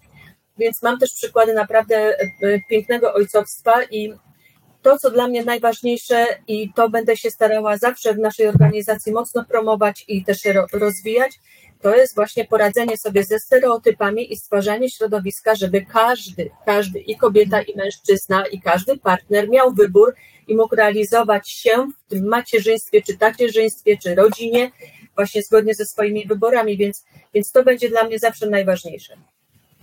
więc 0.58 0.82
mam 0.82 0.98
też 0.98 1.12
przykłady 1.12 1.54
naprawdę 1.54 1.96
e, 1.96 2.16
pięknego 2.70 3.14
ojcowstwa 3.14 3.84
i 3.84 4.14
to, 4.82 4.98
co 4.98 5.10
dla 5.10 5.28
mnie 5.28 5.44
najważniejsze 5.44 6.26
i 6.48 6.72
to 6.72 6.88
będę 6.88 7.16
się 7.16 7.30
starała 7.30 7.76
zawsze 7.76 8.14
w 8.14 8.18
naszej 8.18 8.46
organizacji 8.48 9.12
mocno 9.12 9.44
promować 9.44 10.04
i 10.08 10.24
też 10.24 10.38
rozwijać, 10.72 11.38
to 11.82 11.96
jest 11.96 12.14
właśnie 12.14 12.44
poradzenie 12.44 12.96
sobie 12.96 13.24
ze 13.24 13.38
stereotypami 13.38 14.32
i 14.32 14.36
stwarzanie 14.36 14.90
środowiska, 14.90 15.54
żeby 15.54 15.86
każdy, 15.86 16.50
każdy 16.66 16.98
i 16.98 17.16
kobieta, 17.16 17.62
i 17.62 17.76
mężczyzna, 17.76 18.46
i 18.46 18.60
każdy 18.60 18.98
partner 18.98 19.48
miał 19.48 19.72
wybór 19.72 20.14
i 20.48 20.56
mógł 20.56 20.76
realizować 20.76 21.50
się 21.50 21.88
w 22.06 22.10
tym 22.10 22.28
macierzyństwie, 22.28 23.02
czy 23.02 23.18
tacierzyństwie, 23.18 23.96
czy 24.02 24.14
rodzinie, 24.14 24.70
właśnie 25.14 25.42
zgodnie 25.42 25.74
ze 25.74 25.86
swoimi 25.86 26.26
wyborami, 26.26 26.76
więc, 26.76 27.04
więc 27.34 27.52
to 27.52 27.64
będzie 27.64 27.88
dla 27.88 28.04
mnie 28.04 28.18
zawsze 28.18 28.46
najważniejsze. 28.46 29.16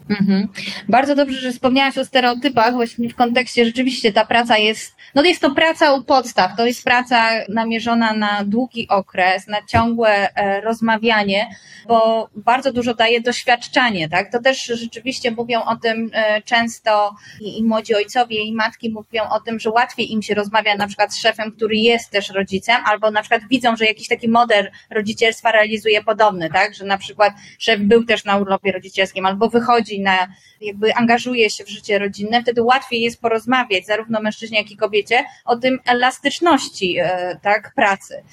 Mhm. 0.10 0.47
Bardzo 0.89 1.16
dobrze, 1.16 1.39
że 1.39 1.51
wspomniałaś 1.51 1.97
o 1.97 2.05
stereotypach, 2.05 2.74
właśnie 2.74 3.10
w 3.10 3.16
kontekście 3.16 3.66
rzeczywiście 3.66 4.14
ta 4.14 4.26
praca 4.26 4.58
jest, 4.58 4.95
no 5.16 5.24
jest 5.24 5.41
to 5.41 5.51
praca 5.51 5.93
u 5.93 6.03
podstaw, 6.03 6.58
to 6.58 6.66
jest 6.66 6.84
praca 6.84 7.30
namierzona 7.49 8.14
na 8.14 8.43
długi 8.45 8.88
okres, 8.88 9.47
na 9.47 9.58
ciągłe 9.66 10.36
e, 10.36 10.62
rozmawianie, 10.62 11.49
bo 11.88 12.30
bardzo 12.36 12.74
dużo 12.74 12.93
daje 12.93 13.22
doświadczenie, 13.22 14.10
tak? 14.10 14.32
To 14.32 14.39
też 14.41 14.66
rzeczywiście 14.66 15.32
mówią 15.32 15.64
o 15.64 15.76
tym 15.76 16.10
e, 16.14 16.41
często 16.41 17.16
i, 17.41 17.60
i 17.60 17.64
młodzi 17.64 17.95
ojcowie 17.95 18.43
i 18.43 18.53
matki 18.53 18.91
mówią 18.91 19.24
o 19.30 19.39
tym, 19.39 19.60
że 19.60 19.70
łatwiej 19.70 20.12
im 20.12 20.22
się 20.22 20.34
rozmawia 20.34 20.76
na 20.76 20.88
przykład 20.88 21.14
z 21.14 21.22
szefem, 21.22 21.51
który 21.51 21.76
jest 21.76 22.10
też 22.10 22.30
rodzicem, 22.30 22.76
albo 22.86 23.12
na 23.12 23.22
przykład 23.22 23.41
widzą, 23.49 23.76
że 23.76 23.86
jakiś 23.86 24.08
taki 24.08 24.28
model 24.28 24.72
rodzicielstwa 24.89 25.51
realizuje 25.51 26.03
podobny, 26.03 26.49
tak? 26.49 26.74
Że 26.74 26.86
na 26.86 26.97
przykład 26.97 27.34
szef 27.60 27.80
był 27.80 28.05
też 28.05 28.26
na 28.26 28.38
urlopie 28.38 28.72
rodzicielskim, 28.72 29.26
albo 29.26 29.49
wychodzi 29.49 29.96
na, 30.01 30.27
jakby 30.61 30.95
angażuje 30.95 31.49
się 31.49 31.63
w 31.63 31.69
życie 31.69 31.99
rodzinne, 31.99 32.41
wtedy 32.41 32.63
łatwiej 32.63 33.01
jest 33.01 33.21
porozmawiać 33.21 33.85
zarówno 33.85 34.21
mężczyźnie, 34.21 34.57
jak 34.57 34.71
i 34.71 34.77
kobiecie 34.77 35.23
o 35.45 35.55
tym 35.55 35.79
elastyczności 35.85 36.97
e, 36.99 37.39
tak, 37.41 37.73
pracy. 37.75 38.23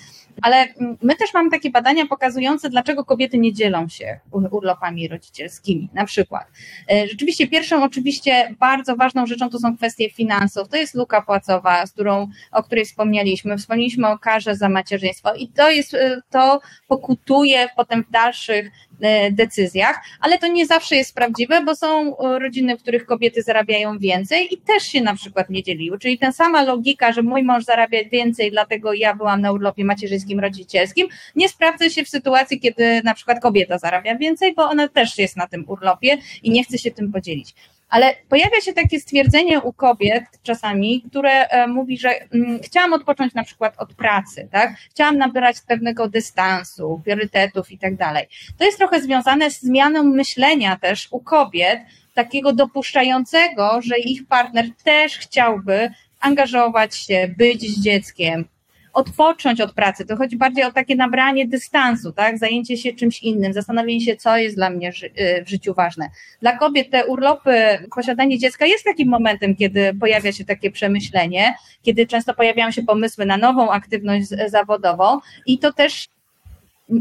Ale 0.42 0.56
mm, 0.56 0.96
my 1.02 1.16
też 1.16 1.34
mamy 1.34 1.50
takie 1.50 1.70
badania 1.70 2.06
pokazujące, 2.06 2.70
dlaczego 2.70 3.04
kobiety 3.04 3.38
nie 3.38 3.52
dzielą 3.52 3.88
się 3.88 4.20
urlopami 4.30 5.08
rodzicielskimi, 5.08 5.88
na 5.92 6.04
przykład. 6.04 6.46
E, 6.92 7.08
rzeczywiście 7.08 7.48
pierwszą 7.48 7.84
oczywiście 7.84 8.54
bardzo 8.58 8.96
ważną 8.96 9.26
rzeczą 9.26 9.50
to 9.50 9.58
są 9.58 9.76
kwestie 9.76 10.10
finansów. 10.10 10.68
To 10.68 10.76
jest 10.76 10.94
luka 10.94 11.22
płacowa, 11.22 11.86
z 11.86 11.92
którą, 11.92 12.28
o 12.52 12.62
której 12.62 12.84
wspomnieliśmy. 12.84 13.58
Wspomnieliśmy 13.58 14.08
o 14.08 14.18
karze 14.18 14.56
za 14.56 14.68
macierzyństwo 14.68 15.34
i 15.34 15.48
to 15.48 15.70
jest, 15.70 15.94
e, 15.94 16.20
to 16.30 16.60
pokutuje 16.88 17.68
potem 17.76 18.04
w 18.04 18.10
dalszych 18.10 18.70
decyzjach, 19.30 20.01
ale 20.20 20.38
to 20.38 20.47
nie 20.47 20.66
zawsze 20.66 20.97
jest 20.97 21.14
prawdziwe, 21.14 21.62
bo 21.64 21.76
są 21.76 22.18
e, 22.18 22.38
rodziny, 22.38 22.76
w 22.78 22.82
których 22.82 23.07
kobiety 23.07 23.42
zarabiają 23.42 23.99
więcej 23.99 24.55
i 24.55 24.59
też 24.59 24.82
się 24.82 25.01
na 25.01 25.14
przykład 25.14 25.51
nie 25.51 25.62
dzieliły. 25.62 25.99
Czyli 25.99 26.18
ta 26.18 26.32
sama 26.32 26.64
logika, 26.64 27.12
że 27.12 27.22
mój 27.22 27.42
mąż 27.42 27.64
zarabia 27.64 27.99
więcej, 28.12 28.51
dlatego 28.51 28.92
ja 28.92 29.14
byłam 29.14 29.40
na 29.40 29.53
urlopie 29.53 29.84
macierzyńskim, 29.84 30.40
rodzicielskim, 30.40 31.09
nie 31.36 31.49
sprawdza 31.49 31.90
się 31.90 32.05
w 32.05 32.09
sytuacji, 32.09 32.61
kiedy 32.61 33.03
na 33.05 33.14
przykład 33.14 33.40
kobieta 33.40 33.78
zarabia 33.78 34.16
więcej, 34.16 34.55
bo 34.55 34.64
ona 34.64 34.88
też 34.88 35.18
jest 35.18 35.36
na 35.36 35.47
tym 35.47 35.64
urlopie 35.68 36.18
i 36.42 36.51
nie 36.51 36.64
chce 36.64 36.78
się 36.78 36.90
tym 36.90 37.12
podzielić. 37.12 37.55
Ale 37.95 38.14
pojawia 38.28 38.61
się 38.61 38.72
takie 38.72 39.01
stwierdzenie 39.01 39.61
u 39.61 39.72
kobiet 39.72 40.24
czasami, 40.42 41.03
które 41.11 41.49
e, 41.49 41.66
mówi, 41.66 41.99
że 41.99 42.11
mm, 42.32 42.61
chciałam 42.62 42.92
odpocząć 42.92 43.34
na 43.34 43.45
przykład 43.45 43.74
od 43.78 43.95
pracy, 43.95 44.49
tak? 44.53 44.74
Chciałam 44.90 45.18
nabrać 45.18 45.57
pewnego 45.68 46.09
dystansu, 46.09 47.01
priorytetów 47.05 47.70
i 47.72 47.78
tak 47.78 47.97
dalej. 47.97 48.26
To 48.59 48.64
jest 48.64 48.78
trochę 48.78 49.01
związane 49.01 49.51
z 49.51 49.61
zmianą 49.61 50.03
myślenia 50.03 50.76
też 50.76 51.09
u 51.11 51.20
kobiet, 51.20 51.80
takiego 52.14 52.53
dopuszczającego, 52.53 53.80
że 53.82 53.99
ich 53.99 54.26
partner 54.26 54.66
też 54.84 55.18
chciałby 55.18 55.90
angażować 56.20 56.97
się, 56.97 57.34
być 57.38 57.62
z 57.62 57.80
dzieckiem, 57.80 58.45
odpocząć 58.95 59.61
od 59.61 59.72
pracy. 59.72 60.05
To 60.05 60.16
chodzi 60.16 60.36
bardziej 60.36 60.64
o 60.64 60.72
takie 60.72 60.97
nabranie 60.97 61.49
dystansu, 61.49 62.12
tak? 62.12 62.38
Zajęcie 62.38 62.76
się 62.76 62.92
czymś 62.92 63.22
innym, 63.22 63.53
zastanowienie 63.53 64.01
się, 64.01 64.16
co 64.16 64.36
jest 64.36 64.57
dla 64.57 64.70
mnie 64.70 64.92
y, 65.20 65.45
w 65.45 65.49
życiu 65.49 65.74
ważne. 65.74 66.11
Dla 66.40 66.57
kobiet 66.57 66.90
te 66.90 67.07
urlopy, 67.07 67.78
posiadanie 67.95 68.38
dziecka 68.38 68.66
jest 68.66 68.84
takim 68.84 69.09
momentem, 69.09 69.57
kiedy 69.57 69.95
pojawia 70.01 70.32
się 70.32 70.45
takie 70.45 70.70
przemyślenie, 70.70 71.55
kiedy 71.82 72.07
często 72.07 72.34
pojawiają 72.34 72.70
się 72.70 72.82
pomysły 72.82 73.26
na 73.26 73.36
nową 73.36 73.70
aktywność 73.70 74.28
zawodową 74.49 75.20
i 75.47 75.59
to 75.59 75.72
też 75.72 76.09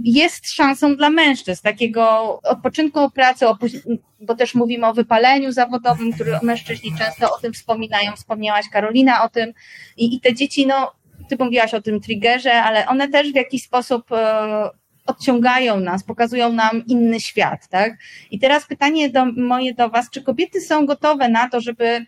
jest 0.04 0.52
szansą 0.52 0.96
dla 0.96 1.10
mężczyzn, 1.10 1.64
takiego 1.64 2.39
odpoczynku 2.44 3.00
od 3.00 3.14
pracy, 3.14 3.46
bo 4.20 4.36
też 4.36 4.56
mówimy 4.56 4.88
o 4.88 4.94
wypaleniu 4.94 5.52
zawodowym, 5.52 6.14
który 6.14 6.32
mężczyźni 6.41 6.91
często 6.98 7.36
o 7.36 7.39
tym 7.39 7.54
wspominają, 7.54 8.12
wspomniałaś 8.16 8.70
Karolina 8.70 9.24
o 9.24 9.30
tym 9.30 9.54
i, 9.98 10.16
i 10.16 10.20
te 10.20 10.34
dzieci, 10.34 10.68
no 10.68 10.91
ty 11.38 11.44
mówiłaś 11.44 11.74
o 11.74 11.82
tym 11.82 12.02
triggerze, 12.02 12.54
ale 12.54 12.88
one 12.88 13.08
też 13.08 13.32
w 13.32 13.36
jakiś 13.36 13.64
sposób 13.64 14.12
e, 14.12 14.70
odciągają 15.06 15.80
nas, 15.80 16.04
pokazują 16.04 16.54
nam 16.54 16.86
inny 16.86 17.20
świat, 17.20 17.68
tak? 17.68 17.94
I 18.32 18.40
teraz 18.40 18.66
pytanie 18.66 19.10
do, 19.10 19.26
moje 19.26 19.74
do 19.74 19.90
was, 19.90 20.10
czy 20.10 20.22
kobiety 20.22 20.62
są 20.62 20.86
gotowe 20.86 21.30
na 21.30 21.50
to, 21.50 21.62
żeby 21.62 22.06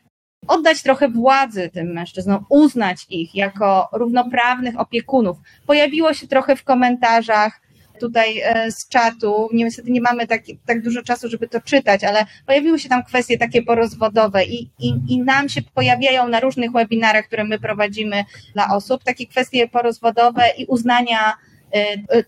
oddać 0.47 0.83
trochę 0.83 1.09
władzy 1.09 1.69
tym 1.73 1.87
mężczyznom, 1.87 2.45
uznać 2.49 3.05
ich 3.09 3.35
jako 3.35 3.89
równoprawnych 3.93 4.79
opiekunów. 4.79 5.37
Pojawiło 5.65 6.13
się 6.13 6.27
trochę 6.27 6.55
w 6.55 6.63
komentarzach 6.63 7.61
tutaj 7.99 8.41
e, 8.43 8.71
z 8.71 8.87
czatu. 8.87 9.49
Niestety 9.53 9.91
nie 9.91 10.01
mamy 10.01 10.27
tak, 10.27 10.41
tak 10.65 10.81
dużo 10.81 11.03
czasu, 11.03 11.29
żeby 11.29 11.47
to 11.47 11.61
czytać, 11.61 12.03
ale 12.03 12.25
pojawiły 12.45 12.79
się 12.79 12.89
tam 12.89 13.03
kwestie 13.03 13.37
takie 13.37 13.63
porozwodowe 13.63 14.45
i, 14.45 14.69
i, 14.79 14.93
i 15.09 15.21
nam 15.21 15.49
się 15.49 15.61
pojawiają 15.61 16.27
na 16.27 16.39
różnych 16.39 16.71
webinarach, 16.71 17.25
które 17.25 17.43
my 17.43 17.59
prowadzimy 17.59 18.23
dla 18.53 18.75
osób, 18.75 19.03
takie 19.03 19.27
kwestie 19.27 19.67
porozwodowe 19.67 20.43
i 20.57 20.65
uznania 20.65 21.33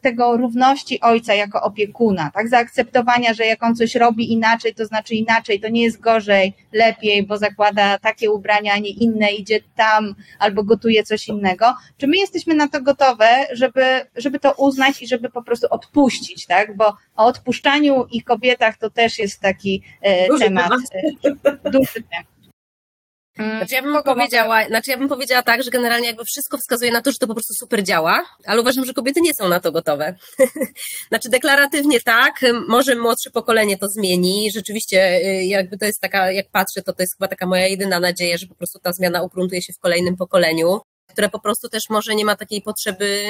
tego 0.01 0.37
równości 0.37 1.01
ojca 1.01 1.33
jako 1.33 1.61
opiekuna, 1.61 2.31
tak? 2.33 2.49
Zaakceptowania, 2.49 3.33
że 3.33 3.45
jak 3.45 3.63
on 3.63 3.75
coś 3.75 3.95
robi 3.95 4.31
inaczej, 4.33 4.73
to 4.75 4.85
znaczy 4.85 5.15
inaczej, 5.15 5.59
to 5.59 5.69
nie 5.69 5.83
jest 5.83 5.99
gorzej, 5.99 6.53
lepiej, 6.73 7.23
bo 7.23 7.37
zakłada 7.37 7.97
takie 7.97 8.31
ubrania, 8.31 8.73
a 8.73 8.77
nie 8.77 8.89
inne, 8.89 9.31
idzie 9.31 9.59
tam 9.75 10.15
albo 10.39 10.63
gotuje 10.63 11.03
coś 11.03 11.27
innego. 11.27 11.65
Czy 11.97 12.07
my 12.07 12.17
jesteśmy 12.17 12.55
na 12.55 12.67
to 12.67 12.81
gotowe, 12.81 13.29
żeby, 13.51 13.83
żeby 14.15 14.39
to 14.39 14.51
uznać 14.51 15.01
i 15.01 15.07
żeby 15.07 15.29
po 15.29 15.43
prostu 15.43 15.67
odpuścić, 15.69 16.45
tak? 16.45 16.77
Bo 16.77 16.87
o 17.15 17.25
odpuszczaniu 17.25 18.05
i 18.11 18.21
kobietach 18.21 18.77
to 18.77 18.89
też 18.89 19.19
jest 19.19 19.41
taki 19.41 19.83
e, 20.01 20.27
temat, 20.39 20.69
temat. 20.69 20.79
E, 21.65 21.71
duży 21.71 22.03
temat. 22.11 22.36
Mm, 23.37 23.57
znaczy 23.57 23.75
ja 23.75 23.81
bym 23.81 24.03
powiedziała, 24.03 24.67
znaczy 24.67 24.91
ja 24.91 24.97
bym 24.97 25.09
powiedziała 25.09 25.43
tak, 25.43 25.63
że 25.63 25.71
generalnie 25.71 26.07
jakby 26.07 26.25
wszystko 26.25 26.57
wskazuje 26.57 26.91
na 26.91 27.01
to, 27.01 27.11
że 27.11 27.17
to 27.17 27.27
po 27.27 27.33
prostu 27.33 27.53
super 27.53 27.83
działa, 27.83 28.25
ale 28.45 28.61
uważam, 28.61 28.85
że 28.85 28.93
kobiety 28.93 29.21
nie 29.21 29.33
są 29.33 29.49
na 29.49 29.59
to 29.59 29.71
gotowe. 29.71 30.15
znaczy 31.09 31.29
deklaratywnie 31.29 32.01
tak, 32.01 32.45
może 32.67 32.95
młodsze 32.95 33.29
pokolenie 33.29 33.77
to 33.77 33.89
zmieni, 33.89 34.51
rzeczywiście 34.51 35.21
y, 35.25 35.45
jakby 35.45 35.77
to 35.77 35.85
jest 35.85 36.01
taka, 36.01 36.31
jak 36.31 36.49
patrzę, 36.51 36.81
to 36.81 36.93
to 36.93 37.03
jest 37.03 37.13
chyba 37.17 37.27
taka 37.27 37.47
moja 37.47 37.67
jedyna 37.67 37.99
nadzieja, 37.99 38.37
że 38.37 38.47
po 38.47 38.55
prostu 38.55 38.79
ta 38.79 38.93
zmiana 38.93 39.23
ugruntuje 39.23 39.61
się 39.61 39.73
w 39.73 39.79
kolejnym 39.79 40.17
pokoleniu, 40.17 40.79
które 41.07 41.29
po 41.29 41.39
prostu 41.39 41.69
też 41.69 41.83
może 41.89 42.15
nie 42.15 42.25
ma 42.25 42.35
takiej 42.35 42.61
potrzeby 42.61 43.25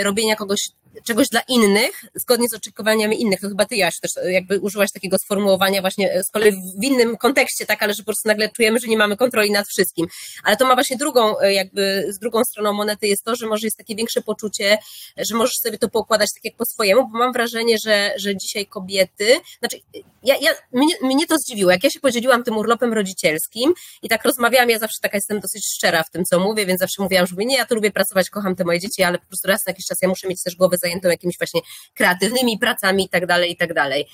y, 0.00 0.02
robienia 0.02 0.36
kogoś 0.36 0.70
czegoś 1.04 1.28
dla 1.28 1.40
innych, 1.48 2.04
zgodnie 2.14 2.48
z 2.48 2.54
oczekiwaniami 2.54 3.20
innych. 3.20 3.40
To 3.40 3.48
chyba 3.48 3.64
ty, 3.64 3.76
Jasiu, 3.76 4.00
też 4.00 4.10
jakby 4.24 4.60
użyłaś 4.60 4.92
takiego 4.92 5.18
sformułowania 5.18 5.80
właśnie 5.80 6.22
z 6.22 6.30
kolei 6.30 6.52
w 6.52 6.84
innym 6.84 7.16
kontekście, 7.16 7.66
tak, 7.66 7.82
ale 7.82 7.94
że 7.94 8.02
po 8.02 8.06
prostu 8.06 8.28
nagle 8.28 8.48
czujemy, 8.48 8.78
że 8.78 8.86
nie 8.86 8.96
mamy 8.96 9.16
kontroli 9.16 9.50
nad 9.50 9.68
wszystkim. 9.68 10.06
Ale 10.44 10.56
to 10.56 10.66
ma 10.66 10.74
właśnie 10.74 10.96
drugą, 10.96 11.38
e, 11.38 11.52
jakby 11.52 12.06
z 12.08 12.18
drugą 12.18 12.44
stroną 12.44 12.72
monety 12.72 13.06
jest 13.06 13.24
to, 13.24 13.36
że 13.36 13.46
może 13.46 13.66
jest 13.66 13.76
takie 13.76 13.94
większe 13.94 14.22
poczucie, 14.22 14.78
że 15.16 15.34
możesz 15.34 15.56
sobie 15.56 15.78
to 15.78 15.88
poukładać 15.88 16.32
tak 16.34 16.44
jak 16.44 16.56
po 16.56 16.64
swojemu, 16.64 17.08
bo 17.08 17.18
mam 17.18 17.32
wrażenie, 17.32 17.78
że, 17.78 18.12
że 18.16 18.36
dzisiaj 18.36 18.66
kobiety, 18.66 19.40
znaczy 19.58 19.76
ja, 20.22 20.36
ja, 20.40 20.50
mnie, 20.72 20.94
mnie 21.02 21.26
to 21.26 21.38
zdziwiło, 21.38 21.70
jak 21.70 21.84
ja 21.84 21.90
się 21.90 22.00
podzieliłam 22.00 22.44
tym 22.44 22.56
urlopem 22.56 22.92
rodzicielskim 22.92 23.72
i 24.02 24.08
tak 24.08 24.24
rozmawiałam, 24.24 24.70
ja 24.70 24.78
zawsze 24.78 24.98
taka 25.02 25.16
jestem 25.16 25.40
dosyć 25.40 25.66
szczera 25.66 26.02
w 26.02 26.10
tym, 26.10 26.24
co 26.24 26.40
mówię, 26.40 26.66
więc 26.66 26.80
zawsze 26.80 27.02
mówiłam, 27.02 27.26
że 27.26 27.32
mówię, 27.34 27.46
nie, 27.46 27.56
ja 27.56 27.66
tu 27.66 27.74
lubię 27.74 27.90
pracować, 27.90 28.30
kocham 28.30 28.56
te 28.56 28.64
moje 28.64 28.80
dzieci, 28.80 29.02
ale 29.02 29.18
po 29.18 29.26
prostu 29.26 29.48
raz 29.48 29.66
na 29.66 29.70
jakiś 29.70 29.86
czas 29.86 29.98
ja 30.02 30.08
muszę 30.08 30.28
mieć 30.28 30.42
też 30.42 30.56
głowę 30.56 30.78
zajętą 30.82 31.08
jakimiś 31.08 31.38
właśnie 31.38 31.60
kreatywnymi 31.94 32.58
pracami 32.58 33.04
i 33.04 33.08
tak 33.08 33.26
dalej, 33.26 33.52
i 33.52 33.56
tak 33.56 33.74
dalej. 33.74 34.08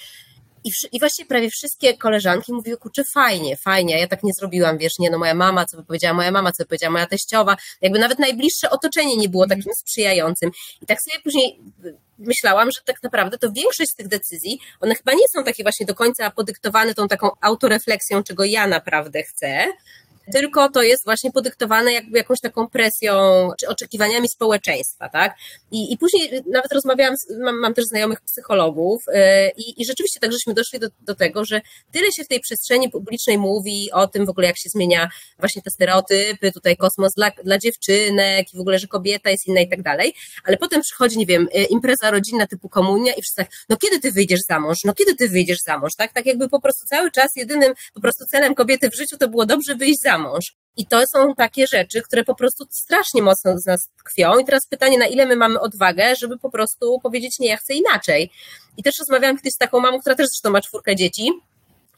I, 0.92 1.00
właściwie 1.00 1.28
prawie 1.28 1.50
wszystkie 1.50 1.96
koleżanki 1.96 2.52
mówiły, 2.52 2.76
kurczę, 2.76 3.02
fajnie, 3.14 3.56
fajnie, 3.56 4.00
ja 4.00 4.06
tak 4.06 4.22
nie 4.22 4.32
zrobiłam, 4.32 4.78
wiesz, 4.78 4.98
nie, 4.98 5.10
no 5.10 5.18
moja 5.18 5.34
mama, 5.34 5.64
co 5.64 5.76
by 5.76 5.84
powiedziała 5.84 6.14
moja 6.14 6.30
mama, 6.30 6.52
co 6.52 6.62
by 6.62 6.66
powiedziała 6.66 6.92
moja 6.92 7.06
teściowa, 7.06 7.56
jakby 7.80 7.98
nawet 7.98 8.18
najbliższe 8.18 8.70
otoczenie 8.70 9.16
nie 9.16 9.28
było 9.28 9.46
takim 9.46 9.74
sprzyjającym. 9.74 10.50
I 10.82 10.86
tak 10.86 10.98
sobie 11.02 11.22
później 11.24 11.60
myślałam, 12.18 12.70
że 12.70 12.80
tak 12.84 13.02
naprawdę 13.02 13.38
to 13.38 13.52
większość 13.52 13.90
z 13.90 13.94
tych 13.94 14.08
decyzji, 14.08 14.58
one 14.80 14.94
chyba 14.94 15.12
nie 15.12 15.28
są 15.28 15.44
takie 15.44 15.62
właśnie 15.62 15.86
do 15.86 15.94
końca 15.94 16.30
podyktowane 16.30 16.94
tą 16.94 17.08
taką 17.08 17.30
autorefleksją, 17.40 18.22
czego 18.22 18.44
ja 18.44 18.66
naprawdę 18.66 19.22
chcę, 19.22 19.66
tylko 20.32 20.68
to 20.68 20.82
jest 20.82 21.04
właśnie 21.04 21.32
podyktowane 21.32 21.92
jakby 21.92 22.18
jakąś 22.18 22.40
taką 22.40 22.68
presją 22.68 23.12
czy 23.60 23.68
oczekiwaniami 23.68 24.28
społeczeństwa, 24.28 25.08
tak? 25.08 25.34
I, 25.70 25.92
i 25.92 25.98
później 25.98 26.42
nawet 26.52 26.72
rozmawiałam, 26.72 27.16
z, 27.16 27.38
mam, 27.38 27.58
mam 27.58 27.74
też 27.74 27.84
znajomych 27.84 28.20
psychologów 28.20 29.04
yy, 29.06 29.22
i, 29.56 29.82
i 29.82 29.86
rzeczywiście 29.86 30.20
tak 30.20 30.32
żeśmy 30.32 30.54
doszli 30.54 30.78
do, 30.78 30.88
do 31.00 31.14
tego, 31.14 31.44
że 31.44 31.60
tyle 31.92 32.12
się 32.12 32.24
w 32.24 32.28
tej 32.28 32.40
przestrzeni 32.40 32.90
publicznej 32.90 33.38
mówi 33.38 33.88
o 33.92 34.06
tym 34.06 34.26
w 34.26 34.28
ogóle, 34.28 34.46
jak 34.46 34.58
się 34.58 34.68
zmienia 34.68 35.08
właśnie 35.38 35.62
te 35.62 35.70
stereotypy, 35.70 36.52
tutaj 36.52 36.76
kosmos 36.76 37.12
dla, 37.16 37.30
dla 37.44 37.58
dziewczynek 37.58 38.54
i 38.54 38.56
w 38.56 38.60
ogóle, 38.60 38.78
że 38.78 38.86
kobieta 38.86 39.30
jest 39.30 39.46
inna 39.46 39.60
i 39.60 39.68
tak 39.68 39.82
dalej, 39.82 40.14
ale 40.44 40.56
potem 40.56 40.82
przychodzi, 40.82 41.18
nie 41.18 41.26
wiem, 41.26 41.48
y, 41.56 41.64
impreza 41.64 42.10
rodzinna 42.10 42.46
typu 42.46 42.68
komunia 42.68 43.12
i 43.12 43.22
wszyscy 43.22 43.36
tak, 43.36 43.50
no 43.68 43.76
kiedy 43.76 44.00
ty 44.00 44.12
wyjdziesz 44.12 44.40
za 44.48 44.60
mąż, 44.60 44.78
no 44.84 44.94
kiedy 44.94 45.14
ty 45.14 45.28
wyjdziesz 45.28 45.58
za 45.66 45.78
mąż, 45.78 45.94
tak? 45.96 46.12
Tak 46.12 46.26
jakby 46.26 46.48
po 46.48 46.60
prostu 46.60 46.86
cały 46.86 47.10
czas 47.10 47.36
jedynym 47.36 47.74
po 47.94 48.00
prostu 48.00 48.26
celem 48.26 48.54
kobiety 48.54 48.90
w 48.90 48.96
życiu 48.96 49.16
to 49.18 49.28
było 49.28 49.46
dobrze 49.46 49.74
wyjść 49.74 50.00
za 50.00 50.17
mąż. 50.17 50.17
I 50.76 50.86
to 50.86 51.06
są 51.06 51.34
takie 51.34 51.66
rzeczy, 51.66 52.02
które 52.02 52.24
po 52.24 52.34
prostu 52.34 52.64
strasznie 52.70 53.22
mocno 53.22 53.58
z 53.58 53.66
nas 53.66 53.88
tkwią. 53.98 54.38
I 54.38 54.44
teraz 54.44 54.66
pytanie, 54.66 54.98
na 54.98 55.06
ile 55.06 55.26
my 55.26 55.36
mamy 55.36 55.60
odwagę, 55.60 56.16
żeby 56.16 56.38
po 56.38 56.50
prostu 56.50 57.00
powiedzieć, 57.02 57.38
nie, 57.38 57.48
ja 57.48 57.56
chcę 57.56 57.74
inaczej. 57.74 58.30
I 58.76 58.82
też 58.82 58.98
rozmawiałam 58.98 59.36
kiedyś 59.36 59.52
z 59.52 59.56
taką 59.56 59.80
mamą, 59.80 60.00
która 60.00 60.14
też 60.14 60.26
zresztą 60.26 60.50
ma 60.50 60.60
czwórkę 60.60 60.96
dzieci. 60.96 61.30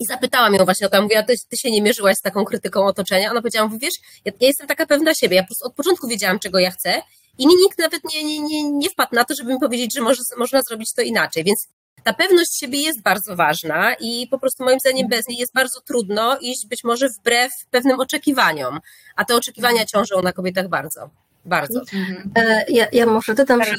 I 0.01 0.07
zapytałam 0.07 0.55
ją 0.55 0.65
właśnie 0.65 0.87
o 0.87 0.91
to, 0.91 1.03
mówię, 1.03 1.25
ty, 1.25 1.35
ty 1.49 1.57
się 1.57 1.71
nie 1.71 1.83
mierzyłaś 1.83 2.17
z 2.17 2.21
taką 2.21 2.45
krytyką 2.45 2.87
otoczenia? 2.87 3.31
Ona 3.31 3.41
powiedziała, 3.41 3.71
wiesz, 3.81 3.95
ja, 4.25 4.33
ja 4.41 4.47
jestem 4.49 4.67
taka 4.67 4.87
pewna 4.87 5.15
siebie, 5.15 5.37
ja 5.37 5.43
po 5.43 5.47
prostu 5.47 5.67
od 5.67 5.75
początku 5.75 6.09
wiedziałam, 6.09 6.39
czego 6.39 6.59
ja 6.59 6.71
chcę 6.71 7.03
i 7.39 7.47
nikt 7.47 7.79
nawet 7.79 8.05
nie, 8.15 8.25
nie, 8.25 8.41
nie, 8.41 8.73
nie 8.73 8.91
wpadł 8.91 9.15
na 9.15 9.25
to, 9.25 9.35
żeby 9.35 9.53
mi 9.53 9.61
powiedzieć, 9.61 9.95
że 9.95 10.01
może, 10.01 10.23
można 10.39 10.63
zrobić 10.63 10.95
to 10.95 11.03
inaczej. 11.03 11.45
Więc 11.45 11.69
ta 12.05 12.13
pewność 12.13 12.59
siebie 12.59 12.83
jest 12.83 13.03
bardzo 13.03 13.37
ważna 13.37 13.95
i 14.01 14.29
po 14.31 14.39
prostu 14.39 14.65
moim 14.65 14.81
zdaniem 14.81 15.09
bez 15.09 15.29
niej 15.29 15.39
jest 15.39 15.55
bardzo 15.55 15.81
trudno 15.81 16.39
iść 16.41 16.67
być 16.67 16.85
może 16.85 17.09
wbrew 17.09 17.53
pewnym 17.71 18.01
oczekiwaniom, 18.01 18.81
a 19.17 19.25
te 19.25 19.37
oczekiwania 19.37 19.85
ciążą 19.85 20.23
na 20.23 20.33
kobietach 20.33 20.69
bardzo, 20.69 21.11
bardzo. 21.45 21.81
Mhm. 21.95 22.31
E, 22.37 22.65
ja, 22.69 22.87
ja 22.93 23.07
może 23.07 23.35
dodam, 23.35 23.65
że 23.65 23.77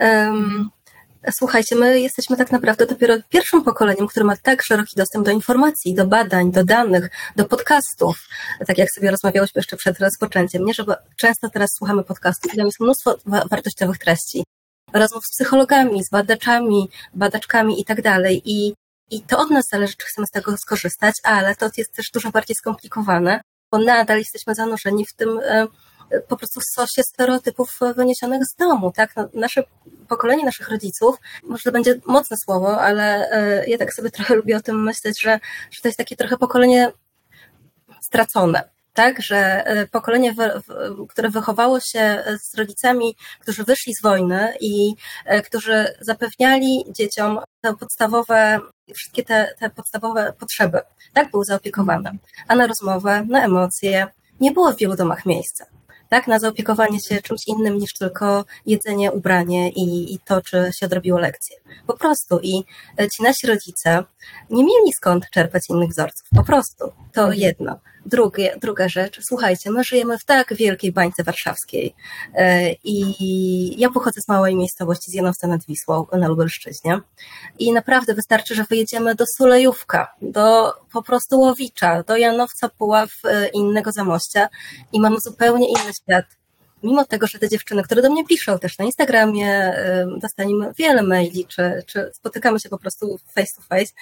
um, 0.00 0.70
słuchajcie, 1.32 1.76
my 1.76 2.00
jesteśmy 2.00 2.36
tak 2.36 2.52
naprawdę 2.52 2.86
dopiero 2.86 3.14
pierwszym 3.28 3.62
pokoleniem, 3.62 4.06
które 4.06 4.26
ma 4.26 4.36
tak 4.36 4.62
szeroki 4.62 4.96
dostęp 4.96 5.24
do 5.26 5.30
informacji, 5.30 5.94
do 5.94 6.06
badań, 6.06 6.52
do 6.52 6.64
danych, 6.64 7.10
do 7.36 7.44
podcastów, 7.44 8.28
tak 8.66 8.78
jak 8.78 8.90
sobie 8.90 9.10
rozmawiałyśmy 9.10 9.58
jeszcze 9.58 9.76
przed 9.76 10.00
rozpoczęciem, 10.00 10.64
nie, 10.64 10.74
żeby 10.74 10.94
często 11.16 11.50
teraz 11.50 11.70
słuchamy 11.78 12.04
podcastów 12.04 12.54
i 12.54 12.56
tam 12.56 12.66
jest 12.66 12.80
mnóstwo 12.80 13.16
wartościowych 13.50 13.98
treści 13.98 14.44
rozmów 14.98 15.26
z 15.26 15.30
psychologami, 15.30 16.04
z 16.04 16.10
badaczami, 16.10 16.90
badaczkami 17.14 17.80
i 17.80 17.84
tak 17.84 18.02
dalej. 18.02 18.42
I, 18.44 18.74
I 19.10 19.22
to 19.22 19.38
od 19.38 19.50
nas 19.50 19.68
zależy, 19.68 19.94
czy 19.96 20.06
chcemy 20.06 20.26
z 20.26 20.30
tego 20.30 20.56
skorzystać, 20.56 21.14
ale 21.22 21.56
to 21.56 21.70
jest 21.76 21.92
też 21.92 22.10
dużo 22.10 22.30
bardziej 22.30 22.56
skomplikowane, 22.56 23.40
bo 23.70 23.78
nadal 23.78 24.18
jesteśmy 24.18 24.54
zanurzeni 24.54 25.06
w 25.06 25.12
tym 25.12 25.40
e, 25.42 25.66
po 26.28 26.36
prostu 26.36 26.60
w 26.60 26.64
sosie 26.64 27.02
stereotypów 27.02 27.78
wyniesionych 27.96 28.44
z 28.44 28.54
domu, 28.54 28.92
tak? 28.96 29.16
No, 29.16 29.28
nasze 29.34 29.62
pokolenie 30.08 30.44
naszych 30.44 30.68
rodziców, 30.68 31.16
może 31.42 31.62
to 31.62 31.72
będzie 31.72 32.00
mocne 32.06 32.36
słowo, 32.36 32.80
ale 32.80 33.30
e, 33.30 33.66
ja 33.66 33.78
tak 33.78 33.94
sobie 33.94 34.10
trochę 34.10 34.34
lubię 34.34 34.56
o 34.56 34.60
tym 34.60 34.82
myśleć, 34.82 35.20
że, 35.20 35.40
że 35.70 35.82
to 35.82 35.88
jest 35.88 35.98
takie 35.98 36.16
trochę 36.16 36.36
pokolenie 36.36 36.92
stracone 38.00 38.75
tak, 38.96 39.22
że 39.22 39.64
pokolenie, 39.90 40.34
które 41.08 41.30
wychowało 41.30 41.80
się 41.80 42.24
z 42.42 42.58
rodzicami, 42.58 43.16
którzy 43.40 43.64
wyszli 43.64 43.94
z 43.94 44.02
wojny 44.02 44.54
i 44.60 44.94
którzy 45.44 45.96
zapewniali 46.00 46.84
dzieciom 46.90 47.38
te 47.60 47.76
podstawowe, 47.76 48.60
wszystkie 48.94 49.24
te, 49.24 49.54
te 49.58 49.70
podstawowe 49.70 50.32
potrzeby, 50.38 50.80
tak, 51.12 51.30
były 51.30 51.44
zaopiekowane. 51.44 52.12
A 52.48 52.56
na 52.56 52.66
rozmowę, 52.66 53.24
na 53.28 53.44
emocje 53.44 54.06
nie 54.40 54.52
było 54.52 54.72
w 54.72 54.76
wielu 54.76 54.96
domach 54.96 55.26
miejsca 55.26 55.66
tak, 56.08 56.26
na 56.26 56.38
zaopiekowanie 56.38 57.00
się 57.00 57.22
czymś 57.22 57.40
innym 57.46 57.78
niż 57.78 57.92
tylko 57.92 58.44
jedzenie, 58.66 59.12
ubranie 59.12 59.70
i, 59.70 60.14
i 60.14 60.18
to, 60.18 60.42
czy 60.42 60.70
się 60.78 60.86
odrobiło 60.86 61.18
lekcje. 61.18 61.56
Po 61.86 61.96
prostu. 61.96 62.40
I 62.42 62.64
e, 63.00 63.08
ci 63.08 63.22
nasi 63.22 63.46
rodzice 63.46 64.04
nie 64.50 64.64
mieli 64.64 64.92
skąd 64.96 65.30
czerpać 65.30 65.62
innych 65.70 65.90
wzorców. 65.90 66.28
Po 66.36 66.44
prostu. 66.44 66.92
To 67.12 67.22
mhm. 67.22 67.40
jedno. 67.40 67.80
Drugie, 68.06 68.56
druga 68.60 68.88
rzecz, 68.88 69.20
słuchajcie, 69.22 69.70
my 69.70 69.84
żyjemy 69.84 70.18
w 70.18 70.24
tak 70.24 70.54
wielkiej 70.54 70.92
bańce 70.92 71.24
warszawskiej 71.24 71.94
e, 72.34 72.72
i 72.72 73.80
ja 73.80 73.90
pochodzę 73.90 74.20
z 74.20 74.28
małej 74.28 74.56
miejscowości, 74.56 75.10
z 75.10 75.14
Janowca 75.14 75.46
nad 75.46 75.64
Wisłą 75.66 76.06
na 76.12 76.28
Lubelszczyźnie. 76.28 77.00
I 77.58 77.72
naprawdę 77.72 78.14
wystarczy, 78.14 78.54
że 78.54 78.64
wyjedziemy 78.64 79.14
do 79.14 79.24
Sulejówka, 79.26 80.14
do 80.22 80.72
po 80.92 81.02
prostu 81.02 81.40
Łowicza, 81.40 82.02
do 82.02 82.16
Janowca, 82.16 82.68
Puław, 82.68 83.10
e, 83.24 83.48
innego 83.48 83.92
Zamościa 83.92 84.48
i 84.92 85.00
mamy 85.00 85.20
zupełnie 85.20 85.68
inny 85.68 85.94
świat. 85.94 86.24
Mimo 86.82 87.04
tego, 87.04 87.26
że 87.26 87.38
te 87.38 87.48
dziewczyny, 87.48 87.82
które 87.82 88.02
do 88.02 88.10
mnie 88.10 88.24
piszą 88.24 88.58
też 88.58 88.78
na 88.78 88.84
Instagramie, 88.84 89.74
dostaniemy 90.20 90.72
wiele 90.78 91.02
maili, 91.02 91.46
czy, 91.46 91.82
czy 91.86 92.10
spotykamy 92.14 92.60
się 92.60 92.68
po 92.68 92.78
prostu 92.78 93.18
face 93.34 93.54
to 93.56 93.62
face, 93.62 93.92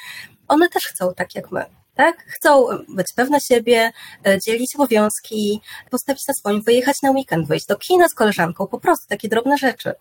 one 0.49 0.69
też 0.69 0.85
chcą 0.85 1.15
tak 1.15 1.35
jak 1.35 1.53
my 1.53 1.65
tak? 1.95 2.25
Chcą 2.27 2.67
być 2.89 3.13
pewne 3.13 3.41
siebie, 3.41 3.93
e, 4.27 4.41
dzielić 4.41 4.75
obowiązki, 4.75 5.61
postawić 5.91 6.29
na 6.29 6.35
swoim, 6.35 6.63
wyjechać 6.63 7.03
na 7.03 7.11
weekend, 7.11 7.49
wyjść 7.49 7.67
do 7.67 7.77
kina 7.77 8.09
z 8.09 8.15
koleżanką, 8.15 8.67
po 8.67 8.81
prostu 8.81 9.09
takie 9.09 9.29
drobne 9.29 9.59
rzeczy. 9.59 9.93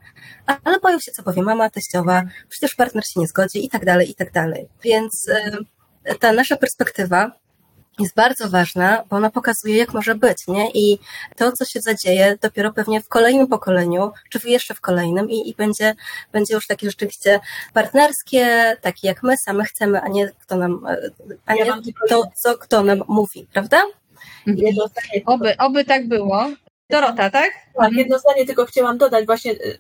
Ale 0.64 0.80
boją 0.80 1.00
się, 1.00 1.12
co 1.12 1.24
powie 1.24 1.42
mama, 1.42 1.70
teściowa, 1.70 2.24
przecież 2.50 2.76
partner 2.76 3.06
się 3.06 3.20
nie 3.20 3.28
zgodzi 3.28 3.66
i 3.66 3.70
tak 3.70 3.86
dalej, 3.86 4.12
i 4.12 4.16
tak 4.16 4.32
dalej. 4.32 4.68
Więc 4.84 5.30
e, 5.30 6.18
ta 6.20 6.32
nasza 6.32 6.58
perspektywa 6.58 7.32
jest 8.00 8.16
bardzo 8.16 8.50
ważna, 8.50 9.04
bo 9.10 9.16
ona 9.16 9.30
pokazuje, 9.30 9.78
jak 9.78 9.94
może 9.94 10.16
być, 10.16 10.48
nie? 10.48 10.72
I 10.72 11.00
to, 11.36 11.52
co 11.52 11.66
się 11.66 11.82
zadzieje, 11.82 12.38
dopiero 12.42 12.74
pewnie 12.74 13.02
w 13.02 13.08
kolejnym 13.08 13.48
pokoleniu, 13.48 14.12
czy 14.30 14.40
jeszcze 14.50 14.74
w 14.74 14.82
kolejnym, 14.82 15.30
i, 15.30 15.50
i 15.50 15.56
będzie, 15.56 15.96
będzie 16.32 16.54
już 16.54 16.68
takie 16.68 16.90
rzeczywiście 16.90 17.40
partnerskie, 17.74 18.76
takie 18.82 19.08
jak 19.08 19.24
my 19.24 19.38
same 19.38 19.66
chcemy, 19.66 20.02
a 20.02 20.08
nie 20.08 20.32
kto 20.42 20.56
nam, 20.56 20.86
a 21.46 21.54
nie 21.54 21.66
to, 22.10 22.24
co 22.36 22.58
kto 22.58 22.84
nam 22.84 23.04
mówi, 23.08 23.48
prawda? 23.54 23.84
Mhm. 24.48 24.76
Oby, 25.26 25.58
oby 25.58 25.86
tak 25.86 26.08
było. 26.08 26.50
Dorota, 26.94 27.30
tak? 27.30 27.52
Tak, 27.80 27.94
jedno 27.94 28.20
zdanie 28.20 28.46
tylko 28.46 28.66
chciałam 28.66 28.98
dodać 28.98 29.26
właśnie 29.26 29.52
y, 29.52 29.78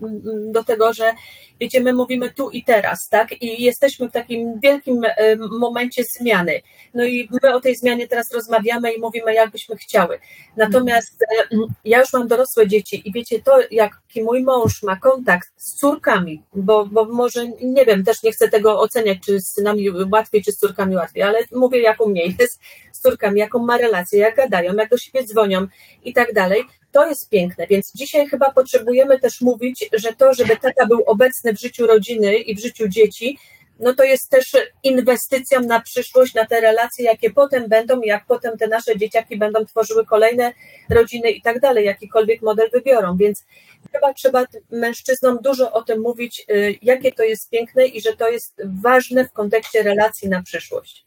do 0.51 0.64
tego, 0.64 0.93
że 0.93 1.14
wiecie, 1.59 1.82
my 1.82 1.93
mówimy 1.93 2.30
tu 2.30 2.49
i 2.49 2.64
teraz, 2.64 3.09
tak? 3.09 3.41
I 3.41 3.64
jesteśmy 3.64 4.09
w 4.09 4.11
takim 4.11 4.59
wielkim 4.59 5.03
y, 5.03 5.38
momencie 5.59 6.03
zmiany. 6.03 6.61
No 6.93 7.05
i 7.05 7.30
my 7.43 7.55
o 7.55 7.61
tej 7.61 7.76
zmianie 7.76 8.07
teraz 8.07 8.32
rozmawiamy 8.32 8.93
i 8.93 8.99
mówimy, 8.99 9.34
jak 9.34 9.51
byśmy 9.51 9.76
chciały. 9.76 10.20
Natomiast 10.57 11.22
y, 11.22 11.57
ja 11.86 11.99
już 11.99 12.14
mam 12.14 12.28
dorosłe 12.28 12.68
dzieci 12.68 13.01
i 13.05 13.11
wiecie, 13.11 13.41
to 13.41 13.59
jaki 13.72 14.24
mój 14.24 14.43
mąż 14.43 14.84
ma 14.84 14.95
kontakt 14.95 15.51
z 15.57 15.76
córkami, 15.76 16.43
bo, 16.53 16.86
bo 16.86 17.05
może, 17.05 17.47
nie 17.47 17.86
wiem, 17.86 18.03
też 18.03 18.24
nie 18.24 18.32
chcę 18.32 18.49
tego 18.49 18.80
oceniać, 18.80 19.18
czy 19.26 19.39
z 19.39 19.47
synami 19.47 19.89
łatwiej, 20.11 20.43
czy 20.43 20.51
z 20.51 20.57
córkami 20.57 20.95
łatwiej, 20.95 21.24
ale 21.24 21.39
mówię, 21.51 21.82
jak 21.82 22.01
u 22.01 22.09
mnie 22.09 22.26
jest 22.39 22.59
z 22.91 22.99
córkami, 22.99 23.39
jaką 23.39 23.59
ma 23.59 23.78
relację, 23.78 24.20
jak 24.20 24.36
gadają, 24.36 24.74
jak 24.76 24.89
do 24.89 24.97
siebie 24.97 25.24
dzwonią 25.24 25.68
i 26.03 26.14
tak 26.14 26.34
dalej. 26.34 26.64
To 26.93 27.07
jest 27.07 27.29
piękne, 27.29 27.67
więc 27.67 27.91
dzisiaj 27.95 28.27
chyba 28.27 28.51
potrzebujemy 28.51 29.19
też 29.19 29.41
mówić, 29.41 29.89
że 29.93 30.13
to, 30.13 30.33
żeby 30.33 30.57
tata 30.57 30.85
był 30.85 31.03
obecny 31.05 31.53
w 31.53 31.59
życiu 31.59 31.87
rodziny 31.87 32.37
i 32.37 32.55
w 32.55 32.59
życiu 32.59 32.87
dzieci, 32.87 33.37
no 33.79 33.93
to 33.93 34.03
jest 34.03 34.29
też 34.29 34.57
inwestycją 34.83 35.61
na 35.61 35.81
przyszłość, 35.81 36.33
na 36.33 36.45
te 36.45 36.61
relacje, 36.61 37.05
jakie 37.05 37.29
potem 37.29 37.69
będą, 37.69 38.01
jak 38.01 38.25
potem 38.25 38.57
te 38.57 38.67
nasze 38.67 38.97
dzieciaki 38.97 39.37
będą 39.37 39.65
tworzyły 39.65 40.05
kolejne 40.05 40.53
rodziny 40.89 41.31
i 41.31 41.41
tak 41.41 41.59
dalej, 41.59 41.85
jakikolwiek 41.85 42.41
model 42.41 42.69
wybiorą. 42.73 43.17
Więc 43.17 43.45
chyba 43.91 44.13
trzeba 44.13 44.45
mężczyznom 44.71 45.37
dużo 45.41 45.71
o 45.71 45.83
tym 45.83 46.01
mówić, 46.01 46.45
y, 46.49 46.75
jakie 46.81 47.11
to 47.11 47.23
jest 47.23 47.49
piękne 47.49 47.85
i 47.85 48.01
że 48.01 48.15
to 48.17 48.29
jest 48.29 48.61
ważne 48.65 49.25
w 49.25 49.31
kontekście 49.31 49.83
relacji 49.83 50.29
na 50.29 50.43
przyszłość. 50.43 51.03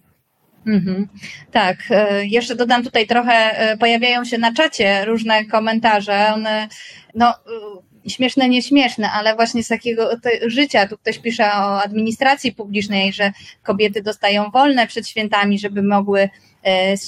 Mhm. 0.66 1.08
Tak, 1.52 1.76
e, 1.90 2.26
jeszcze 2.26 2.54
dodam 2.56 2.84
tutaj 2.84 3.06
trochę, 3.06 3.58
e, 3.58 3.76
pojawiają 3.76 4.24
się 4.24 4.38
na 4.38 4.52
czacie 4.52 5.04
różne 5.04 5.44
komentarze, 5.44 6.32
one, 6.34 6.68
no, 7.14 7.28
e, 7.28 8.10
śmieszne, 8.10 8.48
nieśmieszne, 8.48 9.10
ale 9.10 9.36
właśnie 9.36 9.62
z 9.64 9.68
takiego 9.68 10.10
życia, 10.46 10.88
tu 10.88 10.98
ktoś 10.98 11.18
pisze 11.18 11.44
o 11.44 11.82
administracji 11.82 12.52
publicznej, 12.52 13.12
że 13.12 13.32
kobiety 13.62 14.02
dostają 14.02 14.50
wolne 14.50 14.86
przed 14.86 15.08
świętami, 15.08 15.58
żeby 15.58 15.82
mogły 15.82 16.28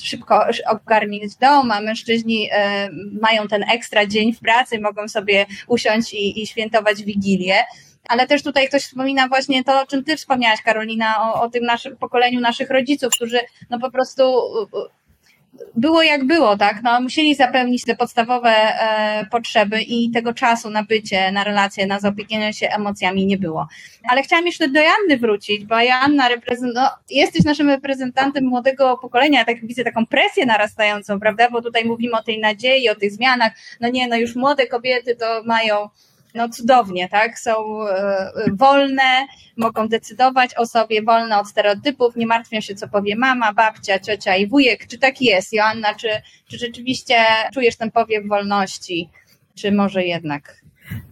szybko 0.02 0.44
ogarnić 0.66 1.36
dom, 1.36 1.70
a 1.70 1.80
mężczyźni 1.80 2.48
mają 3.20 3.48
ten 3.48 3.62
ekstra 3.70 4.06
dzień 4.06 4.34
w 4.34 4.40
pracy, 4.40 4.80
mogą 4.80 5.08
sobie 5.08 5.46
usiąść 5.66 6.14
i, 6.14 6.42
i 6.42 6.46
świętować 6.46 7.02
Wigilię 7.02 7.56
ale 8.08 8.26
też 8.26 8.42
tutaj 8.42 8.68
ktoś 8.68 8.82
wspomina 8.82 9.28
właśnie 9.28 9.64
to, 9.64 9.80
o 9.80 9.86
czym 9.86 10.04
ty 10.04 10.16
wspomniałaś, 10.16 10.62
Karolina, 10.62 11.22
o, 11.22 11.42
o 11.42 11.50
tym 11.50 11.64
naszym 11.64 11.96
pokoleniu 11.96 12.40
naszych 12.40 12.70
rodziców, 12.70 13.12
którzy 13.14 13.40
no 13.70 13.78
po 13.78 13.90
prostu 13.90 14.22
było 15.74 16.02
jak 16.02 16.24
było, 16.24 16.56
tak? 16.56 16.82
No, 16.82 17.00
musieli 17.00 17.34
zapełnić 17.34 17.84
te 17.84 17.96
podstawowe 17.96 18.50
e, 18.50 19.26
potrzeby 19.30 19.82
i 19.82 20.10
tego 20.10 20.34
czasu 20.34 20.70
na 20.70 20.82
bycie, 20.82 21.32
na 21.32 21.44
relacje, 21.44 21.86
na 21.86 22.00
zaopiekiwanie 22.00 22.52
się 22.52 22.68
emocjami 22.68 23.26
nie 23.26 23.38
było. 23.38 23.68
Ale 24.10 24.22
chciałam 24.22 24.46
jeszcze 24.46 24.68
do 24.68 24.80
Janny 24.80 25.18
wrócić, 25.18 25.64
bo 25.64 25.80
Janna 25.80 26.28
reprezent, 26.28 26.74
no, 26.74 26.90
jesteś 27.10 27.44
naszym 27.44 27.68
reprezentantem 27.68 28.44
młodego 28.44 28.98
pokolenia, 28.98 29.44
tak 29.44 29.66
widzę 29.66 29.84
taką 29.84 30.06
presję 30.06 30.46
narastającą, 30.46 31.20
prawda? 31.20 31.50
Bo 31.50 31.62
tutaj 31.62 31.84
mówimy 31.84 32.16
o 32.16 32.22
tej 32.22 32.40
nadziei, 32.40 32.88
o 32.88 32.94
tych 32.94 33.12
zmianach. 33.12 33.52
No 33.80 33.88
nie, 33.88 34.08
no 34.08 34.16
już 34.16 34.36
młode 34.36 34.66
kobiety 34.66 35.16
to 35.16 35.42
mają 35.44 35.88
no 36.38 36.48
cudownie, 36.48 37.08
tak? 37.08 37.38
Są 37.38 37.82
e, 37.88 38.32
wolne, 38.52 39.26
mogą 39.56 39.88
decydować 39.88 40.54
o 40.54 40.66
sobie, 40.66 41.02
wolne 41.02 41.38
od 41.38 41.48
stereotypów, 41.48 42.16
nie 42.16 42.26
martwią 42.26 42.60
się, 42.60 42.74
co 42.74 42.88
powie 42.88 43.16
mama, 43.16 43.52
babcia, 43.52 43.98
ciocia 43.98 44.36
i 44.36 44.46
wujek. 44.46 44.86
Czy 44.86 44.98
tak 44.98 45.22
jest, 45.22 45.52
Joanna? 45.52 45.94
Czy, 45.94 46.08
czy 46.50 46.58
rzeczywiście 46.58 47.16
czujesz 47.54 47.76
ten 47.76 47.90
powiew 47.90 48.28
wolności? 48.28 49.08
Czy 49.54 49.72
może 49.72 50.04
jednak 50.04 50.67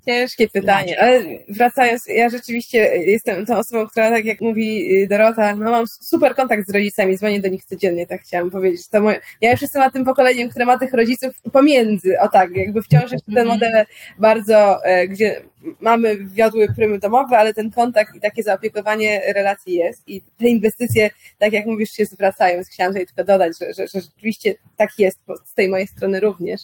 Ciężkie 0.07 0.49
pytanie, 0.49 1.01
ale 1.03 1.22
wracając, 1.49 2.07
ja 2.07 2.29
rzeczywiście 2.29 2.79
jestem 2.97 3.47
tą 3.47 3.57
osobą, 3.57 3.87
która, 3.87 4.11
tak 4.11 4.24
jak 4.24 4.41
mówi 4.41 4.95
y, 5.03 5.07
Dorota, 5.09 5.57
no 5.57 5.70
mam 5.70 5.87
super 5.87 6.35
kontakt 6.35 6.66
z 6.66 6.72
rodzicami, 6.72 7.18
dzwonię 7.18 7.41
do 7.41 7.49
nich 7.49 7.64
codziennie, 7.64 8.07
tak 8.07 8.22
chciałam 8.22 8.51
powiedzieć. 8.51 8.89
To 8.89 9.01
moje, 9.01 9.20
ja 9.41 9.51
już 9.51 9.62
jestem 9.62 9.91
tym 9.91 10.05
pokoleniem, 10.05 10.49
które 10.49 10.64
ma 10.64 10.79
tych 10.79 10.93
rodziców 10.93 11.41
pomiędzy, 11.53 12.20
o 12.20 12.29
tak, 12.29 12.57
jakby 12.57 12.83
wciąż 12.83 13.12
jeszcze 13.12 13.33
ten 13.33 13.47
model 13.49 13.85
bardzo, 14.18 14.85
e, 14.85 15.09
gdzie 15.09 15.43
mamy 15.80 16.16
wiodły 16.24 16.66
prymy 16.76 16.98
domowe, 16.98 17.38
ale 17.38 17.54
ten 17.54 17.70
kontakt 17.70 18.14
i 18.14 18.20
takie 18.20 18.42
zaopiekowanie 18.42 19.22
relacji 19.34 19.74
jest 19.74 20.08
i 20.08 20.22
te 20.38 20.48
inwestycje, 20.48 21.10
tak 21.38 21.52
jak 21.52 21.66
mówisz, 21.66 21.90
się 21.90 22.04
zwracają. 22.04 22.62
Chciałam 22.72 22.92
tutaj 22.92 23.06
tylko 23.06 23.24
dodać, 23.24 23.58
że, 23.58 23.74
że, 23.74 23.88
że 23.88 24.00
rzeczywiście 24.00 24.54
tak 24.76 24.90
jest 24.98 25.18
z 25.44 25.54
tej 25.54 25.68
mojej 25.68 25.86
strony 25.86 26.20
również. 26.20 26.60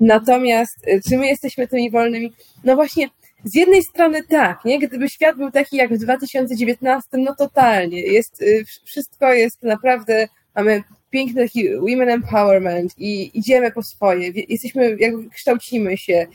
Natomiast 0.00 0.88
y, 0.88 1.00
czy 1.08 1.18
my 1.18 1.26
jesteśmy 1.26 1.68
tymi 1.68 1.90
wolnymi? 1.90 2.32
No 2.64 2.74
właśnie, 2.74 3.08
z 3.44 3.54
jednej 3.54 3.82
strony 3.82 4.22
tak, 4.22 4.64
nie? 4.64 4.78
Gdyby 4.78 5.08
świat 5.08 5.36
był 5.36 5.50
taki 5.50 5.76
jak 5.76 5.94
w 5.94 5.98
2019, 5.98 7.08
no 7.12 7.34
totalnie. 7.36 8.00
Jest, 8.00 8.42
y, 8.42 8.64
wszystko 8.84 9.32
jest 9.32 9.62
naprawdę, 9.62 10.28
mamy 10.56 10.82
piękny 11.10 11.42
taki 11.42 11.76
women 11.76 12.08
empowerment 12.08 12.94
i 12.98 13.38
idziemy 13.38 13.72
po 13.72 13.82
swoje, 13.82 14.32
jesteśmy, 14.48 14.96
jakby 14.98 15.30
kształcimy 15.30 15.96
się, 15.96 16.26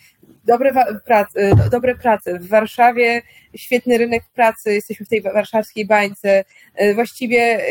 dobre 0.48 0.74
prace, 1.06 1.56
dobre 1.72 1.96
prace. 1.96 2.40
W 2.40 2.48
Warszawie 2.48 3.22
świetny 3.56 3.98
rynek 3.98 4.24
pracy, 4.34 4.74
jesteśmy 4.74 5.06
w 5.06 5.10
tej 5.10 5.22
warszawskiej 5.22 5.86
bańce, 5.86 6.44
y, 6.82 6.96
właściwie 6.96 7.62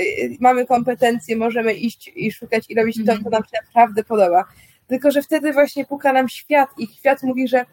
mamy 0.41 0.67
kompetencje, 0.67 1.37
możemy 1.37 1.75
iść 1.75 2.13
i 2.17 2.33
szukać 2.33 2.65
i 2.69 2.75
robić 2.75 2.97
to, 2.97 3.05
co 3.05 3.13
mhm. 3.13 3.31
nam 3.33 3.43
się 3.43 3.59
naprawdę 3.67 4.05
podoba. 4.05 4.45
Tylko, 4.87 5.11
że 5.11 5.23
wtedy 5.23 5.53
właśnie 5.53 5.85
puka 5.85 6.13
nam 6.13 6.29
świat 6.29 6.69
i 6.79 6.87
świat 6.87 7.23
mówi, 7.23 7.49
że 7.49 7.65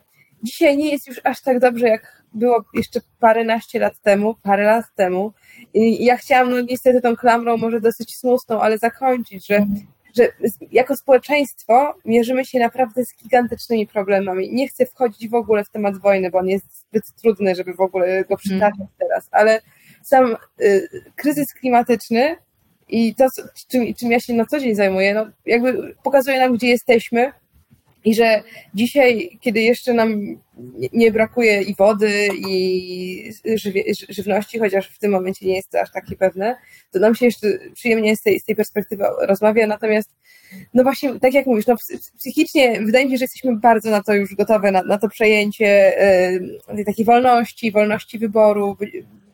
dzisiaj 0.44 0.78
nie 0.78 0.92
jest 0.92 1.08
już 1.08 1.22
aż 1.24 1.42
tak 1.42 1.60
dobrze, 1.60 1.88
jak 1.88 2.24
było 2.34 2.64
jeszcze 2.74 3.00
paręnaście 3.20 3.80
lat 3.80 4.00
temu, 4.00 4.36
parę 4.44 4.64
lat 4.64 4.86
temu. 4.96 5.34
I 5.74 6.06
ja 6.06 6.18
chciałam, 6.18 6.50
no 6.52 6.62
niestety 6.62 7.02
tą 7.02 7.16
klamrą 7.16 7.58
może 7.58 7.82
dosyć 7.82 8.16
smutną, 8.16 8.62
ale 8.62 8.78
zakończyć, 8.78 9.48
że, 9.48 9.66
że 10.18 10.28
jako 10.72 10.96
społeczeństwo 10.96 11.96
mierzymy 12.06 12.46
się 12.46 12.60
naprawdę 12.60 13.06
z 13.06 13.16
gigantycznymi 13.18 13.88
problemami. 13.88 14.54
Nie 14.54 14.68
chcę 14.68 14.86
wchodzić 14.86 15.30
w 15.30 15.36
ogóle 15.36 15.64
w 15.64 15.70
temat 15.70 15.98
wojny, 15.98 16.30
bo 16.30 16.38
on 16.38 16.48
jest 16.48 16.66
zbyt 16.80 17.04
trudny, 17.22 17.56
żeby 17.56 17.74
w 17.74 17.82
ogóle 17.82 18.26
go 18.26 18.38
przytaczać 18.38 18.88
teraz, 19.00 19.30
ale 19.32 19.62
sam 20.04 20.38
y, 20.62 20.90
kryzys 21.16 21.54
klimatyczny 21.54 22.36
I 22.90 23.16
to, 23.16 23.28
czym, 23.68 23.94
czym 23.94 24.12
ja 24.12 24.20
się 24.20 24.34
na 24.34 24.46
co 24.46 24.60
dzień 24.60 24.76
zajmuję, 24.76 25.14
no 25.14 25.26
jakby 25.46 25.96
pokazuje 26.04 26.40
nam, 26.40 26.54
gdzie 26.54 26.68
jesteśmy, 26.68 27.32
i 28.06 28.16
że 28.16 28.44
dzisiaj, 28.74 29.38
kiedy 29.42 29.62
jeszcze 29.62 29.94
nam 29.94 30.38
nie 30.94 31.12
brakuje 31.12 31.62
i 31.62 31.76
wody, 31.76 32.30
i 32.48 33.32
żywności, 34.10 34.60
chociaż 34.60 34.88
w 34.88 35.00
tym 35.00 35.12
momencie 35.12 35.46
nie 35.46 35.56
jest 35.56 35.70
to 35.70 35.82
aż 35.82 35.92
takie 35.92 36.16
pewne, 36.16 36.56
to 36.92 37.00
nam 37.00 37.16
się 37.16 37.26
jeszcze 37.26 37.48
przyjemnie 37.74 38.16
z 38.18 38.22
tej, 38.22 38.40
z 38.40 38.46
tej 38.46 38.56
perspektywy 38.56 39.04
rozmawia. 39.22 39.68
Natomiast, 39.68 40.10
no 40.74 40.84
właśnie, 40.84 41.20
tak 41.20 41.34
jak 41.34 41.46
mówisz, 41.46 41.68
no 41.68 41.76
psychicznie 42.18 42.82
wydaje 42.82 43.06
mi 43.06 43.12
się, 43.12 43.18
że 43.18 43.24
jesteśmy 43.24 43.56
bardzo 43.56 43.90
na 43.90 44.04
to 44.04 44.14
już 44.14 44.36
gotowe, 44.36 44.72
na, 44.72 44.84
na 44.84 44.98
to 44.98 45.10
przejęcie 45.10 46.02
y, 46.70 46.76
tej 46.76 46.86
takiej 46.86 47.06
wolności, 47.06 47.72
wolności 47.72 48.20
wyboru, 48.20 48.78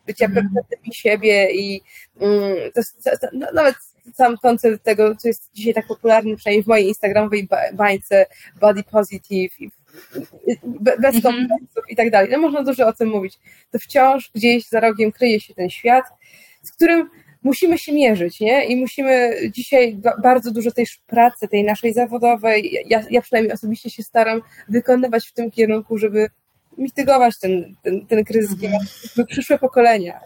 bycia 0.06 0.26
mm. 0.26 0.34
pewnymi 0.34 0.94
siebie 0.94 1.50
i 1.52 1.82
y, 2.22 2.72
to, 2.74 2.82
to, 3.20 3.26
no, 3.32 3.46
nawet 3.54 3.74
sam 4.14 4.36
koncept 4.36 4.84
tego, 4.84 5.16
co 5.16 5.28
jest 5.28 5.50
dzisiaj 5.54 5.74
tak 5.74 5.86
popularny, 5.86 6.36
przynajmniej 6.36 6.64
w 6.64 6.66
mojej 6.66 6.88
instagramowej 6.88 7.48
bańce, 7.72 8.26
body 8.60 8.82
positive, 8.82 9.52
bez 10.74 11.14
mm 11.14 11.22
kompleksów 11.22 11.84
i 11.88 11.96
tak 11.96 12.10
dalej. 12.10 12.30
No 12.32 12.38
można 12.38 12.62
dużo 12.62 12.86
o 12.86 12.92
tym 12.92 13.08
mówić. 13.08 13.38
To 13.70 13.78
wciąż 13.78 14.30
gdzieś 14.34 14.68
za 14.68 14.80
rogiem 14.80 15.12
kryje 15.12 15.40
się 15.40 15.54
ten 15.54 15.70
świat, 15.70 16.04
z 16.62 16.72
którym 16.72 17.10
musimy 17.42 17.78
się 17.78 17.92
mierzyć, 17.92 18.40
nie? 18.40 18.64
I 18.64 18.76
musimy 18.76 19.36
dzisiaj 19.50 20.00
bardzo 20.22 20.50
dużo 20.50 20.70
tej 20.70 20.86
pracy, 21.06 21.48
tej 21.48 21.64
naszej 21.64 21.92
zawodowej, 21.92 22.76
ja, 22.86 23.02
ja 23.10 23.22
przynajmniej 23.22 23.52
osobiście 23.52 23.90
się 23.90 24.02
staram 24.02 24.42
wykonywać 24.68 25.28
w 25.28 25.32
tym 25.32 25.50
kierunku, 25.50 25.98
żeby 25.98 26.30
mitygować 26.78 27.38
ten, 27.38 27.74
ten, 27.82 28.06
ten 28.06 28.24
kryzys 28.24 28.54
by 29.16 29.26
przyszłe 29.26 29.58
pokolenia, 29.58 30.20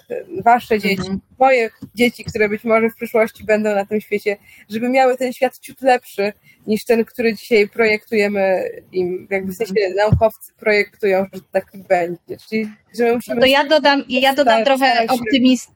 wasze 0.45 0.81
dzieci, 0.81 1.01
mhm. 1.01 1.21
moje 1.39 1.71
dzieci, 1.95 2.25
które 2.25 2.49
być 2.49 2.65
może 2.65 2.91
w 2.91 2.95
przyszłości 2.95 3.45
będą 3.45 3.75
na 3.75 3.87
tym 3.87 4.01
świecie, 4.01 4.37
żeby 4.71 4.89
miały 4.89 5.17
ten 5.17 5.33
świat 5.33 5.59
ciut 5.59 5.81
lepszy 5.81 6.33
niż 6.67 6.85
ten, 6.85 7.05
który 7.05 7.35
dzisiaj 7.35 7.69
projektujemy 7.69 8.71
im, 8.93 9.27
jakby 9.31 9.53
w 9.53 9.57
sensie 9.57 9.75
mhm. 9.81 9.95
naukowcy 9.97 10.53
projektują, 10.59 11.27
że 11.33 11.41
taki 11.53 11.79
będzie. 11.79 12.37
Czyli, 12.49 12.69
że 12.99 13.15
musimy... 13.15 13.35
No 13.35 13.41
to 13.41 13.47
ja 13.47 13.65
dodam, 13.65 14.05
ja 14.09 14.35
dodam 14.35 14.65
trochę 14.65 15.07
optymizm, 15.09 15.71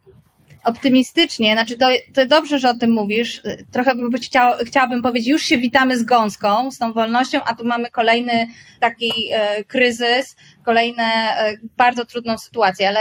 optymistycznie, 0.68 1.52
znaczy 1.52 1.78
to, 1.78 1.86
to 2.14 2.26
dobrze, 2.26 2.58
że 2.58 2.70
o 2.70 2.74
tym 2.74 2.90
mówisz. 2.90 3.42
Trochę 3.72 3.94
bym 3.94 4.12
chciał, 4.12 4.54
chciałabym 4.66 5.02
powiedzieć, 5.02 5.28
już 5.28 5.42
się 5.42 5.58
witamy 5.58 5.98
z 5.98 6.02
gąską, 6.02 6.70
z 6.70 6.78
tą 6.78 6.92
wolnością, 6.92 7.40
a 7.44 7.54
tu 7.54 7.64
mamy 7.64 7.90
kolejny 7.90 8.46
taki 8.80 9.12
e, 9.32 9.64
kryzys, 9.64 10.36
kolejną 10.64 11.02
e, 11.02 11.54
bardzo 11.76 12.04
trudną 12.04 12.38
sytuację, 12.38 12.88
ale 12.88 13.00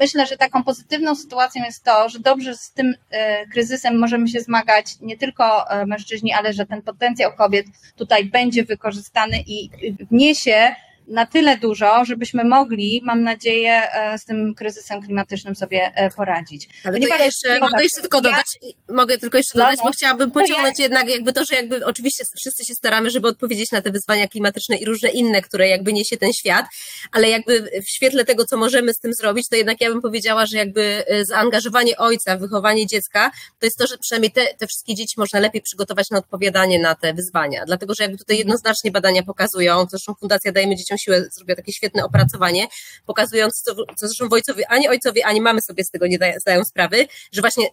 myślę, 0.00 0.26
że 0.26 0.36
taką 0.36 0.64
pozytywną 0.64 1.14
sytuacją 1.14 1.64
jest 1.64 1.84
to, 1.84 2.08
że 2.08 2.18
dobrze 2.18 2.56
z 2.56 2.72
tym 2.72 2.94
e, 3.10 3.46
kryzysem 3.46 3.98
możemy 3.98 4.28
się 4.28 4.40
zmagać 4.40 4.86
nie 5.00 5.18
tylko 5.18 5.70
e, 5.70 5.86
mężczyźni, 5.86 6.32
ale 6.32 6.52
że 6.52 6.66
ten 6.66 6.82
potencjał 6.82 7.32
kobiet 7.36 7.66
tutaj 7.96 8.24
będzie 8.24 8.64
wykorzystany 8.64 9.36
i 9.46 9.70
wniesie 10.10 10.74
na 11.08 11.26
tyle 11.26 11.58
dużo, 11.58 12.04
żebyśmy 12.04 12.44
mogli, 12.44 13.00
mam 13.04 13.22
nadzieję, 13.22 13.92
e, 13.92 14.18
z 14.18 14.24
tym 14.24 14.54
kryzysem 14.54 15.02
klimatycznym 15.02 15.56
sobie 15.56 15.92
e, 15.94 16.10
poradzić. 16.10 16.68
Ale 16.84 16.98
ja 16.98 17.24
jeszcze, 17.24 17.60
mogę 17.60 17.82
jeszcze 17.82 18.00
tylko 18.00 18.20
dodać, 18.20 18.46
ja... 18.62 18.94
mogę 18.94 19.18
tylko 19.18 19.38
jeszcze 19.38 19.58
dodać, 19.58 19.76
no, 19.76 19.84
no. 19.84 19.90
bo 19.90 19.92
chciałabym 19.92 20.30
pociągnąć 20.30 20.78
ja... 20.78 20.82
jednak 20.82 21.08
jakby 21.08 21.32
to, 21.32 21.44
że 21.44 21.54
jakby 21.54 21.86
oczywiście 21.86 22.24
wszyscy 22.36 22.64
się 22.64 22.74
staramy, 22.74 23.10
żeby 23.10 23.28
odpowiedzieć 23.28 23.72
na 23.72 23.82
te 23.82 23.90
wyzwania 23.90 24.28
klimatyczne 24.28 24.76
i 24.76 24.84
różne 24.84 25.08
inne, 25.08 25.42
które 25.42 25.68
jakby 25.68 25.92
niesie 25.92 26.16
ten 26.16 26.32
świat, 26.32 26.66
ale 27.12 27.30
jakby 27.30 27.70
w 27.86 27.90
świetle 27.90 28.24
tego, 28.24 28.44
co 28.44 28.56
możemy 28.56 28.94
z 28.94 28.98
tym 28.98 29.14
zrobić, 29.14 29.48
to 29.48 29.56
jednak 29.56 29.80
ja 29.80 29.90
bym 29.90 30.02
powiedziała, 30.02 30.46
że 30.46 30.56
jakby 30.56 31.04
e, 31.06 31.24
zaangażowanie 31.24 31.96
ojca, 31.96 32.36
wychowanie 32.36 32.86
dziecka, 32.86 33.30
to 33.60 33.66
jest 33.66 33.78
to, 33.78 33.86
że 33.86 33.98
przynajmniej 33.98 34.32
te, 34.32 34.46
te 34.54 34.66
wszystkie 34.66 34.94
dzieci 34.94 35.14
można 35.16 35.40
lepiej 35.40 35.62
przygotować 35.62 36.10
na 36.10 36.18
odpowiadanie 36.18 36.78
na 36.78 36.94
te 36.94 37.14
wyzwania, 37.14 37.64
dlatego, 37.66 37.94
że 37.94 38.04
jakby 38.04 38.18
tutaj 38.18 38.36
mhm. 38.36 38.48
jednoznacznie 38.48 38.90
badania 38.90 39.22
pokazują, 39.22 39.86
zresztą 39.90 40.14
Fundacja 40.20 40.52
Dajmy 40.52 40.76
Dzieciom 40.76 40.93
Siłę 40.98 41.24
zrobiła 41.30 41.56
takie 41.56 41.72
świetne 41.72 42.04
opracowanie, 42.04 42.66
pokazując, 43.06 43.62
co, 43.62 43.74
co 43.74 44.08
zresztą 44.08 44.28
ojcowie, 44.30 44.64
ani 44.68 44.88
ojcowie, 44.88 45.26
ani 45.26 45.40
mamy 45.40 45.62
sobie 45.62 45.84
z 45.84 45.90
tego 45.90 46.06
nie 46.06 46.18
zdają 46.40 46.64
sprawy, 46.64 47.06
że 47.32 47.40
właśnie 47.40 47.68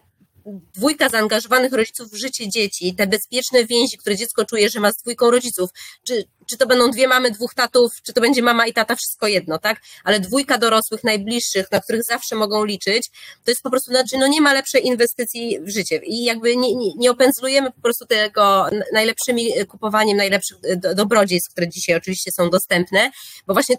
dwójka 0.76 1.10
zaangażowanych 1.10 1.74
rodziców 1.74 2.12
w 2.12 2.16
życie 2.16 2.50
dzieci, 2.50 2.96
te 2.96 3.08
bezpieczne 3.08 3.66
więzi, 3.66 3.98
które 3.98 4.16
dziecko 4.16 4.46
czuje, 4.46 4.70
że 4.70 4.80
ma 4.80 4.92
z 4.92 4.98
dwójką 4.98 5.32
rodziców, 5.32 5.70
czy, 6.04 6.24
czy 6.50 6.58
to 6.58 6.68
będą 6.68 6.92
dwie 6.92 7.08
mamy, 7.08 7.32
dwóch 7.32 7.54
tatów, 7.54 7.92
czy 8.04 8.14
to 8.14 8.22
będzie 8.22 8.42
mama 8.42 8.68
i 8.68 8.74
tata, 8.74 8.96
wszystko 8.96 9.28
jedno, 9.28 9.60
tak? 9.60 9.82
Ale 10.04 10.20
dwójka 10.20 10.58
dorosłych, 10.58 11.04
najbliższych, 11.04 11.72
na 11.72 11.82
których 11.82 12.04
zawsze 12.04 12.36
mogą 12.36 12.66
liczyć, 12.66 13.10
to 13.44 13.52
jest 13.52 13.62
po 13.62 13.70
prostu, 13.70 13.92
znaczy, 13.92 14.18
no 14.18 14.28
nie 14.28 14.42
ma 14.42 14.54
lepszej 14.54 14.86
inwestycji 14.86 15.60
w 15.62 15.70
życie 15.70 16.02
i 16.04 16.24
jakby 16.24 16.58
nie, 16.58 16.76
nie, 16.76 16.94
nie 16.98 17.12
opędzlujemy 17.12 17.72
po 17.72 17.82
prostu 17.82 18.06
tego 18.06 18.70
najlepszymi 18.94 19.66
kupowaniem 19.68 20.18
najlepszych 20.18 20.58
dobrodziejstw, 20.96 21.52
które 21.52 21.70
dzisiaj 21.70 21.96
oczywiście 21.96 22.32
są 22.32 22.50
dostępne, 22.50 23.12
bo 23.48 23.54
właśnie 23.54 23.76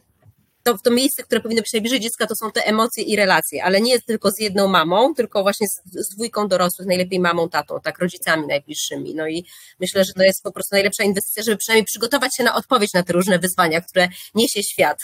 to, 0.63 0.79
to 0.79 0.91
miejsce, 0.91 1.23
które 1.23 1.41
powinno 1.41 1.63
być 1.63 1.73
najbliżej 1.73 2.01
dziecka, 2.01 2.27
to 2.27 2.35
są 2.37 2.51
te 2.51 2.67
emocje 2.67 3.05
i 3.05 3.17
relacje, 3.17 3.65
ale 3.65 3.81
nie 3.81 3.93
jest 3.93 4.07
tylko 4.07 4.31
z 4.31 4.41
jedną 4.41 4.69
mamą, 4.69 5.15
tylko 5.15 5.43
właśnie 5.43 5.67
z, 5.69 5.83
z 6.07 6.15
dwójką 6.15 6.49
dorosłych, 6.49 6.89
najlepiej 6.89 7.21
mamą, 7.21 7.49
tatą, 7.49 7.81
tak, 7.81 7.99
rodzicami 7.99 8.47
najbliższymi. 8.47 9.15
No 9.15 9.29
i 9.29 9.45
myślę, 9.81 10.05
że 10.05 10.13
to 10.13 10.23
jest 10.23 10.43
po 10.43 10.53
prostu 10.53 10.75
najlepsza 10.75 11.05
inwestycja, 11.05 11.43
żeby 11.43 11.57
przynajmniej 11.57 11.85
przygotować 11.85 12.37
się 12.37 12.45
na 12.45 12.55
odpowiedź 12.55 12.93
na 12.93 13.03
te 13.03 13.13
różne 13.13 13.39
wyzwania, 13.39 13.81
które 13.81 14.09
niesie 14.35 14.63
świat. 14.63 14.99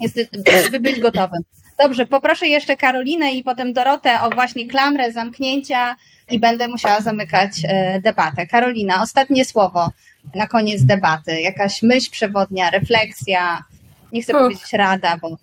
Jest, 0.00 0.16
żeby 0.64 0.80
być 0.80 1.00
gotowym. 1.00 1.42
Dobrze, 1.78 2.06
poproszę 2.06 2.48
jeszcze 2.48 2.76
Karolinę 2.76 3.32
i 3.32 3.44
potem 3.44 3.72
Dorotę 3.72 4.20
o 4.20 4.30
właśnie 4.30 4.68
klamrę 4.68 5.12
zamknięcia 5.12 5.96
i 6.30 6.38
będę 6.38 6.68
musiała 6.68 7.00
zamykać 7.00 7.50
e, 7.64 8.00
debatę. 8.00 8.46
Karolina, 8.46 9.02
ostatnie 9.02 9.44
słowo 9.44 9.90
na 10.34 10.46
koniec 10.46 10.84
debaty. 10.84 11.40
Jakaś 11.40 11.82
myśl 11.82 12.10
przewodnia, 12.10 12.70
refleksja, 12.70 13.64
nie 14.12 14.22
chcę 14.22 14.32
powiedzieć 14.32 14.72
rada, 14.72 15.16
bo. 15.16 15.36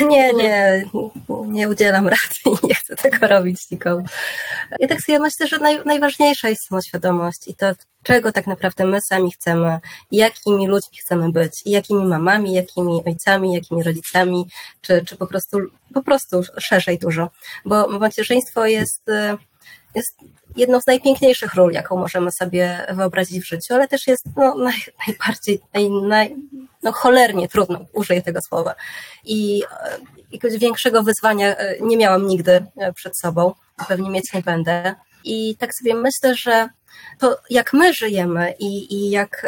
Nie, 0.08 0.32
nie, 0.32 0.84
nie 1.46 1.68
udzielam 1.68 2.08
rady 2.08 2.58
i 2.62 2.66
nie 2.66 2.74
chcę 2.74 2.96
tego 2.96 3.26
robić 3.26 3.70
nikomu. 3.70 4.04
Ja 4.80 4.88
tak 4.88 5.00
sobie 5.00 5.18
myślę, 5.18 5.46
że 5.46 5.58
naj, 5.58 5.80
najważniejsza 5.84 6.48
jest 6.48 6.66
samoświadomość 6.66 7.48
i 7.48 7.54
to, 7.54 7.66
czego 8.02 8.32
tak 8.32 8.46
naprawdę 8.46 8.84
my 8.84 9.00
sami 9.00 9.32
chcemy, 9.32 9.80
jakimi 10.10 10.66
ludźmi 10.66 10.98
chcemy 10.98 11.32
być, 11.32 11.62
i 11.64 11.70
jakimi 11.70 12.04
mamami, 12.04 12.52
jakimi 12.52 13.02
ojcami, 13.06 13.54
jakimi 13.54 13.82
rodzicami, 13.82 14.46
czy, 14.80 15.04
czy 15.04 15.16
po 15.16 15.26
prostu, 15.26 15.58
po 15.94 16.02
prostu 16.02 16.42
szerzej 16.58 16.98
dużo. 16.98 17.30
Bo 17.64 17.88
macierzyństwo 17.88 18.66
jest, 18.66 19.02
jest 19.94 20.18
jedną 20.56 20.80
z 20.80 20.86
najpiękniejszych 20.86 21.54
ról, 21.54 21.72
jaką 21.72 21.96
możemy 21.96 22.30
sobie 22.30 22.86
wyobrazić 22.92 23.44
w 23.44 23.48
życiu, 23.48 23.74
ale 23.74 23.88
też 23.88 24.06
jest 24.06 24.24
no, 24.36 24.54
naj, 24.54 24.74
najbardziej, 25.06 25.60
naj, 25.74 25.90
naj, 25.90 26.36
no, 26.82 26.92
cholernie 26.92 27.48
trudną, 27.48 27.86
użyję 27.92 28.22
tego 28.22 28.42
słowa. 28.42 28.74
I 29.24 29.62
e, 29.82 29.98
jakiegoś 30.32 30.58
większego 30.58 31.02
wyzwania 31.02 31.56
e, 31.56 31.80
nie 31.80 31.96
miałam 31.96 32.26
nigdy 32.26 32.66
e, 32.76 32.92
przed 32.92 33.18
sobą, 33.18 33.54
pewnie 33.88 34.10
mieć 34.10 34.32
nie 34.32 34.42
będę. 34.42 34.94
I 35.24 35.56
tak 35.56 35.74
sobie 35.74 35.94
myślę, 35.94 36.34
że 36.34 36.68
to 37.18 37.38
jak 37.50 37.72
my 37.72 37.94
żyjemy 37.94 38.54
i, 38.58 38.94
i 38.94 39.10
jak 39.10 39.46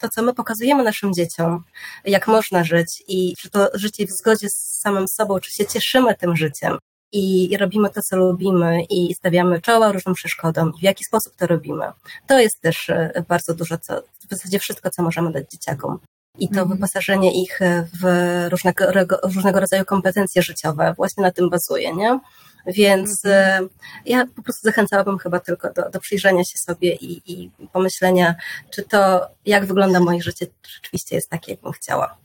to, 0.00 0.08
co 0.08 0.22
my 0.22 0.34
pokazujemy 0.34 0.84
naszym 0.84 1.14
dzieciom, 1.14 1.64
jak 2.04 2.26
można 2.26 2.64
żyć 2.64 3.02
i 3.08 3.34
czy 3.38 3.50
to 3.50 3.68
życie 3.74 4.06
w 4.06 4.10
zgodzie 4.10 4.48
z 4.50 4.80
samym 4.80 5.08
sobą, 5.08 5.40
czy 5.40 5.52
się 5.52 5.66
cieszymy 5.66 6.14
tym 6.14 6.36
życiem, 6.36 6.78
i 7.12 7.56
robimy 7.56 7.90
to, 7.90 8.02
co 8.02 8.16
lubimy 8.16 8.82
i 8.82 9.14
stawiamy 9.14 9.60
czoła 9.60 9.92
różnym 9.92 10.14
przeszkodom 10.14 10.72
i 10.76 10.80
w 10.80 10.82
jaki 10.82 11.04
sposób 11.04 11.36
to 11.36 11.46
robimy. 11.46 11.84
To 12.26 12.38
jest 12.38 12.60
też 12.60 12.90
bardzo 13.28 13.54
dużo, 13.54 13.78
co, 13.78 14.02
w 14.02 14.30
zasadzie 14.30 14.58
wszystko, 14.58 14.90
co 14.90 15.02
możemy 15.02 15.32
dać 15.32 15.50
dzieciakom 15.50 15.98
i 16.38 16.48
to 16.48 16.60
mhm. 16.60 16.68
wyposażenie 16.68 17.42
ich 17.42 17.60
w 18.00 18.04
różnego, 18.50 18.84
różnego 19.22 19.60
rodzaju 19.60 19.84
kompetencje 19.84 20.42
życiowe 20.42 20.94
właśnie 20.96 21.22
na 21.22 21.30
tym 21.30 21.50
bazuje, 21.50 21.94
nie? 21.94 22.20
Więc 22.66 23.24
mhm. 23.24 23.64
E, 23.64 23.68
ja 24.06 24.26
po 24.36 24.42
prostu 24.42 24.68
zachęcałabym 24.68 25.18
chyba 25.18 25.40
tylko 25.40 25.72
do, 25.72 25.90
do 25.90 26.00
przyjrzenia 26.00 26.44
się 26.44 26.58
sobie 26.58 26.94
i, 26.94 27.32
i 27.32 27.50
pomyślenia, 27.72 28.34
czy 28.70 28.82
to, 28.82 29.26
jak 29.46 29.66
wygląda 29.66 30.00
moje 30.00 30.22
życie, 30.22 30.46
rzeczywiście 30.68 31.16
jest 31.16 31.30
takie, 31.30 31.52
jakbym 31.52 31.72
chciała. 31.72 32.16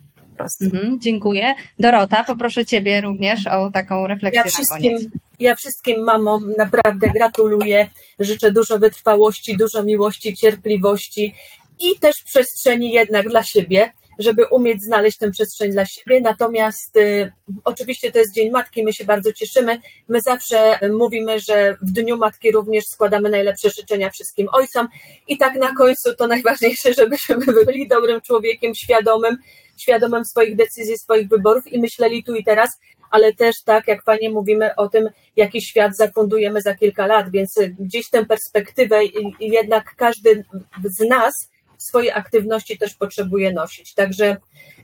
Mhm, 0.62 1.00
dziękuję. 1.00 1.54
Dorota, 1.80 2.24
poproszę 2.24 2.66
Ciebie 2.66 3.02
również 3.02 3.48
o 3.48 3.72
taką 3.72 4.08
refleksję 4.08 4.42
ja 4.46 4.52
wszystkim, 4.52 4.98
Ja 5.40 5.56
wszystkim 5.56 6.04
mamom 6.04 6.54
naprawdę 6.58 7.10
gratuluję. 7.10 7.90
Życzę 8.20 8.52
dużo 8.52 8.80
wytrwałości, 8.80 9.58
dużo 9.58 9.84
miłości, 9.84 10.36
cierpliwości 10.36 11.36
i 11.80 12.00
też 12.00 12.24
przestrzeni 12.24 12.92
jednak 12.92 13.30
dla 13.30 13.44
siebie 13.44 13.92
żeby 14.20 14.46
umieć 14.46 14.84
znaleźć 14.84 15.18
tę 15.18 15.32
przestrzeń 15.32 15.72
dla 15.72 15.86
siebie. 15.86 16.22
Natomiast 16.22 16.98
y, 16.98 17.32
oczywiście 17.64 18.12
to 18.12 18.20
jest 18.20 18.34
Dzień 18.34 18.52
Matki, 18.52 18.84
my 18.84 18.94
się 18.94 19.06
bardzo 19.06 19.34
cieszymy. 19.34 19.80
My 20.08 20.22
zawsze 20.22 20.80
mówimy, 20.92 21.40
że 21.40 21.78
w 21.82 21.92
Dniu 21.92 22.18
Matki 22.18 22.52
również 22.52 22.86
składamy 22.86 23.30
najlepsze 23.30 23.70
życzenia 23.70 24.10
wszystkim 24.10 24.48
ojcom 24.52 24.88
i 25.28 25.38
tak 25.38 25.56
na 25.56 25.74
końcu 25.74 26.16
to 26.16 26.28
najważniejsze, 26.28 26.94
żebyśmy 27.00 27.38
byli 27.66 27.88
dobrym 27.88 28.22
człowiekiem, 28.22 28.76
świadomym, 28.76 29.38
świadomym 29.78 30.26
swoich 30.26 30.56
decyzji, 30.56 30.98
swoich 30.98 31.30
wyborów 31.30 31.68
i 31.68 31.80
myśleli 31.80 32.24
tu 32.24 32.36
i 32.36 32.44
teraz, 32.44 32.80
ale 33.12 33.34
też 33.34 33.64
tak, 33.66 33.88
jak 33.88 34.04
Panie 34.04 34.30
mówimy 34.30 34.76
o 34.76 34.90
tym, 34.90 35.10
jaki 35.36 35.62
świat 35.62 35.98
zafundujemy 35.98 36.62
za 36.62 36.76
kilka 36.76 37.08
lat, 37.08 37.32
więc 37.32 37.60
gdzieś 37.80 38.10
tę 38.10 38.26
perspektywę 38.26 39.00
jednak 39.40 39.96
każdy 39.96 40.46
z 40.84 41.00
nas 41.10 41.50
swoje 41.78 42.16
aktywności 42.16 42.78
też 42.78 42.96
potrzebuje 42.96 43.54
nosić. 43.54 43.94
Także 43.94 44.38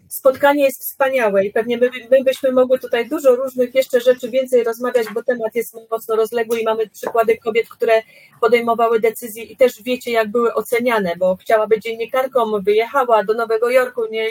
spotkanie 0.09 0.63
jest 0.63 0.81
wspaniałe 0.81 1.45
i 1.45 1.53
pewnie 1.53 1.77
my, 1.77 1.89
my 2.11 2.23
byśmy 2.23 2.51
mogły 2.51 2.79
tutaj 2.79 3.09
dużo 3.09 3.35
różnych 3.35 3.75
jeszcze 3.75 4.01
rzeczy 4.01 4.29
więcej 4.29 4.63
rozmawiać, 4.63 5.07
bo 5.13 5.23
temat 5.23 5.55
jest 5.55 5.77
mocno 5.91 6.15
rozległy 6.15 6.59
i 6.59 6.63
mamy 6.63 6.89
przykłady 6.89 7.37
kobiet, 7.37 7.69
które 7.69 8.01
podejmowały 8.41 8.99
decyzje 8.99 9.43
i 9.43 9.57
też 9.57 9.83
wiecie, 9.83 10.11
jak 10.11 10.31
były 10.31 10.53
oceniane, 10.53 11.15
bo 11.15 11.35
chciała 11.35 11.67
być 11.67 11.83
dziennikarką, 11.83 12.61
wyjechała 12.61 13.23
do 13.23 13.33
Nowego 13.33 13.69
Jorku, 13.69 14.01
nie, 14.11 14.29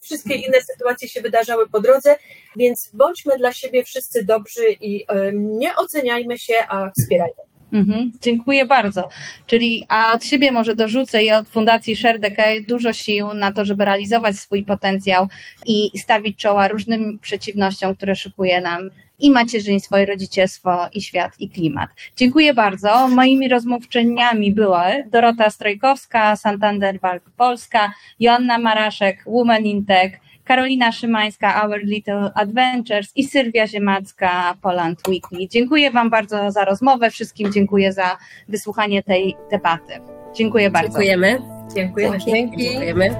wszystkie 0.00 0.34
inne 0.34 0.60
sytuacje 0.62 1.08
się 1.08 1.20
wydarzały 1.20 1.68
po 1.68 1.80
drodze, 1.80 2.16
więc 2.56 2.90
bądźmy 2.94 3.38
dla 3.38 3.52
siebie 3.52 3.84
wszyscy 3.84 4.24
dobrzy 4.24 4.64
i 4.80 5.06
nie 5.34 5.76
oceniajmy 5.76 6.38
się, 6.38 6.54
a 6.68 6.90
wspierajmy. 6.98 7.49
Mhm, 7.72 8.12
dziękuję 8.22 8.66
bardzo. 8.66 9.08
Czyli, 9.46 9.84
a 9.88 10.12
od 10.12 10.24
siebie 10.24 10.52
może 10.52 10.76
dorzucę 10.76 11.24
i 11.24 11.32
od 11.32 11.48
Fundacji 11.48 11.96
Sherdeka 11.96 12.42
dużo 12.68 12.92
sił 12.92 13.34
na 13.34 13.52
to, 13.52 13.64
żeby 13.64 13.84
realizować 13.84 14.36
swój 14.36 14.64
potencjał 14.64 15.28
i 15.66 15.98
stawić 15.98 16.38
czoła 16.38 16.68
różnym 16.68 17.18
przeciwnościom, 17.18 17.96
które 17.96 18.16
szykuje 18.16 18.60
nam 18.60 18.90
i 19.20 19.30
macierzyństwo, 19.30 19.98
i 19.98 20.06
rodzicielstwo, 20.06 20.88
i 20.92 21.02
świat, 21.02 21.32
i 21.38 21.50
klimat. 21.50 21.90
Dziękuję 22.16 22.54
bardzo. 22.54 23.08
Moimi 23.08 23.48
rozmówczyniami 23.48 24.52
były 24.52 25.04
Dorota 25.10 25.50
Strojkowska, 25.50 26.36
Santander 26.36 27.00
Bank 27.00 27.22
Polska, 27.36 27.92
Joanna 28.20 28.58
Maraszek, 28.58 29.24
Woman 29.26 29.64
in 29.64 29.84
Tech, 29.84 30.20
Karolina 30.50 30.92
Szymańska, 30.92 31.62
Our 31.64 31.78
Little 31.84 32.30
Adventures 32.34 33.12
i 33.16 33.24
Sylwia 33.24 33.66
Ziemacka, 33.66 34.54
Poland 34.62 35.08
Weekly. 35.08 35.48
Dziękuję 35.48 35.90
Wam 35.90 36.10
bardzo 36.10 36.50
za 36.50 36.64
rozmowę. 36.64 37.10
Wszystkim 37.10 37.52
dziękuję 37.52 37.92
za 37.92 38.18
wysłuchanie 38.48 39.02
tej 39.02 39.36
debaty. 39.50 39.92
Dziękuję 40.34 40.70
bardzo. 40.70 40.88
Dziękujemy. 40.88 41.38
Dziękujemy. 41.74 42.18
Dzięki. 42.18 42.58
Dziękujemy. 42.58 43.16